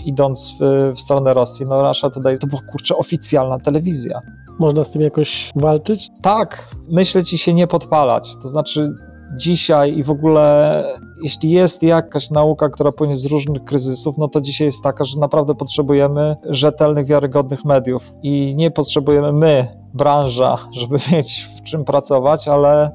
idąc 0.06 0.56
w, 0.60 0.94
w 0.96 1.02
stronę 1.02 1.34
Rosji. 1.34 1.66
No 1.70 1.88
Russia 1.88 2.10
Today 2.10 2.38
to 2.38 2.48
była 2.48 2.62
kurczę 2.72 2.98
oficjalna 2.98 3.60
telewizja. 3.60 4.22
Można 4.60 4.84
z 4.84 4.92
tym 4.92 5.02
jakoś 5.02 5.52
walczyć? 5.56 6.10
Tak, 6.22 6.70
myśleć 6.90 7.34
i 7.34 7.38
się 7.38 7.54
nie 7.54 7.68
podpalać. 7.68 8.34
To 8.42 8.50
znaczy 8.50 8.94
dzisiaj 9.36 9.98
i 9.98 10.04
w 10.04 10.10
ogóle 10.10 10.84
jeśli 11.24 11.52
jest 11.52 11.84
jakaś 11.84 12.30
nauka, 12.30 12.70
która 12.70 12.92
płynie 12.92 13.18
z 13.18 13.26
różnych 13.26 13.64
kryzysów, 13.64 14.18
no 14.18 14.28
to 14.28 14.42
dzisiaj 14.42 14.66
jest 14.66 14.84
taka, 14.84 15.04
że 15.04 15.20
naprawdę 15.20 15.56
potrzebujemy 15.56 16.36
rzetelnych, 16.50 17.06
wiarygodnych 17.06 17.66
mediów 17.66 18.12
i 18.24 18.56
nie 18.56 18.72
potrzebujemy 18.72 19.34
my, 19.34 19.68
branża, 19.94 20.58
żeby 20.72 20.98
mieć 21.12 21.48
w 21.58 21.64
czym 21.64 21.86
pracować, 21.86 22.48
ale 22.48 22.92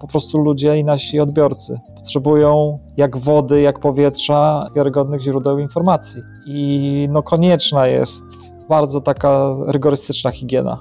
po 0.00 0.06
prostu 0.06 0.38
ludzie 0.38 0.78
i 0.78 0.84
nasi 0.84 1.20
odbiorcy 1.20 1.80
potrzebują 1.96 2.78
jak 2.96 3.16
wody, 3.16 3.60
jak 3.60 3.80
powietrza 3.80 4.66
wiarygodnych 4.74 5.20
źródeł 5.20 5.58
informacji. 5.58 6.22
I 6.46 7.08
no 7.10 7.22
konieczna 7.22 7.86
jest 7.86 8.22
bardzo 8.68 9.00
taka 9.00 9.56
rygorystyczna 9.66 10.30
higiena 10.30 10.78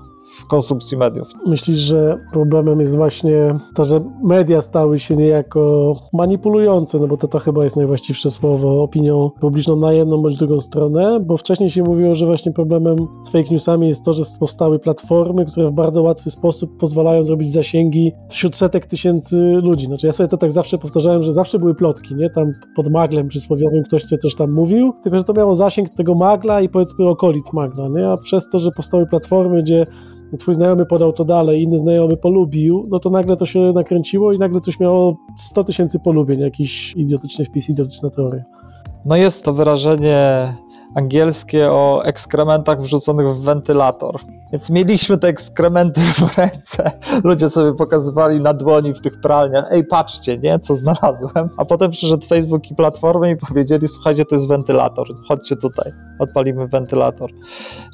konsumpcji 0.48 0.98
mediów. 0.98 1.28
Myślisz, 1.48 1.78
że 1.78 2.20
problemem 2.32 2.80
jest 2.80 2.96
właśnie 2.96 3.56
to, 3.76 3.86
że 3.86 4.00
media 4.24 4.62
stały 4.62 5.00
się 5.00 5.16
niejako 5.16 5.94
manipulujące, 6.14 7.00
no 7.00 7.08
bo 7.08 7.18
to, 7.18 7.28
to 7.28 7.40
chyba 7.40 7.64
jest 7.64 7.76
najwłaściwsze 7.76 8.32
słowo, 8.32 8.84
opinią 8.84 9.32
publiczną 9.40 9.76
na 9.76 9.94
jedną 9.94 10.18
bądź 10.18 10.38
drugą 10.38 10.60
stronę, 10.60 11.20
bo 11.20 11.38
wcześniej 11.38 11.70
się 11.70 11.84
mówiło, 11.84 12.16
że 12.16 12.26
właśnie 12.26 12.52
problemem 12.52 12.96
z 13.24 13.30
fake 13.30 13.50
newsami 13.52 13.88
jest 13.88 14.06
to, 14.06 14.14
że 14.14 14.24
powstały 14.40 14.80
platformy, 14.80 15.46
które 15.46 15.68
w 15.68 15.72
bardzo 15.72 16.02
łatwy 16.02 16.32
sposób 16.32 16.78
pozwalają 16.78 17.24
zrobić 17.24 17.52
zasięgi 17.52 18.12
wśród 18.30 18.56
setek 18.56 18.86
tysięcy 18.86 19.38
ludzi. 19.38 19.86
Znaczy 19.86 20.08
ja 20.08 20.14
sobie 20.14 20.28
to 20.28 20.38
tak 20.38 20.52
zawsze 20.52 20.78
powtarzałem, 20.78 21.24
że 21.24 21.34
zawsze 21.34 21.60
były 21.60 21.76
plotki, 21.76 22.16
nie? 22.16 22.30
Tam 22.30 22.52
pod 22.76 22.92
maglem 22.92 23.28
przysłowiowym 23.28 23.84
ktoś 23.84 24.04
sobie 24.04 24.18
coś 24.18 24.36
tam 24.36 24.52
mówił, 24.52 24.94
tylko 25.04 25.18
że 25.18 25.24
to 25.24 25.34
miało 25.34 25.56
zasięg 25.56 25.90
tego 25.90 26.16
magla 26.16 26.62
i 26.62 26.70
powiedzmy 26.70 27.10
okolic 27.10 27.54
magla, 27.54 27.88
nie? 27.88 28.08
A 28.10 28.18
przez 28.18 28.50
to, 28.50 28.60
że 28.60 28.72
powstały 28.72 29.06
platformy, 29.06 29.64
gdzie 29.64 29.86
twój 30.40 30.56
znajomy 30.56 30.86
podał 30.86 31.14
to 31.14 31.26
dalej, 31.26 31.62
inny 31.62 31.78
znajomy 31.78 32.18
polubił, 32.18 32.88
no 32.90 33.00
to 33.00 33.10
nagle 33.10 33.38
to 33.38 33.46
się 33.46 33.60
nakręciło 33.60 34.34
i 34.34 34.40
nagle 34.40 34.62
coś 34.62 34.80
miało 34.80 35.18
100 35.38 35.64
tysięcy 35.64 36.00
polubień, 36.00 36.40
jakiś 36.40 36.94
idiotyczny 36.96 37.46
wpis, 37.46 37.70
idiotyczna 37.70 38.10
teoria. 38.10 38.44
No 39.06 39.16
jest 39.16 39.44
to 39.44 39.54
wyrażenie 39.54 40.54
angielskie 40.96 41.72
o 41.72 42.06
ekskrementach 42.06 42.82
wrzuconych 42.82 43.28
w 43.28 43.44
wentylator. 43.44 44.16
Więc 44.52 44.70
mieliśmy 44.70 45.18
te 45.18 45.28
ekskrementy 45.28 46.02
w 46.20 46.38
ręce. 46.38 46.92
Ludzie 47.24 47.50
sobie 47.50 47.74
pokazywali 47.74 48.40
na 48.40 48.54
dłoni 48.54 48.94
w 48.94 49.02
tych 49.02 49.22
pralniach. 49.22 49.66
Ej, 49.72 49.86
patrzcie, 49.86 50.38
nie, 50.38 50.60
co 50.60 50.76
znalazłem. 50.76 51.50
A 51.58 51.66
potem 51.66 51.92
przyszedł 51.92 52.28
Facebook 52.28 52.72
i 52.72 52.76
platformy 52.76 53.32
i 53.32 53.36
powiedzieli: 53.38 53.88
Słuchajcie, 53.88 54.26
to 54.26 54.36
jest 54.36 54.48
wentylator. 54.48 55.08
Chodźcie 55.28 55.56
tutaj, 55.56 55.92
odpalimy 56.20 56.68
wentylator. 56.68 57.32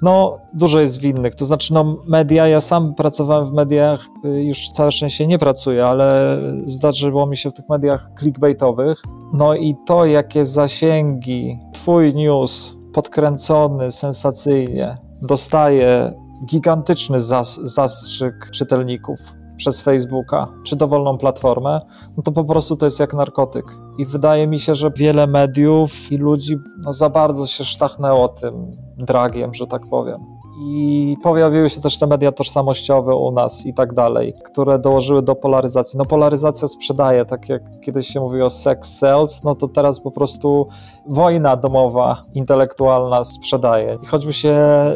No, 0.01 0.37
dużo 0.53 0.79
jest 0.79 0.99
winnych. 0.99 1.35
To 1.35 1.45
znaczy, 1.45 1.73
no, 1.73 1.97
media, 2.07 2.47
ja 2.47 2.61
sam 2.61 2.95
pracowałem 2.95 3.47
w 3.47 3.53
mediach, 3.53 4.07
y, 4.25 4.43
już 4.43 4.69
całe 4.69 4.91
szczęście 4.91 5.27
nie 5.27 5.39
pracuję, 5.39 5.85
ale 5.85 6.37
zdarzyło 6.65 7.27
mi 7.27 7.37
się 7.37 7.51
w 7.51 7.53
tych 7.53 7.69
mediach 7.69 8.09
clickbaitowych. 8.19 9.01
No 9.33 9.55
i 9.55 9.75
to, 9.85 10.05
jakie 10.05 10.45
zasięgi 10.45 11.59
Twój 11.73 12.15
news 12.15 12.77
podkręcony 12.93 13.91
sensacyjnie 13.91 14.97
dostaje 15.21 16.13
gigantyczny 16.45 17.19
zas 17.19 17.59
zastrzyk 17.63 18.49
czytelników 18.51 19.19
przez 19.57 19.81
Facebooka 19.81 20.47
czy 20.63 20.75
dowolną 20.75 21.17
platformę, 21.17 21.81
no 22.17 22.23
to 22.23 22.31
po 22.31 22.43
prostu 22.43 22.75
to 22.75 22.85
jest 22.85 22.99
jak 22.99 23.13
narkotyk. 23.13 23.65
I 23.97 24.05
wydaje 24.05 24.47
mi 24.47 24.59
się, 24.59 24.75
że 24.75 24.91
wiele 24.95 25.27
mediów 25.27 26.11
i 26.11 26.17
ludzi 26.17 26.57
no, 26.85 26.93
za 26.93 27.09
bardzo 27.09 27.47
się 27.47 27.65
sztachnęło 27.65 28.27
tym 28.27 28.71
dragiem, 28.97 29.53
że 29.53 29.67
tak 29.67 29.81
powiem 29.89 30.40
i 30.63 31.17
pojawiły 31.23 31.69
się 31.69 31.81
też 31.81 31.99
te 31.99 32.07
media 32.07 32.31
tożsamościowe 32.31 33.15
u 33.15 33.31
nas 33.31 33.65
i 33.65 33.73
tak 33.73 33.93
dalej, 33.93 34.33
które 34.43 34.79
dołożyły 34.79 35.21
do 35.21 35.35
polaryzacji. 35.35 35.97
No 35.97 36.05
polaryzacja 36.05 36.67
sprzedaje, 36.67 37.25
tak 37.25 37.49
jak 37.49 37.61
kiedyś 37.79 38.07
się 38.07 38.19
mówi 38.19 38.41
o 38.41 38.49
sex 38.49 38.97
sells, 38.97 39.43
no 39.43 39.55
to 39.55 39.67
teraz 39.67 39.99
po 39.99 40.11
prostu 40.11 40.67
wojna 41.07 41.55
domowa, 41.55 42.17
intelektualna 42.33 43.23
sprzedaje. 43.23 43.97
I 44.03 44.05
choćby 44.05 44.33
się 44.33 44.55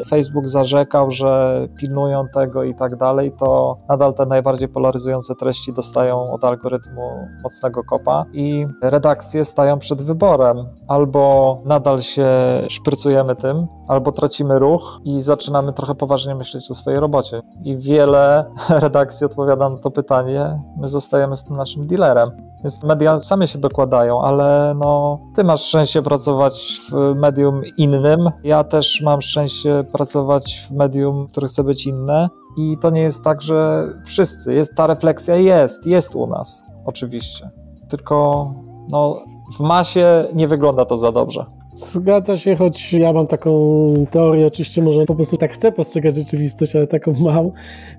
Facebook 0.09 0.47
zarzekał, 0.47 1.11
że 1.11 1.61
pilnują 1.77 2.27
tego 2.33 2.63
i 2.63 2.75
tak 2.75 2.95
dalej, 2.95 3.31
to 3.39 3.75
nadal 3.89 4.13
te 4.13 4.25
najbardziej 4.25 4.69
polaryzujące 4.69 5.35
treści 5.35 5.73
dostają 5.73 6.31
od 6.31 6.43
algorytmu 6.43 7.27
mocnego 7.43 7.83
kopa 7.83 8.25
i 8.33 8.67
redakcje 8.81 9.45
stają 9.45 9.79
przed 9.79 10.01
wyborem. 10.01 10.57
Albo 10.87 11.57
nadal 11.65 12.01
się 12.01 12.27
szprycujemy 12.69 13.35
tym, 13.35 13.67
albo 13.87 14.11
tracimy 14.11 14.59
ruch 14.59 15.01
i 15.03 15.21
zaczynamy 15.21 15.73
trochę 15.73 15.95
poważnie 15.95 16.35
myśleć 16.35 16.71
o 16.71 16.75
swojej 16.75 16.99
robocie. 16.99 17.41
I 17.63 17.77
wiele 17.77 18.45
redakcji 18.69 19.25
odpowiada 19.25 19.69
na 19.69 19.77
to 19.77 19.91
pytanie, 19.91 20.61
my 20.77 20.87
zostajemy 20.87 21.35
z 21.35 21.43
tym 21.43 21.55
naszym 21.55 21.87
dealerem. 21.87 22.31
Więc 22.63 22.83
media 22.83 23.19
same 23.19 23.47
się 23.47 23.59
dokładają, 23.59 24.21
ale 24.21 24.75
no, 24.79 25.19
ty 25.35 25.43
masz 25.43 25.61
szczęście 25.61 26.01
pracować 26.01 26.81
w 26.91 27.15
medium 27.15 27.61
innym. 27.77 28.31
Ja 28.43 28.63
też 28.63 29.01
mam 29.01 29.21
szczęście 29.21 29.83
pracować 29.91 30.67
w 30.69 30.71
medium, 30.71 31.27
które 31.27 31.47
chce 31.47 31.63
być 31.63 31.87
inne. 31.87 32.29
I 32.57 32.77
to 32.81 32.89
nie 32.89 33.01
jest 33.01 33.23
tak, 33.23 33.41
że 33.41 33.87
wszyscy. 34.05 34.53
Jest, 34.53 34.75
ta 34.75 34.87
refleksja 34.87 35.35
jest, 35.35 35.87
jest 35.87 36.15
u 36.15 36.27
nas, 36.27 36.65
oczywiście. 36.85 37.49
Tylko 37.89 38.47
no, 38.89 39.19
w 39.57 39.59
masie 39.59 40.27
nie 40.33 40.47
wygląda 40.47 40.85
to 40.85 40.97
za 40.97 41.11
dobrze. 41.11 41.45
Zgadza 41.75 42.37
się, 42.37 42.55
choć 42.55 42.93
ja 42.93 43.13
mam 43.13 43.27
taką 43.27 43.93
teorię, 44.11 44.47
oczywiście 44.47 44.81
może 44.81 45.05
po 45.05 45.15
prostu 45.15 45.37
tak 45.37 45.53
chcę 45.53 45.71
postrzegać 45.71 46.15
rzeczywistość, 46.15 46.75
ale 46.75 46.87
taką 46.87 47.13
mam. 47.21 47.51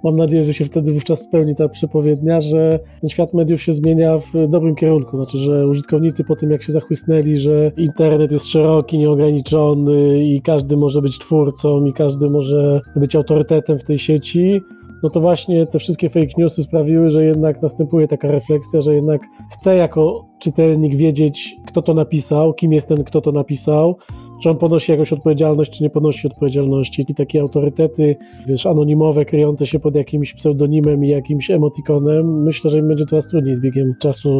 Mam 0.04 0.16
nadzieję, 0.16 0.44
że 0.44 0.54
się 0.54 0.64
wtedy 0.64 0.92
wówczas 0.92 1.20
spełni 1.20 1.54
ta 1.54 1.68
przepowiednia, 1.68 2.40
że 2.40 2.78
ten 3.00 3.10
świat 3.10 3.34
mediów 3.34 3.62
się 3.62 3.72
zmienia 3.72 4.18
w 4.18 4.48
dobrym 4.48 4.74
kierunku. 4.74 5.16
Znaczy, 5.16 5.38
że 5.38 5.66
użytkownicy 5.66 6.24
po 6.24 6.36
tym 6.36 6.50
jak 6.50 6.62
się 6.62 6.72
zachłysnęli, 6.72 7.36
że 7.36 7.72
internet 7.76 8.32
jest 8.32 8.46
szeroki, 8.46 8.98
nieograniczony 8.98 10.24
i 10.24 10.42
każdy 10.42 10.76
może 10.76 11.02
być 11.02 11.18
twórcą 11.18 11.84
i 11.84 11.92
każdy 11.92 12.30
może 12.30 12.80
być 12.96 13.16
autorytetem 13.16 13.78
w 13.78 13.84
tej 13.84 13.98
sieci, 13.98 14.62
no 15.02 15.10
to 15.10 15.20
właśnie 15.20 15.66
te 15.66 15.78
wszystkie 15.78 16.08
fake 16.08 16.32
newsy 16.38 16.62
sprawiły, 16.62 17.10
że 17.10 17.24
jednak 17.24 17.62
następuje 17.62 18.08
taka 18.08 18.30
refleksja, 18.30 18.80
że 18.80 18.94
jednak 18.94 19.22
chcę 19.52 19.76
jako 19.76 20.26
czytelnik 20.38 20.96
wiedzieć, 20.96 21.56
kto 21.66 21.82
to 21.82 21.94
napisał, 21.94 22.54
kim 22.54 22.72
jest 22.72 22.88
ten, 22.88 23.04
kto 23.04 23.20
to 23.20 23.32
napisał, 23.32 23.96
czy 24.42 24.50
on 24.50 24.58
ponosi 24.58 24.92
jakąś 24.92 25.12
odpowiedzialność, 25.12 25.78
czy 25.78 25.82
nie 25.82 25.90
ponosi 25.90 26.26
odpowiedzialności. 26.26 27.04
I 27.08 27.14
takie 27.14 27.40
autorytety, 27.40 28.16
wiesz, 28.46 28.66
anonimowe, 28.66 29.24
kryjące 29.24 29.66
się 29.66 29.78
pod 29.78 29.96
jakimś 29.96 30.34
pseudonimem 30.34 31.04
i 31.04 31.08
jakimś 31.08 31.50
emotikonem, 31.50 32.42
myślę, 32.42 32.70
że 32.70 32.78
im 32.78 32.88
będzie 32.88 33.04
coraz 33.04 33.26
trudniej 33.26 33.54
z 33.54 33.60
biegiem 33.60 33.94
czasu 34.00 34.30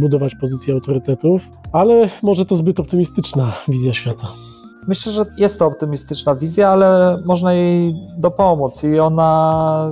budować 0.00 0.34
pozycję 0.34 0.74
autorytetów, 0.74 1.50
ale 1.72 2.08
może 2.22 2.44
to 2.44 2.56
zbyt 2.56 2.80
optymistyczna 2.80 3.52
wizja 3.68 3.92
świata. 3.92 4.53
Myślę, 4.88 5.12
że 5.12 5.24
jest 5.36 5.58
to 5.58 5.66
optymistyczna 5.66 6.34
wizja, 6.34 6.68
ale 6.68 7.18
można 7.24 7.52
jej 7.52 7.94
dopomóc 8.18 8.84
i 8.84 9.00
ona 9.00 9.90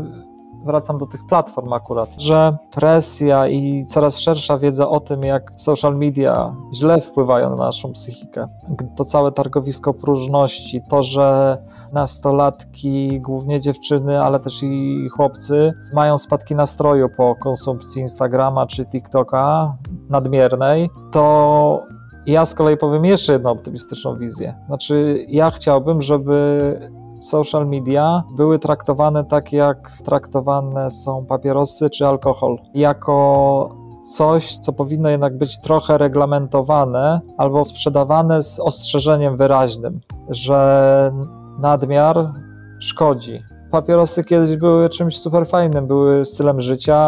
wracam 0.65 0.99
do 0.99 1.07
tych 1.07 1.27
platform 1.27 1.73
akurat, 1.73 2.15
że 2.19 2.57
presja 2.71 3.49
i 3.49 3.85
coraz 3.85 4.19
szersza 4.19 4.59
wiedza 4.59 4.89
o 4.89 5.01
tym, 5.01 5.23
jak 5.23 5.53
social 5.57 5.97
media 5.97 6.55
źle 6.75 7.01
wpływają 7.01 7.51
na 7.51 7.57
naszą 7.57 7.93
psychikę. 7.93 8.49
To 8.97 9.05
całe 9.05 9.33
targowisko 9.33 9.95
próżności, 9.95 10.83
to, 10.91 11.03
że 11.03 11.59
nastolatki, 11.93 13.21
głównie 13.21 13.61
dziewczyny, 13.61 14.23
ale 14.23 14.41
też 14.41 14.63
i 14.63 15.09
chłopcy, 15.17 15.73
mają 15.95 16.19
spadki 16.19 16.55
nastroju 16.55 17.09
po 17.17 17.35
konsumpcji 17.37 18.03
Instagrama 18.03 18.67
czy 18.67 18.87
TikToka 18.87 19.77
nadmiernej, 20.11 20.91
to 21.11 21.83
ja 22.27 22.47
z 22.47 22.55
kolei 22.55 22.77
powiem 22.77 23.05
jeszcze 23.05 23.33
jedną 23.33 23.51
optymistyczną 23.51 24.17
wizję. 24.17 24.55
Znaczy, 24.67 25.25
ja 25.29 25.51
chciałbym, 25.51 26.03
żeby 26.03 26.91
social 27.21 27.67
media 27.69 28.23
były 28.37 28.59
traktowane 28.59 29.25
tak, 29.25 29.53
jak 29.53 29.91
traktowane 30.05 30.91
są 30.91 31.27
papierosy 31.27 31.91
czy 31.91 32.07
alkohol. 32.07 32.59
Jako 32.75 33.69
coś, 34.17 34.59
co 34.59 34.73
powinno 34.73 35.09
jednak 35.09 35.39
być 35.39 35.61
trochę 35.61 35.99
reglamentowane 35.99 37.21
albo 37.39 37.65
sprzedawane 37.65 38.43
z 38.43 38.61
ostrzeżeniem 38.61 39.37
wyraźnym, 39.37 40.01
że 40.29 41.13
nadmiar 41.59 42.33
szkodzi 42.81 43.41
papierosy 43.73 44.25
kiedyś 44.25 44.57
były 44.57 44.89
czymś 44.89 45.19
super 45.19 45.47
fajnym, 45.47 45.87
były 45.87 46.25
stylem 46.25 46.61
życia, 46.61 46.99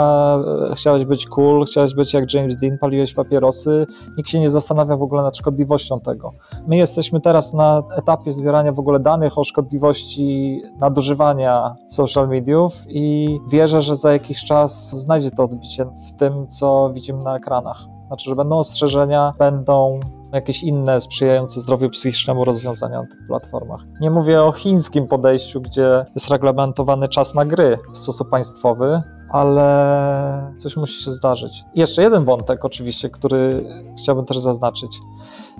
chciałeś 0.77 1.05
być 1.05 1.27
cool, 1.27 1.65
chciałeś 1.65 1.95
być 1.95 2.15
jak 2.15 2.35
James 2.35 2.59
Dean, 2.59 2.79
paliłeś 2.79 3.15
papierosy, 3.15 3.87
nikt 4.17 4.31
się 4.31 4.41
nie 4.41 4.51
zastanawia 4.51 4.97
w 4.97 5.03
ogóle 5.03 5.23
nad 5.23 5.37
szkodliwością 5.37 6.01
tego. 6.01 6.33
My 6.67 6.77
jesteśmy 6.77 7.21
teraz 7.21 7.53
na 7.53 7.83
etapie 7.99 8.33
zbierania 8.33 8.73
w 8.73 8.79
ogóle 8.79 9.01
danych 9.01 9.39
o 9.39 9.45
szkodliwości 9.45 10.63
nadużywania 10.81 11.75
social 11.89 12.29
mediów 12.29 12.73
i 12.89 13.39
wierzę, 13.49 13.81
że 13.81 13.97
za 13.97 14.13
jakiś 14.13 14.45
czas 14.45 14.91
znajdzie 14.97 15.31
to 15.31 15.45
odbicie 15.45 15.85
w 15.85 16.13
tym, 16.13 16.47
co 16.47 16.91
widzimy 16.95 17.25
na 17.25 17.37
ekranach. 17.37 17.79
Znaczy, 18.07 18.31
że 18.31 18.37
będą 18.37 18.59
ostrzeżenia, 18.59 19.33
będą 19.39 20.01
jakieś 20.35 20.63
inne 20.63 21.01
sprzyjające 21.01 21.61
zdrowiu 21.61 21.91
psychicznemu 21.91 22.45
rozwiązania 22.45 23.03
na 23.03 23.09
tych 23.09 23.27
platformach. 23.27 23.81
Nie 24.01 24.11
mówię 24.11 24.43
o 24.43 24.53
chińskim 24.53 25.07
podejściu, 25.07 25.61
gdzie 25.61 26.05
jest 26.15 26.31
reglamentowany 26.31 27.09
czas 27.09 27.35
na 27.35 27.45
gry 27.45 27.79
w 27.93 27.99
sposób 27.99 28.31
państwowy, 28.31 29.03
ale 29.35 30.55
coś 30.59 30.77
musi 30.77 31.03
się 31.03 31.13
zdarzyć. 31.13 31.63
Jeszcze 31.75 32.03
jeden 32.03 32.25
wątek, 32.25 32.65
oczywiście, 32.65 33.11
który 33.11 33.65
chciałbym 33.99 34.25
też 34.25 34.39
zaznaczyć. 34.39 34.99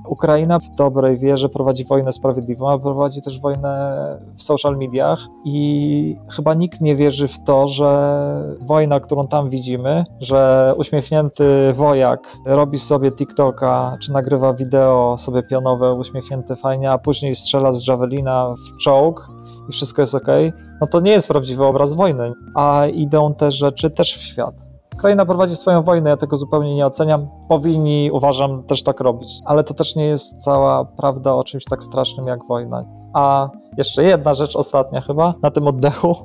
Ukraina 0.09 0.59
w 0.59 0.71
dobrej 0.71 1.19
wierze 1.19 1.49
prowadzi 1.49 1.85
wojnę 1.85 2.13
sprawiedliwą, 2.13 2.69
ale 2.69 2.79
prowadzi 2.79 3.23
też 3.23 3.41
wojnę 3.41 3.95
w 4.35 4.43
social 4.43 4.77
mediach 4.77 5.27
i 5.45 6.17
chyba 6.31 6.55
nikt 6.55 6.81
nie 6.81 6.97
wierzy 6.97 7.29
w 7.29 7.45
to, 7.45 7.69
że 7.69 8.57
wojna, 8.61 9.01
którą 9.01 9.27
tam 9.27 9.51
widzimy, 9.51 10.05
że 10.21 10.75
uśmiechnięty 10.77 11.73
wojak 11.73 12.37
robi 12.47 12.79
sobie 12.79 13.13
TikToka 13.13 13.97
czy 14.01 14.13
nagrywa 14.13 14.53
wideo 14.53 15.19
sobie 15.19 15.43
pionowe, 15.43 15.95
uśmiechnięty 15.95 16.57
fajnie, 16.57 16.91
a 16.91 16.99
później 16.99 17.35
strzela 17.35 17.73
z 17.73 17.89
javelina 17.89 18.55
w 18.55 18.77
czołg 18.77 19.29
i 19.69 19.73
wszystko 19.73 20.03
jest 20.03 20.15
ok, 20.15 20.29
no 20.81 20.87
to 20.87 21.01
nie 21.01 21.11
jest 21.11 21.29
prawdziwy 21.29 21.65
obraz 21.65 21.95
wojny, 21.95 22.33
a 22.55 22.87
idą 22.87 23.35
te 23.35 23.51
rzeczy 23.51 23.91
też 23.91 24.17
w 24.17 24.23
świat. 24.23 24.55
Ukraina 24.95 25.27
prowadzi 25.27 25.57
swoją 25.57 25.83
wojnę, 25.83 26.11
ja 26.11 26.17
tego 26.17 26.37
zupełnie 26.37 26.75
nie 26.75 26.87
oceniam. 26.87 27.27
Powinni, 27.49 28.11
uważam, 28.13 28.63
też 28.63 28.83
tak 28.83 29.01
robić. 29.01 29.41
Ale 29.45 29.65
to 29.65 29.75
też 29.75 29.97
nie 29.97 30.07
jest 30.07 30.45
cała 30.45 30.85
prawda 30.85 31.35
o 31.35 31.45
czymś 31.45 31.65
tak 31.65 31.85
strasznym 31.85 32.27
jak 32.27 32.47
wojna. 32.49 32.85
A 33.15 33.51
jeszcze 33.77 34.05
jedna 34.05 34.35
rzecz, 34.35 34.57
ostatnia 34.57 35.01
chyba, 35.01 35.35
na 35.43 35.51
tym 35.51 35.67
oddechu. 35.67 36.17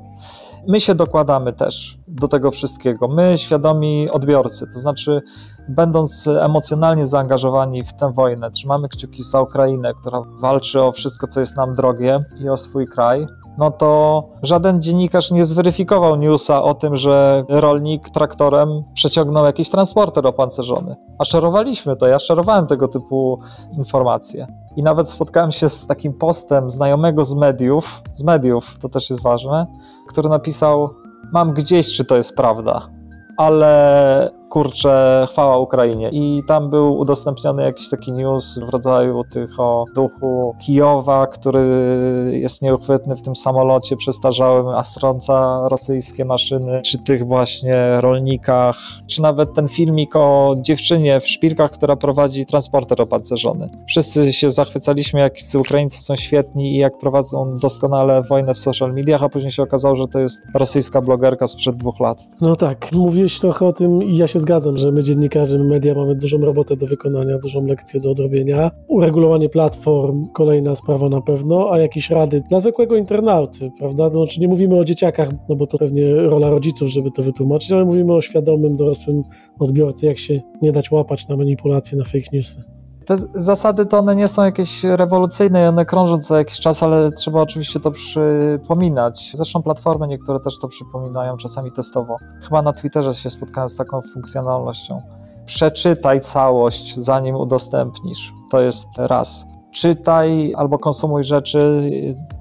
My 0.68 0.80
się 0.80 0.94
dokładamy 0.94 1.52
też 1.52 1.98
do 2.08 2.28
tego 2.28 2.50
wszystkiego. 2.50 3.08
My, 3.08 3.38
świadomi 3.38 4.10
odbiorcy, 4.10 4.66
to 4.72 4.78
znaczy, 4.78 5.20
będąc 5.68 6.28
emocjonalnie 6.40 7.06
zaangażowani 7.06 7.84
w 7.84 7.92
tę 7.92 8.12
wojnę, 8.12 8.50
trzymamy 8.50 8.88
kciuki 8.88 9.22
za 9.22 9.40
Ukrainę, 9.40 9.94
która 9.94 10.22
walczy 10.40 10.82
o 10.82 10.92
wszystko, 10.92 11.26
co 11.26 11.40
jest 11.40 11.56
nam 11.56 11.74
drogie 11.74 12.18
i 12.40 12.48
o 12.48 12.56
swój 12.56 12.86
kraj 12.86 13.26
no 13.60 13.70
to 13.70 14.22
żaden 14.42 14.82
dziennikarz 14.82 15.30
nie 15.30 15.44
zweryfikował 15.44 16.16
newsa 16.16 16.62
o 16.62 16.74
tym, 16.74 16.96
że 16.96 17.44
rolnik 17.48 18.10
traktorem 18.10 18.84
przeciągnął 18.94 19.44
jakiś 19.44 19.70
transporter 19.70 20.26
opancerzony. 20.26 20.96
A 21.18 21.24
szerowaliśmy 21.24 21.96
to, 21.96 22.06
ja 22.06 22.18
szerowałem 22.18 22.66
tego 22.66 22.88
typu 22.88 23.40
informacje. 23.72 24.46
I 24.76 24.82
nawet 24.82 25.08
spotkałem 25.08 25.52
się 25.52 25.68
z 25.68 25.86
takim 25.86 26.12
postem 26.12 26.70
znajomego 26.70 27.24
z 27.24 27.34
mediów, 27.34 28.02
z 28.14 28.22
mediów, 28.22 28.78
to 28.78 28.88
też 28.88 29.10
jest 29.10 29.22
ważne, 29.22 29.66
który 30.10 30.28
napisał: 30.28 30.94
Mam 31.32 31.52
gdzieś, 31.52 31.96
czy 31.96 32.04
to 32.04 32.16
jest 32.16 32.36
prawda, 32.36 32.88
ale 33.36 34.39
kurczę, 34.50 35.26
chwała 35.30 35.58
Ukrainie. 35.58 36.08
I 36.12 36.42
tam 36.46 36.70
był 36.70 36.98
udostępniony 36.98 37.62
jakiś 37.62 37.90
taki 37.90 38.12
news 38.12 38.58
w 38.58 38.68
rodzaju 38.68 39.24
tych 39.24 39.60
o 39.60 39.84
duchu 39.94 40.54
Kijowa, 40.66 41.26
który 41.26 41.60
jest 42.32 42.62
nieuchwytny 42.62 43.16
w 43.16 43.22
tym 43.22 43.36
samolocie 43.36 43.96
przestarzałym, 43.96 44.68
a 44.68 44.84
strąca 44.84 45.68
rosyjskie 45.68 46.24
maszyny, 46.24 46.82
czy 46.84 46.98
tych 46.98 47.26
właśnie 47.26 48.00
rolnikach, 48.00 48.76
czy 49.06 49.22
nawet 49.22 49.54
ten 49.54 49.68
filmik 49.68 50.16
o 50.16 50.54
dziewczynie 50.60 51.20
w 51.20 51.28
szpilkach, 51.28 51.70
która 51.70 51.96
prowadzi 51.96 52.46
transporter 52.46 53.02
opancerzony. 53.02 53.70
Wszyscy 53.86 54.32
się 54.32 54.50
zachwycaliśmy, 54.50 55.20
jak 55.20 55.32
Ukraińcy 55.58 56.02
są 56.02 56.16
świetni 56.16 56.74
i 56.74 56.78
jak 56.78 56.98
prowadzą 56.98 57.56
doskonale 57.56 58.22
wojnę 58.22 58.54
w 58.54 58.58
social 58.58 58.92
mediach, 58.92 59.22
a 59.22 59.28
później 59.28 59.52
się 59.52 59.62
okazało, 59.62 59.96
że 59.96 60.08
to 60.08 60.20
jest 60.20 60.42
rosyjska 60.54 61.00
blogerka 61.00 61.46
sprzed 61.46 61.76
dwóch 61.76 62.00
lat. 62.00 62.28
No 62.40 62.56
tak, 62.56 62.92
mówiłeś 62.92 63.40
trochę 63.40 63.66
o 63.66 63.72
tym 63.72 64.02
i 64.02 64.16
ja 64.16 64.26
się 64.26 64.39
zgadzam, 64.40 64.76
że 64.76 64.92
my 64.92 65.02
dziennikarze, 65.02 65.58
my 65.58 65.64
media 65.64 65.94
mamy 65.94 66.14
dużą 66.14 66.38
robotę 66.38 66.76
do 66.76 66.86
wykonania, 66.86 67.38
dużą 67.38 67.66
lekcję 67.66 68.00
do 68.00 68.10
odrobienia. 68.10 68.70
Uregulowanie 68.88 69.48
platform, 69.48 70.26
kolejna 70.34 70.76
sprawa 70.76 71.08
na 71.08 71.20
pewno, 71.20 71.72
a 71.72 71.78
jakieś 71.78 72.10
rady 72.10 72.42
dla 72.48 72.60
zwykłego 72.60 72.96
internauty, 72.96 73.70
prawda? 73.78 74.10
Znaczy 74.10 74.40
nie 74.40 74.48
mówimy 74.48 74.78
o 74.78 74.84
dzieciakach, 74.84 75.28
no 75.48 75.56
bo 75.56 75.66
to 75.66 75.78
pewnie 75.78 76.14
rola 76.14 76.50
rodziców, 76.50 76.88
żeby 76.88 77.10
to 77.10 77.22
wytłumaczyć, 77.22 77.72
ale 77.72 77.84
mówimy 77.84 78.14
o 78.14 78.20
świadomym, 78.20 78.76
dorosłym 78.76 79.22
odbiorcy, 79.58 80.06
jak 80.06 80.18
się 80.18 80.40
nie 80.62 80.72
dać 80.72 80.90
łapać 80.90 81.28
na 81.28 81.36
manipulacje, 81.36 81.98
na 81.98 82.04
fake 82.04 82.28
newsy. 82.32 82.79
Te 83.10 83.16
zasady 83.34 83.86
to 83.86 83.98
one 83.98 84.16
nie 84.16 84.28
są 84.28 84.44
jakieś 84.44 84.84
rewolucyjne, 84.84 85.68
one 85.68 85.84
krążą 85.84 86.18
co 86.18 86.38
jakiś 86.38 86.60
czas, 86.60 86.82
ale 86.82 87.12
trzeba 87.12 87.40
oczywiście 87.40 87.80
to 87.80 87.90
przypominać. 87.90 89.32
Zresztą 89.34 89.62
platformy 89.62 90.06
niektóre 90.06 90.40
też 90.40 90.58
to 90.58 90.68
przypominają, 90.68 91.36
czasami 91.36 91.72
testowo. 91.72 92.16
Chyba 92.42 92.62
na 92.62 92.72
Twitterze 92.72 93.14
się 93.14 93.30
spotkałem 93.30 93.68
z 93.68 93.76
taką 93.76 94.00
funkcjonalnością. 94.14 94.98
Przeczytaj 95.44 96.20
całość, 96.20 96.96
zanim 96.96 97.36
udostępnisz. 97.36 98.32
To 98.50 98.60
jest 98.60 98.88
raz. 98.96 99.46
czytaj 99.72 100.54
albo 100.56 100.78
konsumuj 100.78 101.24
rzeczy, 101.24 101.90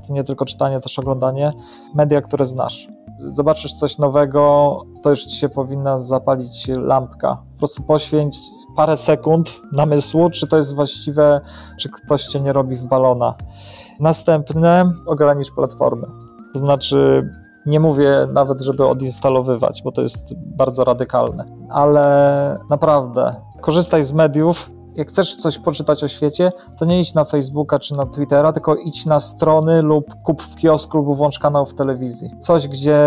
nie 0.10 0.24
tylko 0.24 0.46
czytanie, 0.46 0.80
też 0.80 1.00
oglądanie, 1.00 1.54
media, 1.96 2.22
które 2.22 2.46
znasz. 2.46 2.88
Zobaczysz 3.20 3.74
coś 3.74 3.98
nowego, 3.98 4.78
to 5.04 5.10
już 5.10 5.26
ci 5.26 5.38
się 5.38 5.50
powinna 5.50 5.98
zapalić 5.98 6.68
lampka. 6.68 7.44
Po 7.54 7.58
prostu 7.58 7.84
poświęć 7.84 8.38
parę 8.80 8.98
sekund 8.98 9.62
namysłu, 9.76 10.30
czy 10.30 10.48
to 10.48 10.58
jest 10.58 10.76
właściwe, 10.76 11.42
czy 11.80 11.90
ktoś 11.90 12.26
cię 12.26 12.42
nie 12.42 12.54
robi 12.54 12.76
w 12.76 12.84
balona. 12.84 13.34
Następne, 14.00 14.92
ogranicz 15.06 15.52
platformy. 15.52 16.08
To 16.54 16.60
znaczy, 16.60 17.30
nie 17.66 17.80
mówię 17.80 18.28
nawet, 18.34 18.62
żeby 18.62 18.88
odinstalowywać, 18.88 19.82
bo 19.84 19.92
to 19.92 20.02
jest 20.02 20.34
bardzo 20.36 20.84
radykalne, 20.84 21.46
ale 21.70 22.60
naprawdę 22.70 23.36
korzystaj 23.62 24.04
z 24.04 24.14
mediów. 24.14 24.70
Jak 24.96 25.08
chcesz 25.08 25.36
coś 25.36 25.58
poczytać 25.58 26.04
o 26.04 26.08
świecie, 26.08 26.52
to 26.80 26.86
nie 26.86 27.00
idź 27.00 27.14
na 27.14 27.26
Facebooka 27.26 27.80
czy 27.80 27.98
na 27.98 28.06
Twittera, 28.06 28.54
tylko 28.54 28.76
idź 28.76 29.06
na 29.06 29.20
strony 29.20 29.82
lub 29.82 30.06
kup 30.24 30.42
w 30.42 30.56
kiosku 30.56 30.98
lub 30.98 31.18
włącz 31.18 31.40
kanał 31.40 31.66
w 31.66 31.74
telewizji. 31.74 32.30
Coś, 32.40 32.68
gdzie 32.68 33.00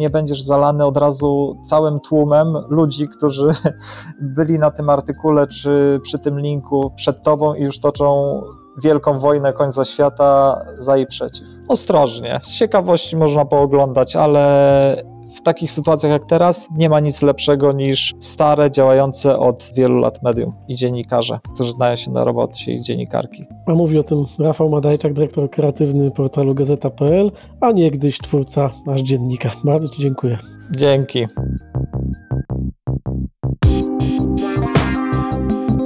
nie 0.00 0.10
będziesz 0.10 0.42
zalany 0.42 0.86
od 0.86 0.96
razu 0.96 1.56
całym 1.64 2.00
tłumem 2.00 2.56
ludzi, 2.68 3.08
którzy 3.08 3.52
byli 4.36 4.58
na 4.58 4.70
tym 4.70 4.90
artykule 4.90 5.46
czy 5.46 6.00
przy 6.02 6.18
tym 6.18 6.40
linku 6.40 6.92
przed 6.96 7.22
tobą 7.22 7.54
i 7.54 7.62
już 7.62 7.80
toczą 7.80 8.40
wielką 8.82 9.18
wojnę 9.18 9.52
końca 9.52 9.84
świata 9.84 10.60
za 10.78 10.96
i 10.96 11.06
przeciw. 11.06 11.48
Ostrożnie, 11.68 12.40
z 12.42 12.50
ciekawości 12.50 13.16
można 13.16 13.44
pooglądać, 13.44 14.16
ale 14.16 15.11
w 15.34 15.42
takich 15.42 15.70
sytuacjach 15.70 16.12
jak 16.12 16.24
teraz 16.24 16.68
nie 16.76 16.88
ma 16.88 17.00
nic 17.00 17.22
lepszego 17.22 17.72
niż 17.72 18.14
stare, 18.18 18.70
działające 18.70 19.38
od 19.38 19.72
wielu 19.76 19.98
lat 19.98 20.22
medium 20.22 20.50
i 20.68 20.74
dziennikarze, 20.74 21.38
którzy 21.54 21.72
znają 21.72 21.96
się 21.96 22.10
na 22.10 22.24
robocie 22.24 22.72
i 22.72 22.82
dziennikarki. 22.82 23.44
A 23.66 23.74
mówi 23.74 23.98
o 23.98 24.02
tym 24.02 24.24
Rafał 24.38 24.68
Madajczak, 24.68 25.12
dyrektor 25.12 25.50
kreatywny 25.50 26.10
portalu 26.10 26.54
Gazeta.pl, 26.54 27.30
a 27.60 27.72
niegdyś 27.72 28.18
twórca 28.18 28.70
nasz 28.86 29.00
dziennika. 29.00 29.50
Bardzo 29.64 29.88
Ci 29.88 30.02
dziękuję. 30.02 30.38
Dzięki. 30.76 31.26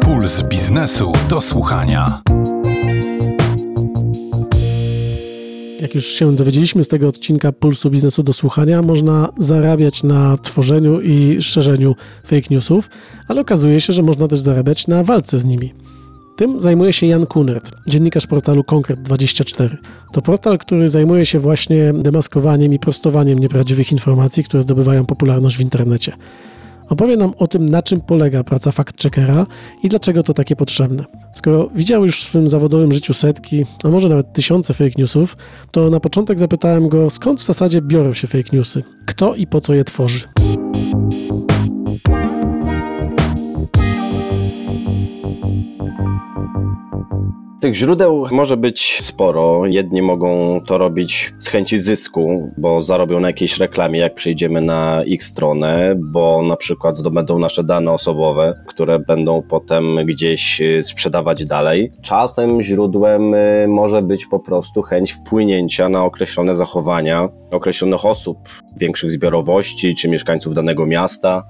Puls 0.00 0.42
biznesu 0.42 1.12
do 1.28 1.40
słuchania. 1.40 2.22
Jak 5.80 5.94
już 5.94 6.06
się 6.06 6.36
dowiedzieliśmy 6.36 6.84
z 6.84 6.88
tego 6.88 7.08
odcinka 7.08 7.52
Pulsu 7.52 7.90
Biznesu 7.90 8.22
do 8.22 8.32
Słuchania, 8.32 8.82
można 8.82 9.28
zarabiać 9.38 10.02
na 10.02 10.36
tworzeniu 10.36 11.00
i 11.00 11.42
szerzeniu 11.42 11.94
fake 12.24 12.46
newsów, 12.50 12.90
ale 13.28 13.40
okazuje 13.40 13.80
się, 13.80 13.92
że 13.92 14.02
można 14.02 14.28
też 14.28 14.38
zarabiać 14.38 14.86
na 14.86 15.02
walce 15.02 15.38
z 15.38 15.44
nimi. 15.44 15.74
Tym 16.36 16.60
zajmuje 16.60 16.92
się 16.92 17.06
Jan 17.06 17.26
Kunert, 17.26 17.72
dziennikarz 17.88 18.26
portalu 18.26 18.62
Konkret24. 18.62 19.76
To 20.12 20.22
portal, 20.22 20.58
który 20.58 20.88
zajmuje 20.88 21.26
się 21.26 21.38
właśnie 21.38 21.92
demaskowaniem 21.94 22.72
i 22.72 22.78
prostowaniem 22.78 23.38
nieprawdziwych 23.38 23.92
informacji, 23.92 24.44
które 24.44 24.62
zdobywają 24.62 25.06
popularność 25.06 25.56
w 25.56 25.60
internecie. 25.60 26.12
Opowie 26.88 27.16
nam 27.16 27.32
o 27.38 27.46
tym, 27.48 27.66
na 27.68 27.82
czym 27.82 28.00
polega 28.00 28.44
praca 28.44 28.70
fact-checkera 28.70 29.46
i 29.82 29.88
dlaczego 29.88 30.22
to 30.22 30.34
takie 30.34 30.56
potrzebne. 30.56 31.04
Skoro 31.32 31.68
widział 31.74 32.02
już 32.02 32.20
w 32.20 32.24
swym 32.24 32.48
zawodowym 32.48 32.92
życiu 32.92 33.14
setki, 33.14 33.64
a 33.84 33.88
może 33.88 34.08
nawet 34.08 34.32
tysiące 34.32 34.74
fake 34.74 34.94
newsów, 34.98 35.36
to 35.70 35.90
na 35.90 36.00
początek 36.00 36.38
zapytałem 36.38 36.88
go, 36.88 37.10
skąd 37.10 37.40
w 37.40 37.44
zasadzie 37.44 37.82
biorą 37.82 38.12
się 38.12 38.26
fake 38.26 38.56
newsy, 38.56 38.82
kto 39.06 39.34
i 39.34 39.46
po 39.46 39.60
co 39.60 39.74
je 39.74 39.84
tworzy. 39.84 40.20
Tych 47.60 47.74
źródeł 47.74 48.26
może 48.30 48.56
być 48.56 48.98
sporo. 49.02 49.66
Jedni 49.66 50.02
mogą 50.02 50.60
to 50.66 50.78
robić 50.78 51.34
z 51.38 51.48
chęci 51.48 51.78
zysku, 51.78 52.52
bo 52.58 52.82
zarobią 52.82 53.20
na 53.20 53.28
jakiejś 53.28 53.58
reklamie, 53.58 53.98
jak 53.98 54.14
przyjdziemy 54.14 54.60
na 54.60 55.04
ich 55.04 55.24
stronę, 55.24 55.94
bo 55.98 56.42
na 56.42 56.56
przykład 56.56 56.96
zdobędą 56.96 57.38
nasze 57.38 57.64
dane 57.64 57.92
osobowe, 57.92 58.54
które 58.66 58.98
będą 58.98 59.42
potem 59.42 59.96
gdzieś 60.06 60.60
y, 60.60 60.82
sprzedawać 60.82 61.44
dalej. 61.44 61.92
Czasem 62.02 62.62
źródłem 62.62 63.34
y, 63.34 63.66
może 63.68 64.02
być 64.02 64.26
po 64.26 64.40
prostu 64.40 64.82
chęć 64.82 65.12
wpłynięcia 65.12 65.88
na 65.88 66.04
określone 66.04 66.54
zachowania 66.54 67.28
określonych 67.50 68.04
osób, 68.04 68.38
większych 68.80 69.12
zbiorowości 69.12 69.94
czy 69.94 70.08
mieszkańców 70.08 70.54
danego 70.54 70.86
miasta. 70.86 71.42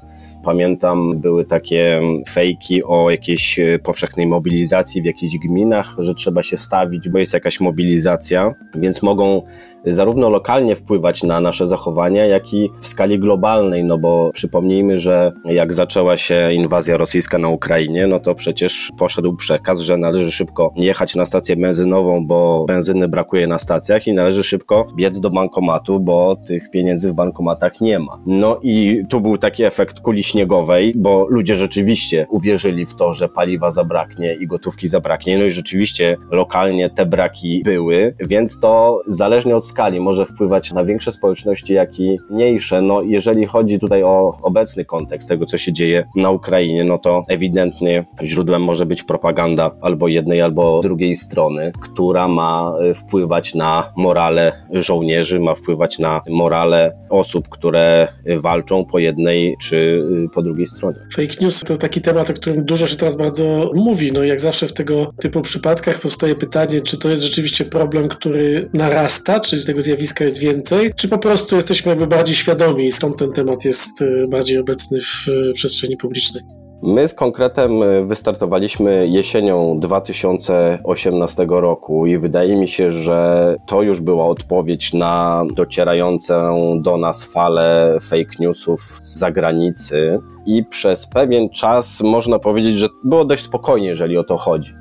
Pamiętam, 0.46 1.20
były 1.20 1.44
takie 1.44 2.00
fejki 2.28 2.84
o 2.84 3.10
jakiejś 3.10 3.58
e, 3.58 3.78
powszechnej 3.78 4.26
mobilizacji 4.26 5.02
w 5.02 5.04
jakichś 5.04 5.38
gminach, 5.38 5.94
że 5.98 6.14
trzeba 6.14 6.42
się 6.42 6.56
stawić, 6.56 7.08
bo 7.08 7.18
jest 7.18 7.34
jakaś 7.34 7.60
mobilizacja, 7.60 8.54
więc 8.74 9.02
mogą 9.02 9.42
zarówno 9.86 10.30
lokalnie 10.30 10.76
wpływać 10.76 11.22
na 11.22 11.40
nasze 11.40 11.68
zachowania, 11.68 12.26
jak 12.26 12.54
i 12.54 12.70
w 12.80 12.86
skali 12.86 13.18
globalnej, 13.18 13.84
no 13.84 13.98
bo 13.98 14.30
przypomnijmy, 14.34 15.00
że 15.00 15.32
jak 15.44 15.74
zaczęła 15.74 16.16
się 16.16 16.52
inwazja 16.52 16.96
rosyjska 16.96 17.38
na 17.38 17.48
Ukrainie, 17.48 18.06
no 18.06 18.20
to 18.20 18.34
przecież 18.34 18.90
poszedł 18.98 19.36
przekaz, 19.36 19.80
że 19.80 19.96
należy 19.96 20.32
szybko 20.32 20.72
jechać 20.76 21.14
na 21.14 21.26
stację 21.26 21.56
benzynową, 21.56 22.26
bo 22.26 22.64
benzyny 22.68 23.08
brakuje 23.08 23.46
na 23.46 23.58
stacjach 23.58 24.06
i 24.06 24.12
należy 24.12 24.42
szybko 24.42 24.88
biec 24.96 25.20
do 25.20 25.30
bankomatu, 25.30 26.00
bo 26.00 26.36
tych 26.46 26.70
pieniędzy 26.70 27.10
w 27.10 27.14
bankomatach 27.14 27.80
nie 27.80 27.98
ma. 27.98 28.18
No 28.26 28.58
i 28.62 29.02
tu 29.08 29.20
był 29.20 29.38
taki 29.38 29.64
efekt 29.64 30.00
kuli 30.00 30.22
śniegowej, 30.22 30.92
bo 30.96 31.26
ludzie 31.28 31.54
rzeczywiście 31.54 32.26
uwierzyli 32.30 32.86
w 32.86 32.94
to, 32.94 33.12
że 33.12 33.28
paliwa 33.28 33.70
zabraknie 33.70 34.34
i 34.34 34.46
gotówki 34.46 34.88
zabraknie, 34.88 35.38
no 35.38 35.44
i 35.44 35.50
rzeczywiście 35.50 36.16
lokalnie 36.30 36.90
te 36.90 37.06
braki 37.06 37.62
były, 37.64 38.14
więc 38.20 38.60
to 38.60 39.00
zależnie 39.06 39.56
od 39.56 39.66
skali 39.76 40.00
może 40.00 40.26
wpływać 40.26 40.72
na 40.72 40.84
większe 40.84 41.12
społeczności, 41.12 41.74
jak 41.74 42.00
i 42.00 42.18
mniejsze. 42.30 42.82
No, 42.82 43.02
jeżeli 43.02 43.46
chodzi 43.46 43.78
tutaj 43.78 44.02
o 44.02 44.38
obecny 44.42 44.84
kontekst 44.84 45.28
tego, 45.28 45.46
co 45.46 45.58
się 45.58 45.72
dzieje 45.72 46.04
na 46.16 46.30
Ukrainie, 46.30 46.84
no 46.84 46.98
to 46.98 47.22
ewidentnie 47.28 48.04
źródłem 48.22 48.62
może 48.62 48.86
być 48.86 49.02
propaganda 49.02 49.70
albo 49.80 50.08
jednej, 50.08 50.42
albo 50.42 50.80
drugiej 50.80 51.16
strony, 51.16 51.72
która 51.80 52.28
ma 52.28 52.72
e, 52.80 52.94
wpływać 52.94 53.54
na 53.54 53.92
morale 53.96 54.52
żołnierzy, 54.72 55.40
ma 55.40 55.54
wpływać 55.54 55.98
na 55.98 56.20
morale 56.28 56.96
osób, 57.10 57.48
które 57.48 58.08
walczą 58.36 58.84
po 58.84 58.98
jednej 58.98 59.56
czy 59.62 60.02
e, 60.26 60.28
po 60.34 60.42
drugiej 60.42 60.66
stronie. 60.66 60.96
Fake 61.14 61.34
news 61.40 61.60
to 61.60 61.76
taki 61.76 62.00
temat, 62.00 62.30
o 62.30 62.34
którym 62.34 62.64
dużo 62.64 62.86
się 62.86 62.96
teraz 62.96 63.16
bardzo 63.16 63.70
mówi. 63.74 64.12
No 64.12 64.24
jak 64.24 64.40
zawsze 64.40 64.68
w 64.68 64.72
tego 64.72 65.12
typu 65.20 65.40
przypadkach 65.40 66.00
powstaje 66.00 66.34
pytanie, 66.34 66.80
czy 66.80 66.98
to 66.98 67.08
jest 67.08 67.22
rzeczywiście 67.22 67.64
problem, 67.64 68.08
który 68.08 68.70
narasta, 68.74 69.40
czy 69.40 69.65
tego 69.66 69.82
zjawiska 69.82 70.24
jest 70.24 70.38
więcej, 70.38 70.92
czy 70.96 71.08
po 71.08 71.18
prostu 71.18 71.56
jesteśmy 71.56 71.90
jakby 71.90 72.06
bardziej 72.06 72.36
świadomi 72.36 72.84
i 72.84 72.92
stąd 72.92 73.16
ten 73.16 73.32
temat 73.32 73.64
jest 73.64 74.02
y, 74.02 74.24
bardziej 74.28 74.58
obecny 74.58 75.00
w 75.00 75.28
y, 75.28 75.52
przestrzeni 75.52 75.96
publicznej. 75.96 76.42
My 76.82 77.08
z 77.08 77.14
konkretem 77.14 77.82
y, 77.82 78.04
wystartowaliśmy 78.06 79.08
jesienią 79.08 79.80
2018 79.80 81.46
roku 81.48 82.06
i 82.06 82.18
wydaje 82.18 82.56
mi 82.56 82.68
się, 82.68 82.90
że 82.90 83.56
to 83.66 83.82
już 83.82 84.00
była 84.00 84.26
odpowiedź 84.26 84.92
na 84.92 85.44
docierającą 85.54 86.82
do 86.82 86.96
nas 86.96 87.24
falę 87.24 87.98
fake 88.02 88.36
newsów 88.40 88.80
z 88.80 89.18
zagranicy. 89.18 90.18
I 90.46 90.64
przez 90.64 91.06
pewien 91.06 91.48
czas 91.48 92.00
można 92.00 92.38
powiedzieć, 92.38 92.76
że 92.76 92.88
było 93.04 93.24
dość 93.24 93.42
spokojnie, 93.42 93.88
jeżeli 93.88 94.18
o 94.18 94.24
to 94.24 94.36
chodzi. 94.36 94.74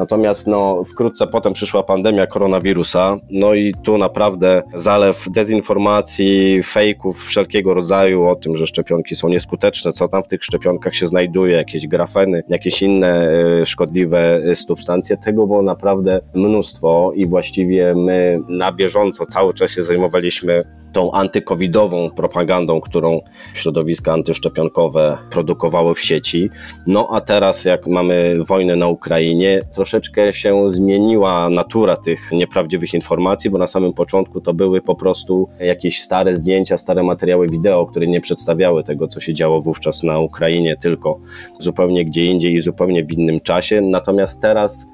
Natomiast 0.00 0.46
no, 0.46 0.84
wkrótce 0.84 1.26
potem 1.26 1.52
przyszła 1.52 1.82
pandemia 1.82 2.26
koronawirusa, 2.26 3.16
no 3.30 3.54
i 3.54 3.74
tu 3.82 3.98
naprawdę 3.98 4.62
zalew 4.74 5.26
dezinformacji, 5.30 6.62
fejków 6.62 7.24
wszelkiego 7.24 7.74
rodzaju 7.74 8.28
o 8.28 8.36
tym, 8.36 8.56
że 8.56 8.66
szczepionki 8.66 9.16
są 9.16 9.28
nieskuteczne, 9.28 9.92
co 9.92 10.08
tam 10.08 10.22
w 10.22 10.28
tych 10.28 10.44
szczepionkach 10.44 10.94
się 10.94 11.06
znajduje, 11.06 11.56
jakieś 11.56 11.86
grafeny, 11.86 12.42
jakieś 12.48 12.82
inne 12.82 13.28
e, 13.62 13.66
szkodliwe 13.66 14.40
substancje, 14.54 15.16
tego 15.16 15.46
było 15.46 15.62
naprawdę 15.62 16.20
mnóstwo 16.34 17.12
i 17.14 17.26
właściwie 17.26 17.94
my 17.94 18.38
na 18.48 18.72
bieżąco 18.72 19.26
cały 19.26 19.54
czas 19.54 19.70
się 19.70 19.82
zajmowaliśmy 19.82 20.62
tą 20.92 21.12
antykowidową 21.12 22.10
propagandą, 22.10 22.80
którą 22.80 23.20
środowiska 23.54 24.12
antyszczepionkowe 24.12 25.18
produkowały 25.30 25.94
w 25.94 26.00
sieci. 26.00 26.50
No 26.86 27.08
a 27.12 27.20
teraz, 27.20 27.64
jak 27.64 27.86
mamy 27.86 28.44
wojnę 28.48 28.76
na 28.76 28.86
Ukrainie, 28.86 29.60
troszeczkę 29.74 30.32
się 30.32 30.70
zmieniła 30.70 31.48
natura 31.48 31.96
tych 31.96 32.32
nieprawdziwych 32.32 32.94
informacji, 32.94 33.50
bo 33.50 33.58
na 33.58 33.66
samym 33.66 33.92
początku 33.92 34.40
to 34.40 34.54
były 34.54 34.82
po 34.82 34.94
prostu 34.94 35.48
jakieś 35.60 36.02
stare 36.02 36.34
zdjęcia, 36.34 36.78
stare 36.78 37.02
materiały 37.02 37.48
wideo, 37.48 37.86
które 37.86 38.06
nie 38.06 38.20
przedstawiały 38.20 38.84
tego, 38.84 39.08
co 39.08 39.20
się 39.20 39.34
działo 39.34 39.60
wówczas 39.60 40.02
na 40.02 40.18
Ukrainie, 40.18 40.76
tylko 40.76 41.20
zupełnie 41.58 42.04
gdzie 42.04 42.24
indziej 42.24 42.54
i 42.54 42.60
zupełnie 42.60 43.04
w 43.04 43.12
innym 43.12 43.40
czasie. 43.40 43.80
Natomiast 43.80 44.40
teraz 44.40 44.86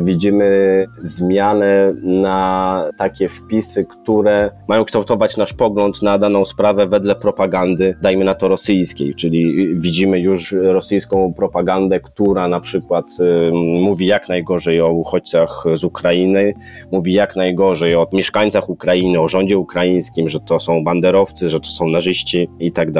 widzimy 0.00 0.86
zmianę 1.02 1.94
na 2.02 2.90
takie 2.98 3.28
wpisy, 3.28 3.84
które 3.84 4.50
mają 4.68 4.84
kształtować 4.84 5.36
nasz 5.36 5.52
pogląd 5.52 6.02
na 6.02 6.18
daną 6.18 6.44
sprawę 6.44 6.86
wedle 6.86 7.14
propagandy, 7.14 7.96
dajmy 8.02 8.24
na 8.24 8.34
to 8.34 8.48
rosyjskiej, 8.48 9.14
czyli 9.14 9.68
widzimy 9.78 10.20
już 10.20 10.52
rosyjską 10.52 11.34
propagandę, 11.34 12.00
która 12.00 12.48
na 12.48 12.60
przykład 12.60 13.06
y, 13.20 13.50
mówi 13.82 14.06
jak 14.06 14.28
najgorzej 14.28 14.80
o 14.80 14.88
uchodźcach 14.88 15.64
z 15.74 15.84
Ukrainy, 15.84 16.54
mówi 16.92 17.12
jak 17.12 17.36
najgorzej 17.36 17.96
o 17.96 18.06
mieszkańcach 18.12 18.68
Ukrainy, 18.68 19.20
o 19.20 19.28
rządzie 19.28 19.58
ukraińskim, 19.58 20.28
że 20.28 20.40
to 20.40 20.60
są 20.60 20.84
banderowcy, 20.84 21.50
że 21.50 21.60
to 21.60 21.66
są 21.66 21.88
narzyści 21.88 22.48
i 22.60 22.72
tak 22.72 22.92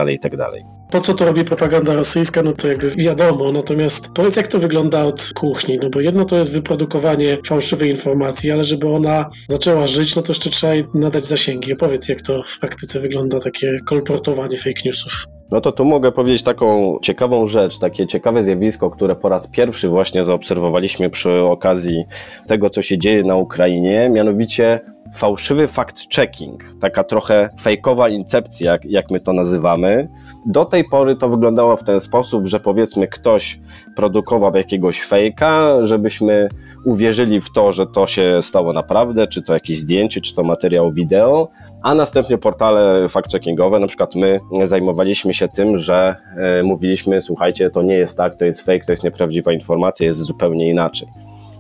Po 0.93 1.01
co 1.01 1.14
to 1.14 1.24
robi 1.24 1.45
propaganda 1.45 1.95
rosyjska, 1.95 2.43
no 2.43 2.53
to 2.53 2.68
jakby 2.68 2.90
wiadomo, 2.90 3.53
natomiast 3.53 4.11
powiedz 4.14 4.36
jak 4.36 4.49
to 4.49 4.59
wygląda 4.59 5.05
od 5.05 5.32
kuchni, 5.34 5.78
no 5.82 5.90
bo 5.90 6.01
jedno 6.01 6.24
to 6.24 6.36
jest 6.36 6.53
wyprodukowanie 6.53 7.38
fałszywej 7.47 7.90
informacji, 7.90 8.53
ale 8.53 8.64
żeby 8.64 8.88
ona 8.88 9.30
zaczęła 9.49 9.86
żyć, 9.86 10.16
no 10.16 10.22
to 10.22 10.32
jeszcze 10.32 10.51
trzeba 10.51 10.74
jej 10.74 10.84
nadać 10.95 11.24
zasięgi. 11.24 11.72
Opowiedz 11.72 12.09
jak 12.09 12.22
to 12.22 12.43
w 12.43 12.59
praktyce 12.59 13.01
wygląda, 13.01 13.40
takie 13.40 13.78
kolportowanie 13.84 14.57
fake 14.57 14.80
newsów. 14.84 15.26
No 15.51 15.61
to 15.61 15.72
tu 15.72 15.84
mogę 15.84 16.12
powiedzieć 16.12 16.43
taką 16.43 16.99
ciekawą 17.03 17.47
rzecz, 17.47 17.78
takie 17.78 18.07
ciekawe 18.07 18.45
zjawisko, 18.45 18.90
które 18.90 19.16
po 19.16 19.28
raz 19.28 19.49
pierwszy 19.49 19.88
właśnie 19.88 20.24
zaobserwowaliśmy 20.24 21.11
przy 21.11 21.40
okazji 21.40 22.05
tego, 22.47 22.70
co 22.70 22.82
się 22.82 22.99
dzieje 22.99 23.24
na 23.24 23.36
Ukrainie, 23.36 24.11
mianowicie 24.12 24.80
fałszywy 25.15 25.67
fact-checking, 25.67 26.57
taka 26.81 27.05
trochę 27.05 27.49
fejkowa 27.61 28.09
incepcja, 28.09 28.73
jak, 28.73 28.85
jak 28.85 29.11
my 29.11 29.21
to 29.21 29.33
nazywamy. 29.33 30.09
Do 30.47 30.65
tej 30.65 30.85
pory 30.85 31.17
to 31.17 31.29
wyglądało 31.29 31.77
w 31.77 31.83
ten 31.83 32.01
sposób, 32.01 32.47
że 32.47 32.61
powiedzmy 32.61 33.09
ktoś 33.09 33.61
produkował 33.97 34.57
jakiegoś 34.57 35.03
fejka, 35.03 35.87
żebyśmy 35.87 36.49
uwierzyli 36.85 37.41
w 37.41 37.53
to, 37.53 37.73
że 37.73 37.87
to 37.87 38.07
się 38.07 38.39
stało 38.43 38.73
naprawdę, 38.73 39.27
czy 39.27 39.43
to 39.43 39.55
jakieś 39.55 39.79
zdjęcie, 39.79 40.21
czy 40.21 40.35
to 40.35 40.43
materiał 40.43 40.93
wideo, 40.93 41.49
a 41.83 41.95
następnie 41.95 42.39
portale 42.39 43.07
fact-checkingowe, 43.07 43.81
na 43.81 43.87
przykład 43.87 44.15
my 44.15 44.41
zajmowaliśmy 44.63 45.35
się 45.35 45.49
tym, 45.49 45.79
że 45.79 46.17
e, 46.37 46.63
mówiliśmy, 46.63 47.23
słuchajcie, 47.23 47.71
to 47.71 47.83
nie 47.83 47.95
jest 47.95 48.17
tak, 48.17 48.35
to 48.37 48.45
jest 48.45 48.61
fake, 48.61 48.85
to 48.87 48.93
jest 48.93 49.05
nieprawdziwa 49.05 49.53
informacja, 49.53 50.07
jest 50.07 50.21
zupełnie 50.21 50.71
inaczej. 50.71 51.09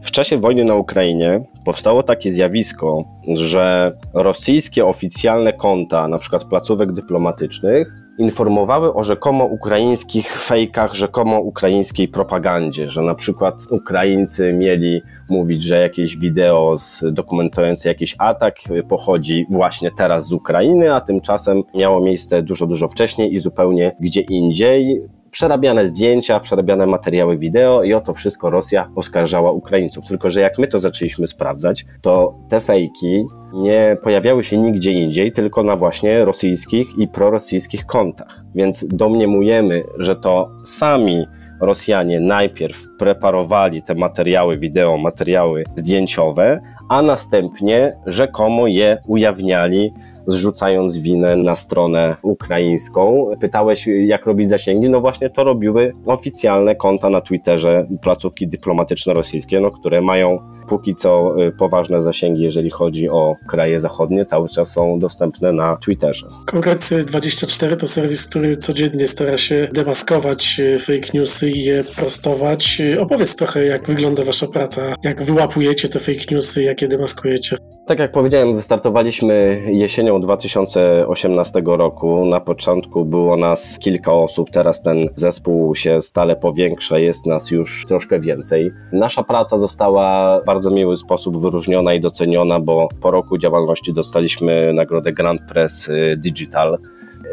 W 0.02 0.10
czasie 0.10 0.38
wojny 0.38 0.64
na 0.64 0.74
Ukrainie 0.74 1.40
powstało 1.64 2.02
takie 2.02 2.32
zjawisko, 2.32 3.04
że 3.34 3.92
rosyjskie 4.14 4.86
oficjalne 4.86 5.52
konta, 5.52 6.08
na 6.08 6.18
przykład 6.18 6.44
placówek 6.44 6.92
dyplomatycznych, 6.92 8.02
informowały 8.18 8.94
o 8.94 9.02
rzekomo 9.02 9.44
ukraińskich 9.44 10.32
fejkach, 10.42 10.94
rzekomo 10.94 11.40
ukraińskiej 11.40 12.08
propagandzie, 12.08 12.88
że 12.88 13.02
na 13.02 13.14
przykład 13.14 13.54
Ukraińcy 13.70 14.52
mieli 14.52 15.02
mówić, 15.28 15.62
że 15.62 15.80
jakieś 15.80 16.16
wideo 16.16 16.76
dokumentujące 17.02 17.88
jakiś 17.88 18.14
atak 18.18 18.56
pochodzi 18.88 19.46
właśnie 19.50 19.90
teraz 19.98 20.26
z 20.26 20.32
Ukrainy, 20.32 20.94
a 20.94 21.00
tymczasem 21.00 21.62
miało 21.74 22.00
miejsce 22.00 22.42
dużo, 22.42 22.66
dużo 22.66 22.88
wcześniej 22.88 23.34
i 23.34 23.38
zupełnie 23.38 23.96
gdzie 24.00 24.20
indziej 24.20 25.02
przerabiane 25.32 25.86
zdjęcia, 25.86 26.40
przerabiane 26.40 26.86
materiały 26.86 27.38
wideo 27.38 27.82
i 27.82 27.94
o 27.94 28.00
to 28.00 28.14
wszystko 28.14 28.50
Rosja 28.50 28.90
oskarżała 28.94 29.52
Ukraińców. 29.52 30.06
Tylko, 30.06 30.30
że 30.30 30.40
jak 30.40 30.58
my 30.58 30.66
to 30.66 30.78
zaczęliśmy 30.78 31.26
sprawdzać, 31.26 31.86
to 32.00 32.34
te 32.48 32.60
fejki 32.60 33.24
nie 33.52 33.96
pojawiały 34.02 34.44
się 34.44 34.58
nigdzie 34.58 34.92
indziej, 34.92 35.32
tylko 35.32 35.62
na 35.62 35.76
właśnie 35.76 36.24
rosyjskich 36.24 36.98
i 36.98 37.08
prorosyjskich 37.08 37.86
kontach. 37.86 38.44
Więc 38.54 38.86
domniemujemy, 38.88 39.82
że 39.98 40.16
to 40.16 40.50
sami 40.64 41.26
Rosjanie 41.60 42.20
najpierw 42.20 42.82
preparowali 42.98 43.82
te 43.82 43.94
materiały 43.94 44.58
wideo, 44.58 44.98
materiały 44.98 45.64
zdjęciowe, 45.76 46.60
a 46.88 47.02
następnie 47.02 47.96
rzekomo 48.06 48.66
je 48.66 48.98
ujawniali 49.06 49.92
zrzucając 50.26 50.98
winę 50.98 51.36
na 51.36 51.54
stronę 51.54 52.16
ukraińską. 52.22 53.26
Pytałeś, 53.40 53.88
jak 54.06 54.26
robić 54.26 54.48
zasięgi? 54.48 54.90
No 54.90 55.00
właśnie 55.00 55.30
to 55.30 55.44
robiły 55.44 55.92
oficjalne 56.06 56.74
konta 56.74 57.10
na 57.10 57.20
Twitterze 57.20 57.86
placówki 58.02 58.48
dyplomatyczne 58.48 59.14
rosyjskie, 59.14 59.60
no, 59.60 59.70
które 59.70 60.00
mają 60.00 60.38
póki 60.66 60.94
co 60.94 61.34
y, 61.42 61.52
poważne 61.52 62.02
zasięgi, 62.02 62.42
jeżeli 62.42 62.70
chodzi 62.70 63.08
o 63.08 63.36
kraje 63.48 63.80
zachodnie, 63.80 64.24
cały 64.24 64.48
czas 64.48 64.68
są 64.68 64.98
dostępne 64.98 65.52
na 65.52 65.76
Twitterze. 65.76 66.26
Konkret 66.46 66.90
24 67.06 67.76
to 67.76 67.86
serwis, 67.86 68.26
który 68.26 68.56
codziennie 68.56 69.06
stara 69.06 69.36
się 69.36 69.68
demaskować 69.72 70.60
y, 70.60 70.78
fake 70.78 71.08
newsy 71.14 71.50
i 71.50 71.64
je 71.64 71.84
prostować. 71.96 72.80
Y, 72.80 73.00
opowiedz 73.00 73.36
trochę, 73.36 73.64
jak 73.64 73.86
wygląda 73.86 74.24
wasza 74.24 74.46
praca, 74.46 74.94
jak 75.04 75.22
wyłapujecie 75.22 75.88
te 75.88 75.98
fake 75.98 76.34
newsy, 76.34 76.62
jak 76.62 76.82
je 76.82 76.88
demaskujecie. 76.88 77.56
Tak 77.86 77.98
jak 77.98 78.12
powiedziałem, 78.12 78.56
wystartowaliśmy 78.56 79.62
jesienią 79.66 80.20
2018 80.20 81.62
roku. 81.64 82.24
Na 82.24 82.40
początku 82.40 83.04
było 83.04 83.36
nas 83.36 83.78
kilka 83.78 84.12
osób, 84.12 84.50
teraz 84.50 84.82
ten 84.82 85.08
zespół 85.14 85.74
się 85.74 86.02
stale 86.02 86.36
powiększa, 86.36 86.98
jest 86.98 87.26
nas 87.26 87.50
już 87.50 87.84
troszkę 87.88 88.20
więcej. 88.20 88.72
Nasza 88.92 89.22
praca 89.22 89.58
została 89.58 90.40
bardzo 90.52 90.70
miły 90.70 90.96
sposób 90.96 91.38
wyróżniona 91.38 91.94
i 91.94 92.00
doceniona, 92.00 92.60
bo 92.60 92.88
po 93.00 93.10
roku 93.10 93.38
działalności 93.38 93.92
dostaliśmy 93.92 94.72
nagrodę 94.72 95.12
Grand 95.12 95.40
Press 95.48 95.90
Digital. 96.16 96.78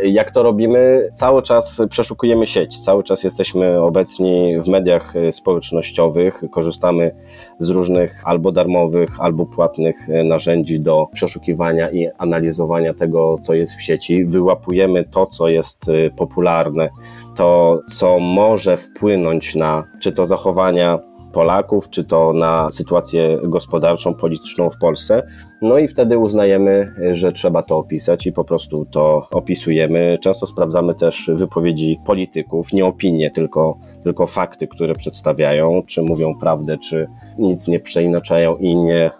Jak 0.03 0.31
to 0.31 0.43
robimy? 0.43 1.09
Cały 1.13 1.41
czas 1.41 1.81
przeszukujemy 1.89 2.47
sieć, 2.47 2.79
cały 2.79 3.03
czas 3.03 3.23
jesteśmy 3.23 3.81
obecni 3.81 4.59
w 4.59 4.67
mediach 4.67 5.13
społecznościowych, 5.31 6.43
korzystamy 6.51 7.15
z 7.59 7.69
różnych 7.69 8.21
albo 8.25 8.51
darmowych, 8.51 9.09
albo 9.19 9.45
płatnych 9.45 9.95
narzędzi 10.23 10.79
do 10.79 11.07
przeszukiwania 11.13 11.89
i 11.89 12.07
analizowania 12.17 12.93
tego, 12.93 13.37
co 13.43 13.53
jest 13.53 13.73
w 13.73 13.81
sieci. 13.81 14.25
Wyłapujemy 14.25 15.03
to, 15.03 15.25
co 15.25 15.47
jest 15.47 15.91
popularne, 16.17 16.89
to, 17.35 17.79
co 17.87 18.19
może 18.19 18.77
wpłynąć 18.77 19.55
na 19.55 19.83
czy 20.01 20.11
to 20.11 20.25
zachowania 20.25 21.08
Polaków, 21.33 21.89
czy 21.89 22.03
to 22.03 22.33
na 22.33 22.71
sytuację 22.71 23.37
gospodarczą, 23.43 24.13
polityczną 24.13 24.69
w 24.69 24.77
Polsce. 24.77 25.23
No 25.61 25.77
i 25.77 25.87
wtedy 25.87 26.17
uznajemy, 26.17 26.93
że 27.11 27.31
trzeba 27.31 27.63
to 27.63 27.77
opisać 27.77 28.27
i 28.27 28.31
po 28.31 28.43
prostu 28.43 28.85
to 28.85 29.27
opisujemy. 29.31 30.17
Często 30.21 30.47
sprawdzamy 30.47 30.95
też 30.95 31.31
wypowiedzi 31.33 31.99
polityków, 32.05 32.73
nie 32.73 32.85
opinie, 32.85 33.31
tylko, 33.31 33.77
tylko 34.03 34.27
fakty, 34.27 34.67
które 34.67 34.95
przedstawiają, 34.95 35.81
czy 35.87 36.01
mówią 36.01 36.35
prawdę, 36.39 36.77
czy 36.77 37.07
nic 37.39 37.67
nie 37.67 37.79
przeinaczają 37.79 38.55
i 38.55 38.75
nie 38.75 39.11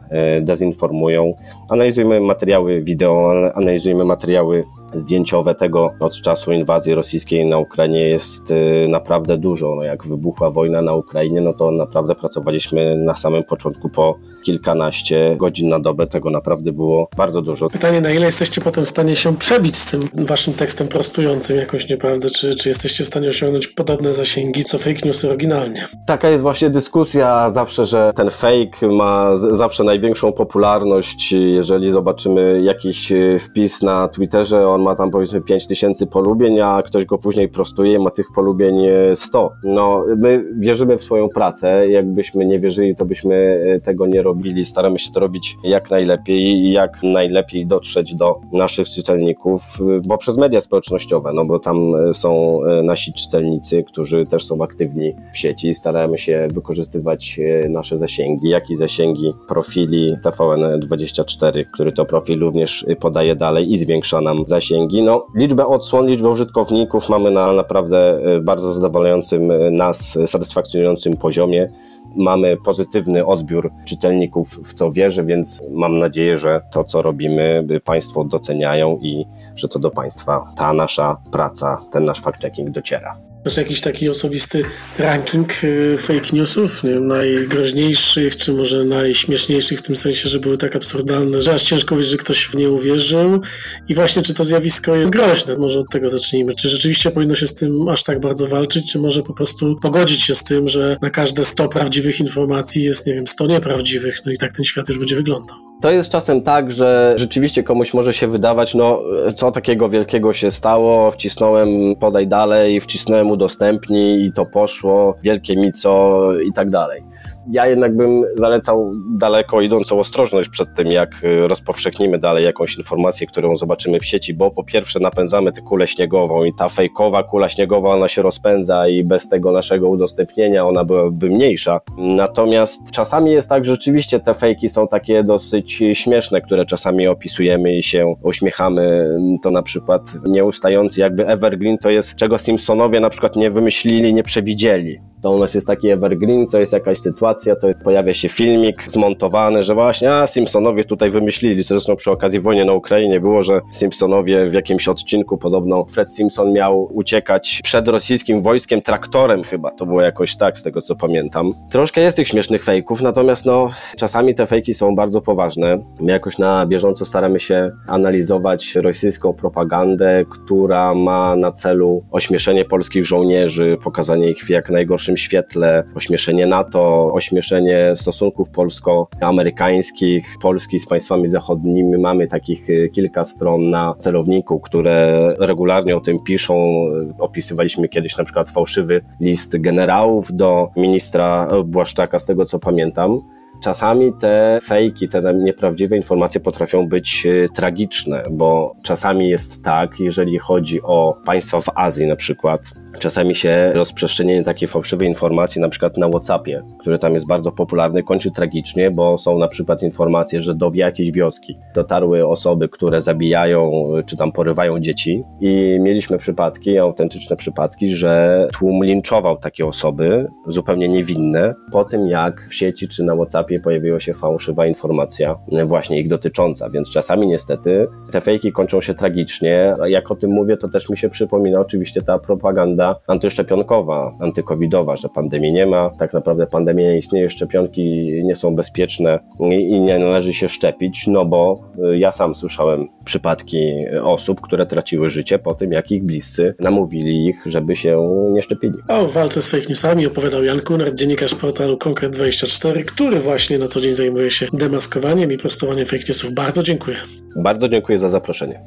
dezinformują. 0.42 1.34
Analizujemy 1.70 2.22
materiały 2.22 2.82
wideo, 2.82 3.32
analizujemy 3.56 4.06
materiały 4.06 4.64
zdjęciowe 4.94 5.56
tego 5.56 5.94
od 6.00 6.22
czasu 6.22 6.52
inwazji 6.52 6.96
rosyjskiej 6.96 7.46
na 7.46 7.58
Ukrainie 7.58 8.10
jest 8.10 8.54
naprawdę 8.88 9.38
dużo. 9.38 9.76
No 9.76 9.84
jak 9.84 10.08
wybuchła 10.08 10.52
wojna 10.52 10.82
na 10.82 10.94
Ukrainie, 10.94 11.42
no 11.42 11.54
to 11.54 11.72
naprawdę 11.72 12.16
pracowaliśmy 12.16 12.98
na 12.98 13.16
samym 13.16 13.44
początku 13.44 13.90
po 13.90 14.16
kilkanaście 14.44 15.36
godzin 15.40 15.70
na 15.70 15.80
dobę. 15.80 16.08
Tego 16.08 16.30
naprawdę 16.30 16.72
było 16.72 17.10
bardzo 17.18 17.42
dużo. 17.42 17.70
Pytanie, 17.70 18.02
na 18.02 18.12
ile 18.12 18.26
jesteście 18.26 18.62
potem 18.62 18.86
w 18.86 18.90
stanie 18.90 19.16
się 19.16 19.38
przebić 19.38 19.78
z 19.78 19.86
tym 19.86 20.02
waszym 20.26 20.54
tekstem 20.54 20.88
prostującym 20.88 21.58
jakąś 21.58 21.90
nieprawdę? 21.90 22.30
Czy, 22.30 22.56
czy 22.56 22.70
jesteście 22.70 23.04
w 23.04 23.08
stanie 23.08 23.30
osiągnąć 23.30 23.68
podobne 23.68 24.14
zasięgi 24.14 24.64
co 24.64 24.78
fake 24.78 25.06
news 25.06 25.26
oryginalnie? 25.26 25.86
Taka 26.08 26.30
jest 26.30 26.42
właśnie 26.42 26.70
dyskusja 26.70 27.50
zawsze, 27.50 27.86
że 27.86 28.12
ten 28.16 28.30
fake 28.30 28.88
ma 28.92 29.36
zawsze 29.36 29.84
największą 29.84 30.32
popularność. 30.32 31.32
Jeżeli 31.32 31.92
zobaczymy 31.92 32.62
jakiś 32.64 33.14
wpis 33.40 33.82
na 33.82 34.08
Twitterze, 34.08 34.68
on 34.80 34.86
ma 34.86 34.96
tam 34.96 35.12
powiedzmy 35.12 35.42
5000 35.42 36.08
polubień, 36.08 36.60
a 36.60 36.84
ktoś 36.84 37.06
go 37.06 37.18
później 37.18 37.50
prostuje 37.50 38.00
ma 38.00 38.10
tych 38.10 38.26
polubień 38.36 38.76
100. 39.16 39.52
No, 39.64 40.04
my 40.18 40.46
wierzymy 40.60 40.98
w 40.98 41.04
swoją 41.04 41.30
pracę. 41.30 41.88
Jakbyśmy 41.88 42.46
nie 42.46 42.60
wierzyli, 42.60 42.96
to 42.96 43.06
byśmy 43.06 43.60
tego 43.84 44.08
nie 44.08 44.22
robili. 44.22 44.66
Staramy 44.66 45.00
się 45.00 45.12
to 45.12 45.20
robić 45.20 45.58
jak 45.64 45.92
najlepiej 45.92 46.44
i 46.44 46.72
jak 46.72 47.04
najlepiej 47.04 47.66
dotrzeć 47.66 48.16
do 48.16 48.40
naszych 48.54 48.90
czytelników 48.90 49.62
poprzez 50.10 50.38
media 50.38 50.62
społecznościowe, 50.62 51.32
no 51.34 51.46
bo 51.46 51.60
tam 51.60 51.94
są 52.14 52.60
nasi 52.84 53.14
czytelnicy, 53.14 53.84
którzy 53.84 54.26
też 54.26 54.46
są 54.46 54.64
aktywni 54.64 55.14
w 55.34 55.38
sieci. 55.38 55.74
Staramy 55.74 56.18
się 56.18 56.48
wykorzystywać 56.52 57.40
nasze 57.70 57.98
zasięgi, 57.98 58.50
jak 58.50 58.70
i 58.70 58.76
zasięgi 58.76 59.34
profili 59.48 60.16
TVN24, 60.26 61.64
który 61.74 61.92
to 61.92 62.06
profil 62.06 62.40
również 62.40 62.86
podaje 63.00 63.36
dalej 63.36 63.72
i 63.72 63.78
zwiększa 63.78 64.22
nam 64.22 64.38
zasięgi. 64.48 64.69
No, 65.04 65.26
liczbę 65.36 65.68
odsłon, 65.68 66.08
liczbę 66.08 66.30
użytkowników 66.30 67.10
mamy 67.10 67.32
na 67.32 67.54
naprawdę 67.54 68.20
bardzo 68.42 68.74
zadowalającym 68.74 69.52
nas, 69.72 70.18
satysfakcjonującym 70.26 71.18
poziomie 71.18 71.70
mamy 72.16 72.58
pozytywny 72.58 73.26
odbiór 73.26 73.72
czytelników, 73.86 74.60
w 74.64 74.74
co 74.74 74.92
wierzę, 74.92 75.24
więc 75.24 75.62
mam 75.72 76.00
nadzieję, 76.00 76.38
że 76.38 76.62
to, 76.72 76.84
co 76.84 77.02
robimy, 77.02 77.68
Państwo 77.84 78.24
doceniają 78.24 78.98
i 79.02 79.26
że 79.56 79.68
to 79.68 79.80
do 79.80 79.92
Państwa 79.92 80.54
ta 80.56 80.74
nasza 80.74 81.18
praca, 81.32 81.82
ten 81.92 82.06
nasz 82.06 82.22
fact-checking 82.22 82.70
dociera. 82.70 83.29
Masz 83.46 83.58
jakiś 83.58 83.82
taki 83.82 84.10
osobisty 84.10 84.64
ranking 84.98 85.64
y, 85.64 85.98
fake 85.98 86.30
newsów, 86.34 86.84
nie 86.84 86.94
wiem, 86.94 87.08
najgroźniejszych, 87.08 88.38
czy 88.38 88.54
może 88.54 88.84
najśmieszniejszych 88.84 89.80
w 89.80 89.82
tym 89.82 89.96
sensie, 89.96 90.30
że 90.30 90.40
były 90.40 90.58
tak 90.58 90.76
absurdalne, 90.76 91.42
że 91.42 91.54
aż 91.54 91.64
ciężko 91.64 91.96
wierzyć, 91.96 92.12
że 92.12 92.18
ktoś 92.18 92.46
w 92.46 92.56
nie 92.56 92.70
uwierzył. 92.70 93.42
I 93.88 93.96
właśnie, 93.96 94.22
czy 94.22 94.34
to 94.34 94.44
zjawisko 94.44 94.96
jest 94.96 95.12
groźne? 95.12 95.56
Może 95.56 95.80
od 95.80 95.90
tego 95.92 96.10
zacznijmy. 96.10 96.56
Czy 96.56 96.70
rzeczywiście 96.70 97.12
powinno 97.12 97.36
się 97.36 97.48
z 97.48 97.56
tym 97.56 97.88
aż 97.88 98.04
tak 98.04 98.20
bardzo 98.20 98.48
walczyć, 98.48 98.92
czy 98.92 99.00
może 99.00 99.24
po 99.24 99.34
prostu 99.34 99.76
pogodzić 99.82 100.22
się 100.22 100.36
z 100.36 100.44
tym, 100.44 100.68
że 100.68 100.98
na 101.02 101.10
każde 101.10 101.46
100 101.46 101.68
prawdziwych 101.68 102.20
informacji 102.20 102.84
jest, 102.84 103.08
nie 103.08 103.14
wiem, 103.14 103.28
100 103.28 103.48
nieprawdziwych, 103.48 104.26
no 104.26 104.32
i 104.32 104.38
tak 104.38 104.54
ten 104.54 104.66
świat 104.66 104.90
już 104.90 105.00
będzie 105.00 105.16
wyglądał. 105.16 105.70
To 105.82 105.92
jest 105.92 106.10
czasem 106.10 106.42
tak, 106.42 106.72
że 106.72 107.14
rzeczywiście 107.18 107.64
komuś 107.64 107.94
może 107.94 108.14
się 108.14 108.28
wydawać, 108.28 108.76
no 108.76 109.02
co 109.36 109.52
takiego 109.52 109.90
wielkiego 109.90 110.34
się 110.34 110.52
stało, 110.52 111.12
wcisnąłem 111.12 111.70
podaj 112.00 112.28
dalej, 112.28 112.82
wcisnąłem 112.82 113.29
udostępnij 113.30 114.26
i 114.26 114.32
to 114.32 114.46
poszło, 114.46 115.18
wielkie 115.24 115.56
mi 115.56 115.72
co 115.72 116.22
i 116.40 116.54
tak 116.54 116.70
dalej. 116.70 117.04
Ja 117.52 117.68
jednak 117.68 117.96
bym 117.96 118.24
zalecał 118.36 118.92
daleko 119.18 119.62
idącą 119.62 120.00
ostrożność 120.00 120.50
przed 120.50 120.76
tym, 120.76 120.88
jak 120.88 121.24
y, 121.24 121.48
rozpowszechnimy 121.48 122.20
dalej 122.20 122.46
jakąś 122.46 122.78
informację, 122.78 123.28
którą 123.28 123.58
zobaczymy 123.58 124.00
w 124.00 124.06
sieci, 124.06 124.34
bo 124.34 124.52
po 124.52 124.64
pierwsze 124.64 125.00
napędzamy 125.00 125.52
tę 125.52 125.62
kulę 125.62 125.88
śniegową 125.88 126.44
i 126.44 126.54
ta 126.54 126.70
fejkowa 126.70 127.24
kula 127.24 127.50
śniegowa, 127.50 127.90
ona 127.90 128.08
się 128.08 128.22
rozpędza 128.22 128.88
i 128.88 129.04
bez 129.04 129.30
tego 129.30 129.52
naszego 129.52 129.90
udostępnienia 129.90 130.66
ona 130.66 130.84
byłaby 130.84 131.30
mniejsza. 131.30 131.80
Natomiast 131.98 132.92
czasami 132.92 133.32
jest 133.32 133.50
tak, 133.50 133.66
że 133.66 133.72
rzeczywiście 133.72 134.20
te 134.20 134.34
fejki 134.34 134.70
są 134.70 134.88
takie 134.88 135.24
dosyć 135.24 135.84
śmieszne, 135.94 136.42
które 136.42 136.66
czasami 136.66 137.08
opisujemy 137.08 137.76
i 137.76 137.84
się 137.84 138.16
uśmiechamy. 138.24 139.16
To 139.44 139.52
na 139.52 139.64
przykład 139.64 140.02
nieustający 140.26 141.02
jakby 141.02 141.28
evergreen 141.28 141.78
to 141.78 141.90
jest, 141.90 142.16
czego 142.16 142.38
Simpsonowie 142.38 143.00
na 143.00 143.10
przykład 143.10 143.36
nie 143.36 143.50
wymyślili, 143.50 144.14
nie 144.14 144.24
przewidzieli 144.24 145.09
to 145.22 145.32
u 145.32 145.40
nas 145.40 145.54
jest 145.54 145.68
taki 145.68 145.90
evergreen, 145.90 146.48
co 146.48 146.60
jest 146.60 146.74
jakaś 146.74 147.00
sytuacja, 147.00 147.56
to 147.56 147.68
pojawia 147.84 148.14
się 148.14 148.30
filmik 148.30 148.84
zmontowany, 148.88 149.64
że 149.64 149.74
właśnie, 149.74 150.14
a 150.14 150.28
Simpsonowie 150.28 150.84
tutaj 150.84 151.12
wymyślili, 151.12 151.64
zresztą 151.64 151.96
przy 151.96 152.12
okazji 152.12 152.40
wojny 152.40 152.66
na 152.66 152.74
Ukrainie 152.74 153.20
było, 153.20 153.44
że 153.44 153.62
Simpsonowie 153.72 154.50
w 154.50 154.54
jakimś 154.54 154.88
odcinku 154.88 155.38
podobno 155.38 155.86
Fred 155.86 156.12
Simpson 156.12 156.54
miał 156.54 156.90
uciekać 156.94 157.60
przed 157.64 157.88
rosyjskim 157.88 158.42
wojskiem 158.42 158.82
traktorem 158.82 159.44
chyba, 159.44 159.72
to 159.72 159.86
było 159.86 160.02
jakoś 160.02 160.38
tak, 160.38 160.58
z 160.58 160.64
tego 160.64 160.82
co 160.82 160.96
pamiętam. 160.96 161.54
Troszkę 161.72 162.02
jest 162.02 162.18
tych 162.18 162.28
śmiesznych 162.28 162.64
fejków, 162.64 163.02
natomiast 163.02 163.46
no, 163.46 163.70
czasami 163.98 164.36
te 164.36 164.48
fejki 164.48 164.74
są 164.74 164.96
bardzo 164.96 165.22
poważne. 165.22 165.78
My 166.00 166.12
jakoś 166.12 166.38
na 166.38 166.66
bieżąco 166.66 167.06
staramy 167.06 167.40
się 167.40 167.72
analizować 167.88 168.76
rosyjską 168.76 169.34
propagandę, 169.34 170.26
która 170.30 170.94
ma 170.94 171.36
na 171.36 171.52
celu 171.52 172.04
ośmieszenie 172.12 172.66
polskich 172.66 173.06
żołnierzy, 173.06 173.78
pokazanie 173.84 174.30
ich 174.30 174.44
w 174.44 174.50
jak 174.50 174.70
najgorszym 174.70 175.09
świetle, 175.18 175.84
ośmieszenie 175.96 176.48
NATO, 176.48 177.14
ośmieszenie 177.14 177.92
stosunków 177.96 178.50
polsko-amerykańskich, 178.50 180.36
Polski 180.42 180.80
z 180.80 180.88
państwami 180.88 181.30
zachodnimi. 181.30 181.98
Mamy 181.98 182.28
takich 182.28 182.70
y, 182.70 182.90
kilka 182.94 183.26
stron 183.26 183.70
na 183.70 183.96
celowniku, 184.00 184.60
które 184.60 185.30
regularnie 185.40 185.96
o 185.96 186.00
tym 186.00 186.20
piszą. 186.20 186.86
Opisywaliśmy 187.20 187.90
kiedyś 187.90 188.18
na 188.18 188.24
przykład 188.24 188.50
fałszywy 188.50 189.02
list 189.20 189.58
generałów 189.58 190.34
do 190.34 190.70
ministra 190.76 191.48
Błaszczaka, 191.66 192.20
z 192.20 192.26
tego 192.26 192.46
co 192.46 192.60
pamiętam. 192.60 193.20
Czasami 193.64 194.14
te 194.14 194.60
fejki, 194.64 195.08
te 195.08 195.34
nieprawdziwe 195.34 195.98
informacje 195.98 196.42
potrafią 196.42 196.88
być 196.88 197.26
y, 197.26 197.46
tragiczne, 197.56 198.24
bo 198.32 198.76
czasami 198.84 199.30
jest 199.30 199.64
tak, 199.64 200.00
jeżeli 200.00 200.40
chodzi 200.40 200.82
o 200.82 201.18
państwa 201.26 201.60
w 201.60 201.70
Azji 201.76 202.08
na 202.08 202.16
przykład, 202.16 202.62
czasami 203.00 203.36
się 203.36 203.72
rozprzestrzenienie 203.74 204.44
takiej 204.44 204.68
fałszywej 204.68 205.08
informacji, 205.08 205.62
na 205.62 205.70
przykład 205.70 205.98
na 205.98 206.10
WhatsAppie, 206.10 206.64
który 206.80 207.00
tam 207.00 207.14
jest 207.14 207.28
bardzo 207.28 207.52
popularny, 207.52 208.04
kończy 208.04 208.32
tragicznie, 208.32 208.92
bo 208.92 209.18
są 209.18 209.38
na 209.38 209.48
przykład 209.48 209.84
informacje, 209.84 210.42
że 210.42 210.56
do 210.56 210.72
jakiejś 210.74 211.12
wioski 211.12 211.58
dotarły 211.76 212.28
osoby, 212.28 212.70
które 212.70 213.02
zabijają 213.02 213.72
czy 214.06 214.18
tam 214.18 214.32
porywają 214.32 214.80
dzieci. 214.80 215.24
I 215.42 215.78
mieliśmy 215.82 216.18
przypadki, 216.18 216.80
autentyczne 216.80 217.36
przypadki, 217.36 217.90
że 217.90 218.48
tłum 218.54 218.84
linczował 218.84 219.38
takie 219.38 219.66
osoby, 219.66 220.28
zupełnie 220.48 220.90
niewinne, 220.90 221.56
po 221.72 221.86
tym 221.86 222.08
jak 222.08 222.48
w 222.50 222.54
sieci 222.54 222.88
czy 222.88 223.04
na 223.04 223.16
WhatsAppie 223.16 223.49
pojawiła 223.60 224.00
się 224.00 224.14
fałszywa 224.14 224.68
informacja 224.68 225.36
właśnie 225.66 226.00
ich 226.00 226.08
dotycząca, 226.08 226.70
więc 226.70 226.90
czasami 226.90 227.28
niestety 227.28 227.88
te 228.12 228.22
fejki 228.22 228.52
kończą 228.52 228.82
się 228.82 228.94
tragicznie. 228.94 229.76
Jak 229.88 230.12
o 230.12 230.16
tym 230.16 230.32
mówię, 230.32 230.58
to 230.58 230.70
też 230.70 230.90
mi 230.90 230.98
się 230.98 231.10
przypomina 231.10 231.60
oczywiście 231.60 232.02
ta 232.02 232.20
propaganda 232.20 232.96
antyszczepionkowa, 233.08 234.16
antykowidowa, 234.20 234.98
że 234.98 235.10
pandemii 235.10 235.54
nie 235.54 235.66
ma, 235.66 235.90
tak 235.90 236.14
naprawdę 236.14 236.48
pandemia 236.48 236.92
nie 236.92 236.98
istnieje, 236.98 237.30
szczepionki 237.30 238.12
nie 238.24 238.36
są 238.36 238.56
bezpieczne 238.56 239.20
i 239.40 239.80
nie 239.82 240.00
należy 240.00 240.34
się 240.34 240.50
szczepić, 240.50 241.08
no 241.08 241.26
bo 241.26 241.64
y, 241.94 241.98
ja 241.98 242.12
sam 242.12 242.36
słyszałem 242.36 242.88
przypadki 243.06 243.74
osób, 244.04 244.42
które 244.42 244.66
traciły 244.66 245.10
życie 245.10 245.40
po 245.40 245.54
tym, 245.54 245.72
jak 245.72 245.92
ich 245.92 246.04
bliscy 246.04 246.56
namówili 246.60 247.26
ich, 247.26 247.44
żeby 247.46 247.76
się 247.76 248.10
nie 248.32 248.42
szczepili. 248.42 248.74
O 248.88 249.08
walce 249.08 249.42
z 249.42 249.50
fake 249.50 249.66
newsami 249.70 250.08
opowiadał 250.08 250.44
Jan 250.44 250.60
Kunert, 250.62 250.96
dziennikarz 250.96 251.36
portalu 251.36 251.78
Konkret24, 251.78 252.86
który 252.86 253.20
właśnie 253.20 253.39
na 253.60 253.68
co 253.68 253.82
dzień 253.82 253.94
zajmuje 253.94 254.32
się 254.32 254.48
demaskowaniem 254.54 255.32
i 255.32 255.38
prostowaniem 255.38 255.86
fake 255.86 256.04
newsów. 256.08 256.34
Bardzo 256.34 256.64
dziękuję. 256.64 256.98
Bardzo 257.36 257.70
dziękuję 257.70 258.00
za 258.00 258.10
zaproszenie. 258.10 258.62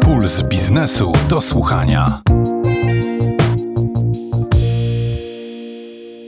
Puls 0.00 0.42
biznesu 0.42 1.12
do 1.28 1.40
słuchania. 1.40 2.22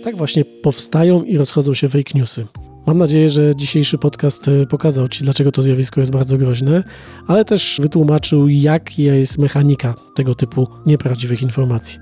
Tak 0.05 0.17
właśnie 0.17 0.45
powstają 0.45 1.23
i 1.23 1.39
rozchodzą 1.39 1.75
się 1.75 1.89
fake 1.89 2.11
newsy. 2.15 2.47
Mam 2.87 2.99
nadzieję, 2.99 3.29
że 3.29 3.57
dzisiejszy 3.57 3.99
podcast 3.99 4.49
e, 4.49 4.67
pokazał 4.67 5.09
Ci, 5.09 5.25
dlaczego 5.25 5.53
to 5.53 5.63
zjawisko 5.63 6.01
jest 6.01 6.13
bardzo 6.13 6.39
groźne, 6.39 6.85
ale 7.27 7.45
też 7.45 7.79
wytłumaczył, 7.83 8.49
jaka 8.49 8.93
jest 8.97 9.39
mechanika 9.39 9.95
tego 10.15 10.35
typu 10.35 10.69
nieprawdziwych 10.87 11.43
informacji. 11.43 11.99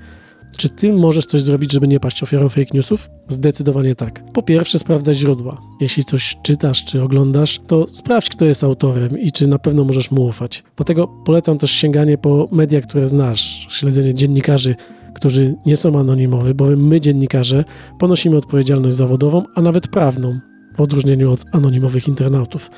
Czy 0.60 0.68
ty 0.68 0.92
możesz 0.92 1.26
coś 1.26 1.42
zrobić, 1.42 1.72
żeby 1.72 1.88
nie 1.88 2.00
paść 2.00 2.22
ofiarą 2.22 2.48
fake 2.48 2.70
newsów? 2.74 3.10
Zdecydowanie 3.28 3.94
tak. 3.94 4.32
Po 4.32 4.42
pierwsze, 4.42 4.78
sprawdzaj 4.78 5.14
źródła. 5.14 5.60
Jeśli 5.80 6.04
coś 6.04 6.36
czytasz 6.42 6.84
czy 6.84 7.02
oglądasz, 7.02 7.60
to 7.66 7.86
sprawdź, 7.86 8.28
kto 8.28 8.44
jest 8.44 8.64
autorem 8.64 9.18
i 9.18 9.32
czy 9.32 9.46
na 9.46 9.58
pewno 9.58 9.84
możesz 9.84 10.10
mu 10.10 10.24
ufać. 10.26 10.64
Dlatego 10.76 11.08
polecam 11.24 11.58
też 11.58 11.70
sięganie 11.70 12.18
po 12.18 12.48
media, 12.52 12.80
które 12.80 13.08
znasz, 13.08 13.66
śledzenie 13.70 14.14
dziennikarzy, 14.14 14.74
którzy 15.14 15.54
nie 15.66 15.76
są 15.76 15.98
anonimowi, 15.98 16.54
bowiem 16.54 16.86
my, 16.86 17.00
dziennikarze, 17.00 17.64
ponosimy 17.98 18.36
odpowiedzialność 18.36 18.96
zawodową, 18.96 19.44
a 19.54 19.62
nawet 19.62 19.88
prawną, 19.88 20.38
w 20.76 20.80
odróżnieniu 20.80 21.32
od 21.32 21.44
anonimowych 21.52 22.08
internautów. 22.08 22.70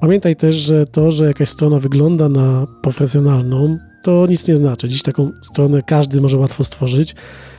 Pamiętaj 0.00 0.36
też, 0.36 0.56
że 0.56 0.84
to, 0.84 1.10
że 1.10 1.24
jakaś 1.24 1.48
strona 1.48 1.78
wygląda 1.78 2.28
na 2.28 2.66
profesjonalną, 2.82 3.78
to 4.02 4.26
nic 4.26 4.48
nie 4.48 4.56
znaczy. 4.56 4.88
Dziś 4.88 5.02
taką 5.02 5.30
stronę 5.42 5.82
każdy 5.82 6.20
może 6.20 6.38
łatwo 6.38 6.64
stworzyć, 6.64 7.14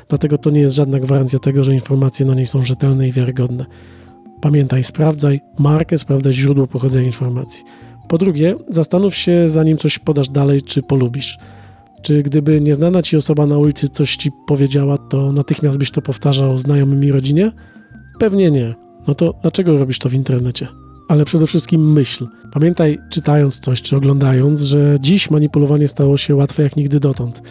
dlatego 0.10 0.38
to 0.38 0.50
nie 0.50 0.62
jest 0.62 0.76
żadna 0.76 1.00
gwarancja 1.00 1.40
tego, 1.40 1.64
że 1.64 1.74
informacje 1.74 2.26
na 2.26 2.36
niej 2.36 2.46
są 2.46 2.64
rzetelne 2.64 3.08
i 3.08 3.12
wiarygodne. 3.12 3.66
Pamiętaj, 4.42 4.84
sprawdzaj 4.84 5.42
markę, 5.60 5.98
sprawdzaj 5.98 6.34
źródło 6.34 6.68
pochodzenia 6.68 7.06
informacji. 7.06 7.64
Po 8.08 8.18
drugie, 8.18 8.56
zastanów 8.70 9.16
się, 9.16 9.50
zanim 9.50 9.78
coś 9.78 10.00
podasz 10.00 10.30
dalej, 10.30 10.62
czy 10.62 10.82
polubisz. 10.82 11.38
Czy 12.02 12.24
gdyby 12.24 12.62
nieznana 12.62 13.02
ci 13.02 13.18
osoba 13.18 13.46
na 13.46 13.58
ulicy 13.58 13.90
coś 13.90 14.16
ci 14.16 14.32
powiedziała, 14.48 14.98
to 14.98 15.32
natychmiast 15.32 15.78
byś 15.78 15.92
to 15.92 16.02
powtarzał 16.02 16.58
znajomym 16.58 17.04
i 17.04 17.12
rodzinie? 17.12 17.52
Pewnie 18.20 18.52
nie. 18.52 18.76
No 19.08 19.16
to 19.16 19.34
dlaczego 19.42 19.78
robisz 19.78 20.00
to 20.00 20.10
w 20.10 20.14
internecie? 20.14 20.68
Ale 21.12 21.26
przede 21.26 21.48
wszystkim 21.48 21.94
myśl. 21.94 22.28
Pamiętaj, 22.52 23.00
czytając 23.10 23.60
coś 23.60 23.82
czy 23.82 23.96
oglądając, 23.96 24.62
że 24.62 24.96
dziś 25.00 25.30
manipulowanie 25.30 25.88
stało 25.88 26.18
się 26.18 26.36
łatwe 26.36 26.64
jak 26.64 26.76
nigdy 26.76 27.00
dotąd. 27.00 27.42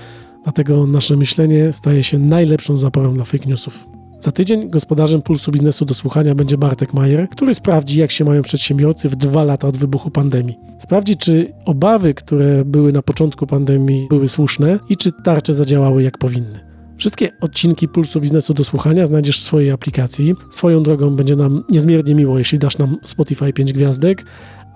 Dlatego 0.42 0.86
nasze 0.86 1.16
myślenie 1.16 1.72
staje 1.72 2.04
się 2.04 2.18
najlepszą 2.18 2.76
zaporą 2.76 3.14
dla 3.14 3.24
fake 3.24 3.46
newsów. 3.46 3.86
Za 4.20 4.32
tydzień 4.32 4.70
gospodarzem 4.70 5.22
Pulsu 5.22 5.52
Biznesu 5.52 5.84
do 5.84 5.94
słuchania 5.94 6.34
będzie 6.34 6.58
Bartek 6.58 6.94
Majer, 6.94 7.28
który 7.28 7.54
sprawdzi, 7.54 7.98
jak 7.98 8.10
się 8.10 8.24
mają 8.24 8.42
przedsiębiorcy 8.42 9.08
w 9.08 9.16
dwa 9.16 9.44
lata 9.44 9.68
od 9.68 9.76
wybuchu 9.76 10.10
pandemii. 10.10 10.58
Sprawdzi, 10.78 11.16
czy 11.16 11.52
obawy, 11.64 12.14
które 12.14 12.64
były 12.64 12.92
na 12.92 13.02
początku 13.02 13.46
pandemii, 13.46 14.06
były 14.10 14.28
słuszne 14.28 14.78
i 14.88 14.96
czy 14.96 15.12
tarcze 15.24 15.54
zadziałały 15.54 16.02
jak 16.02 16.18
powinny. 16.18 16.69
Wszystkie 17.00 17.28
odcinki 17.40 17.88
Pulsu 17.88 18.20
Biznesu 18.20 18.54
do 18.54 18.64
słuchania 18.64 19.06
znajdziesz 19.06 19.38
w 19.38 19.42
swojej 19.42 19.70
aplikacji. 19.70 20.34
Swoją 20.50 20.82
drogą 20.82 21.16
będzie 21.16 21.36
nam 21.36 21.64
niezmiernie 21.68 22.14
miło, 22.14 22.38
jeśli 22.38 22.58
dasz 22.58 22.78
nam 22.78 22.96
Spotify 23.02 23.52
5 23.52 23.72
gwiazdek, 23.72 24.24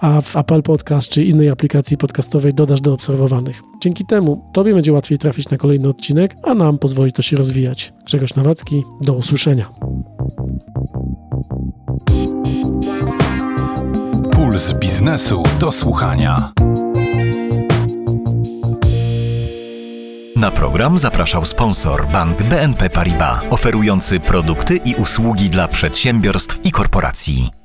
a 0.00 0.20
w 0.20 0.36
Apple 0.36 0.62
Podcast 0.62 1.08
czy 1.08 1.24
innej 1.24 1.48
aplikacji 1.50 1.96
podcastowej 1.96 2.54
dodasz 2.54 2.80
do 2.80 2.92
obserwowanych. 2.92 3.62
Dzięki 3.80 4.04
temu 4.06 4.50
Tobie 4.54 4.74
będzie 4.74 4.92
łatwiej 4.92 5.18
trafić 5.18 5.48
na 5.48 5.56
kolejny 5.56 5.88
odcinek, 5.88 6.34
a 6.42 6.54
nam 6.54 6.78
pozwoli 6.78 7.12
to 7.12 7.22
się 7.22 7.36
rozwijać. 7.36 7.92
Grzegorz 8.06 8.34
Nawacki, 8.34 8.84
do 9.00 9.12
usłyszenia. 9.12 9.70
Puls 14.32 14.78
biznesu 14.78 15.42
do 15.60 15.72
słuchania. 15.72 16.52
Na 20.36 20.50
program 20.50 20.98
zapraszał 20.98 21.44
sponsor 21.44 22.06
bank 22.06 22.42
BNP 22.42 22.90
Paribas, 22.90 23.44
oferujący 23.50 24.20
produkty 24.20 24.76
i 24.76 24.94
usługi 24.94 25.50
dla 25.50 25.68
przedsiębiorstw 25.68 26.60
i 26.64 26.70
korporacji. 26.70 27.63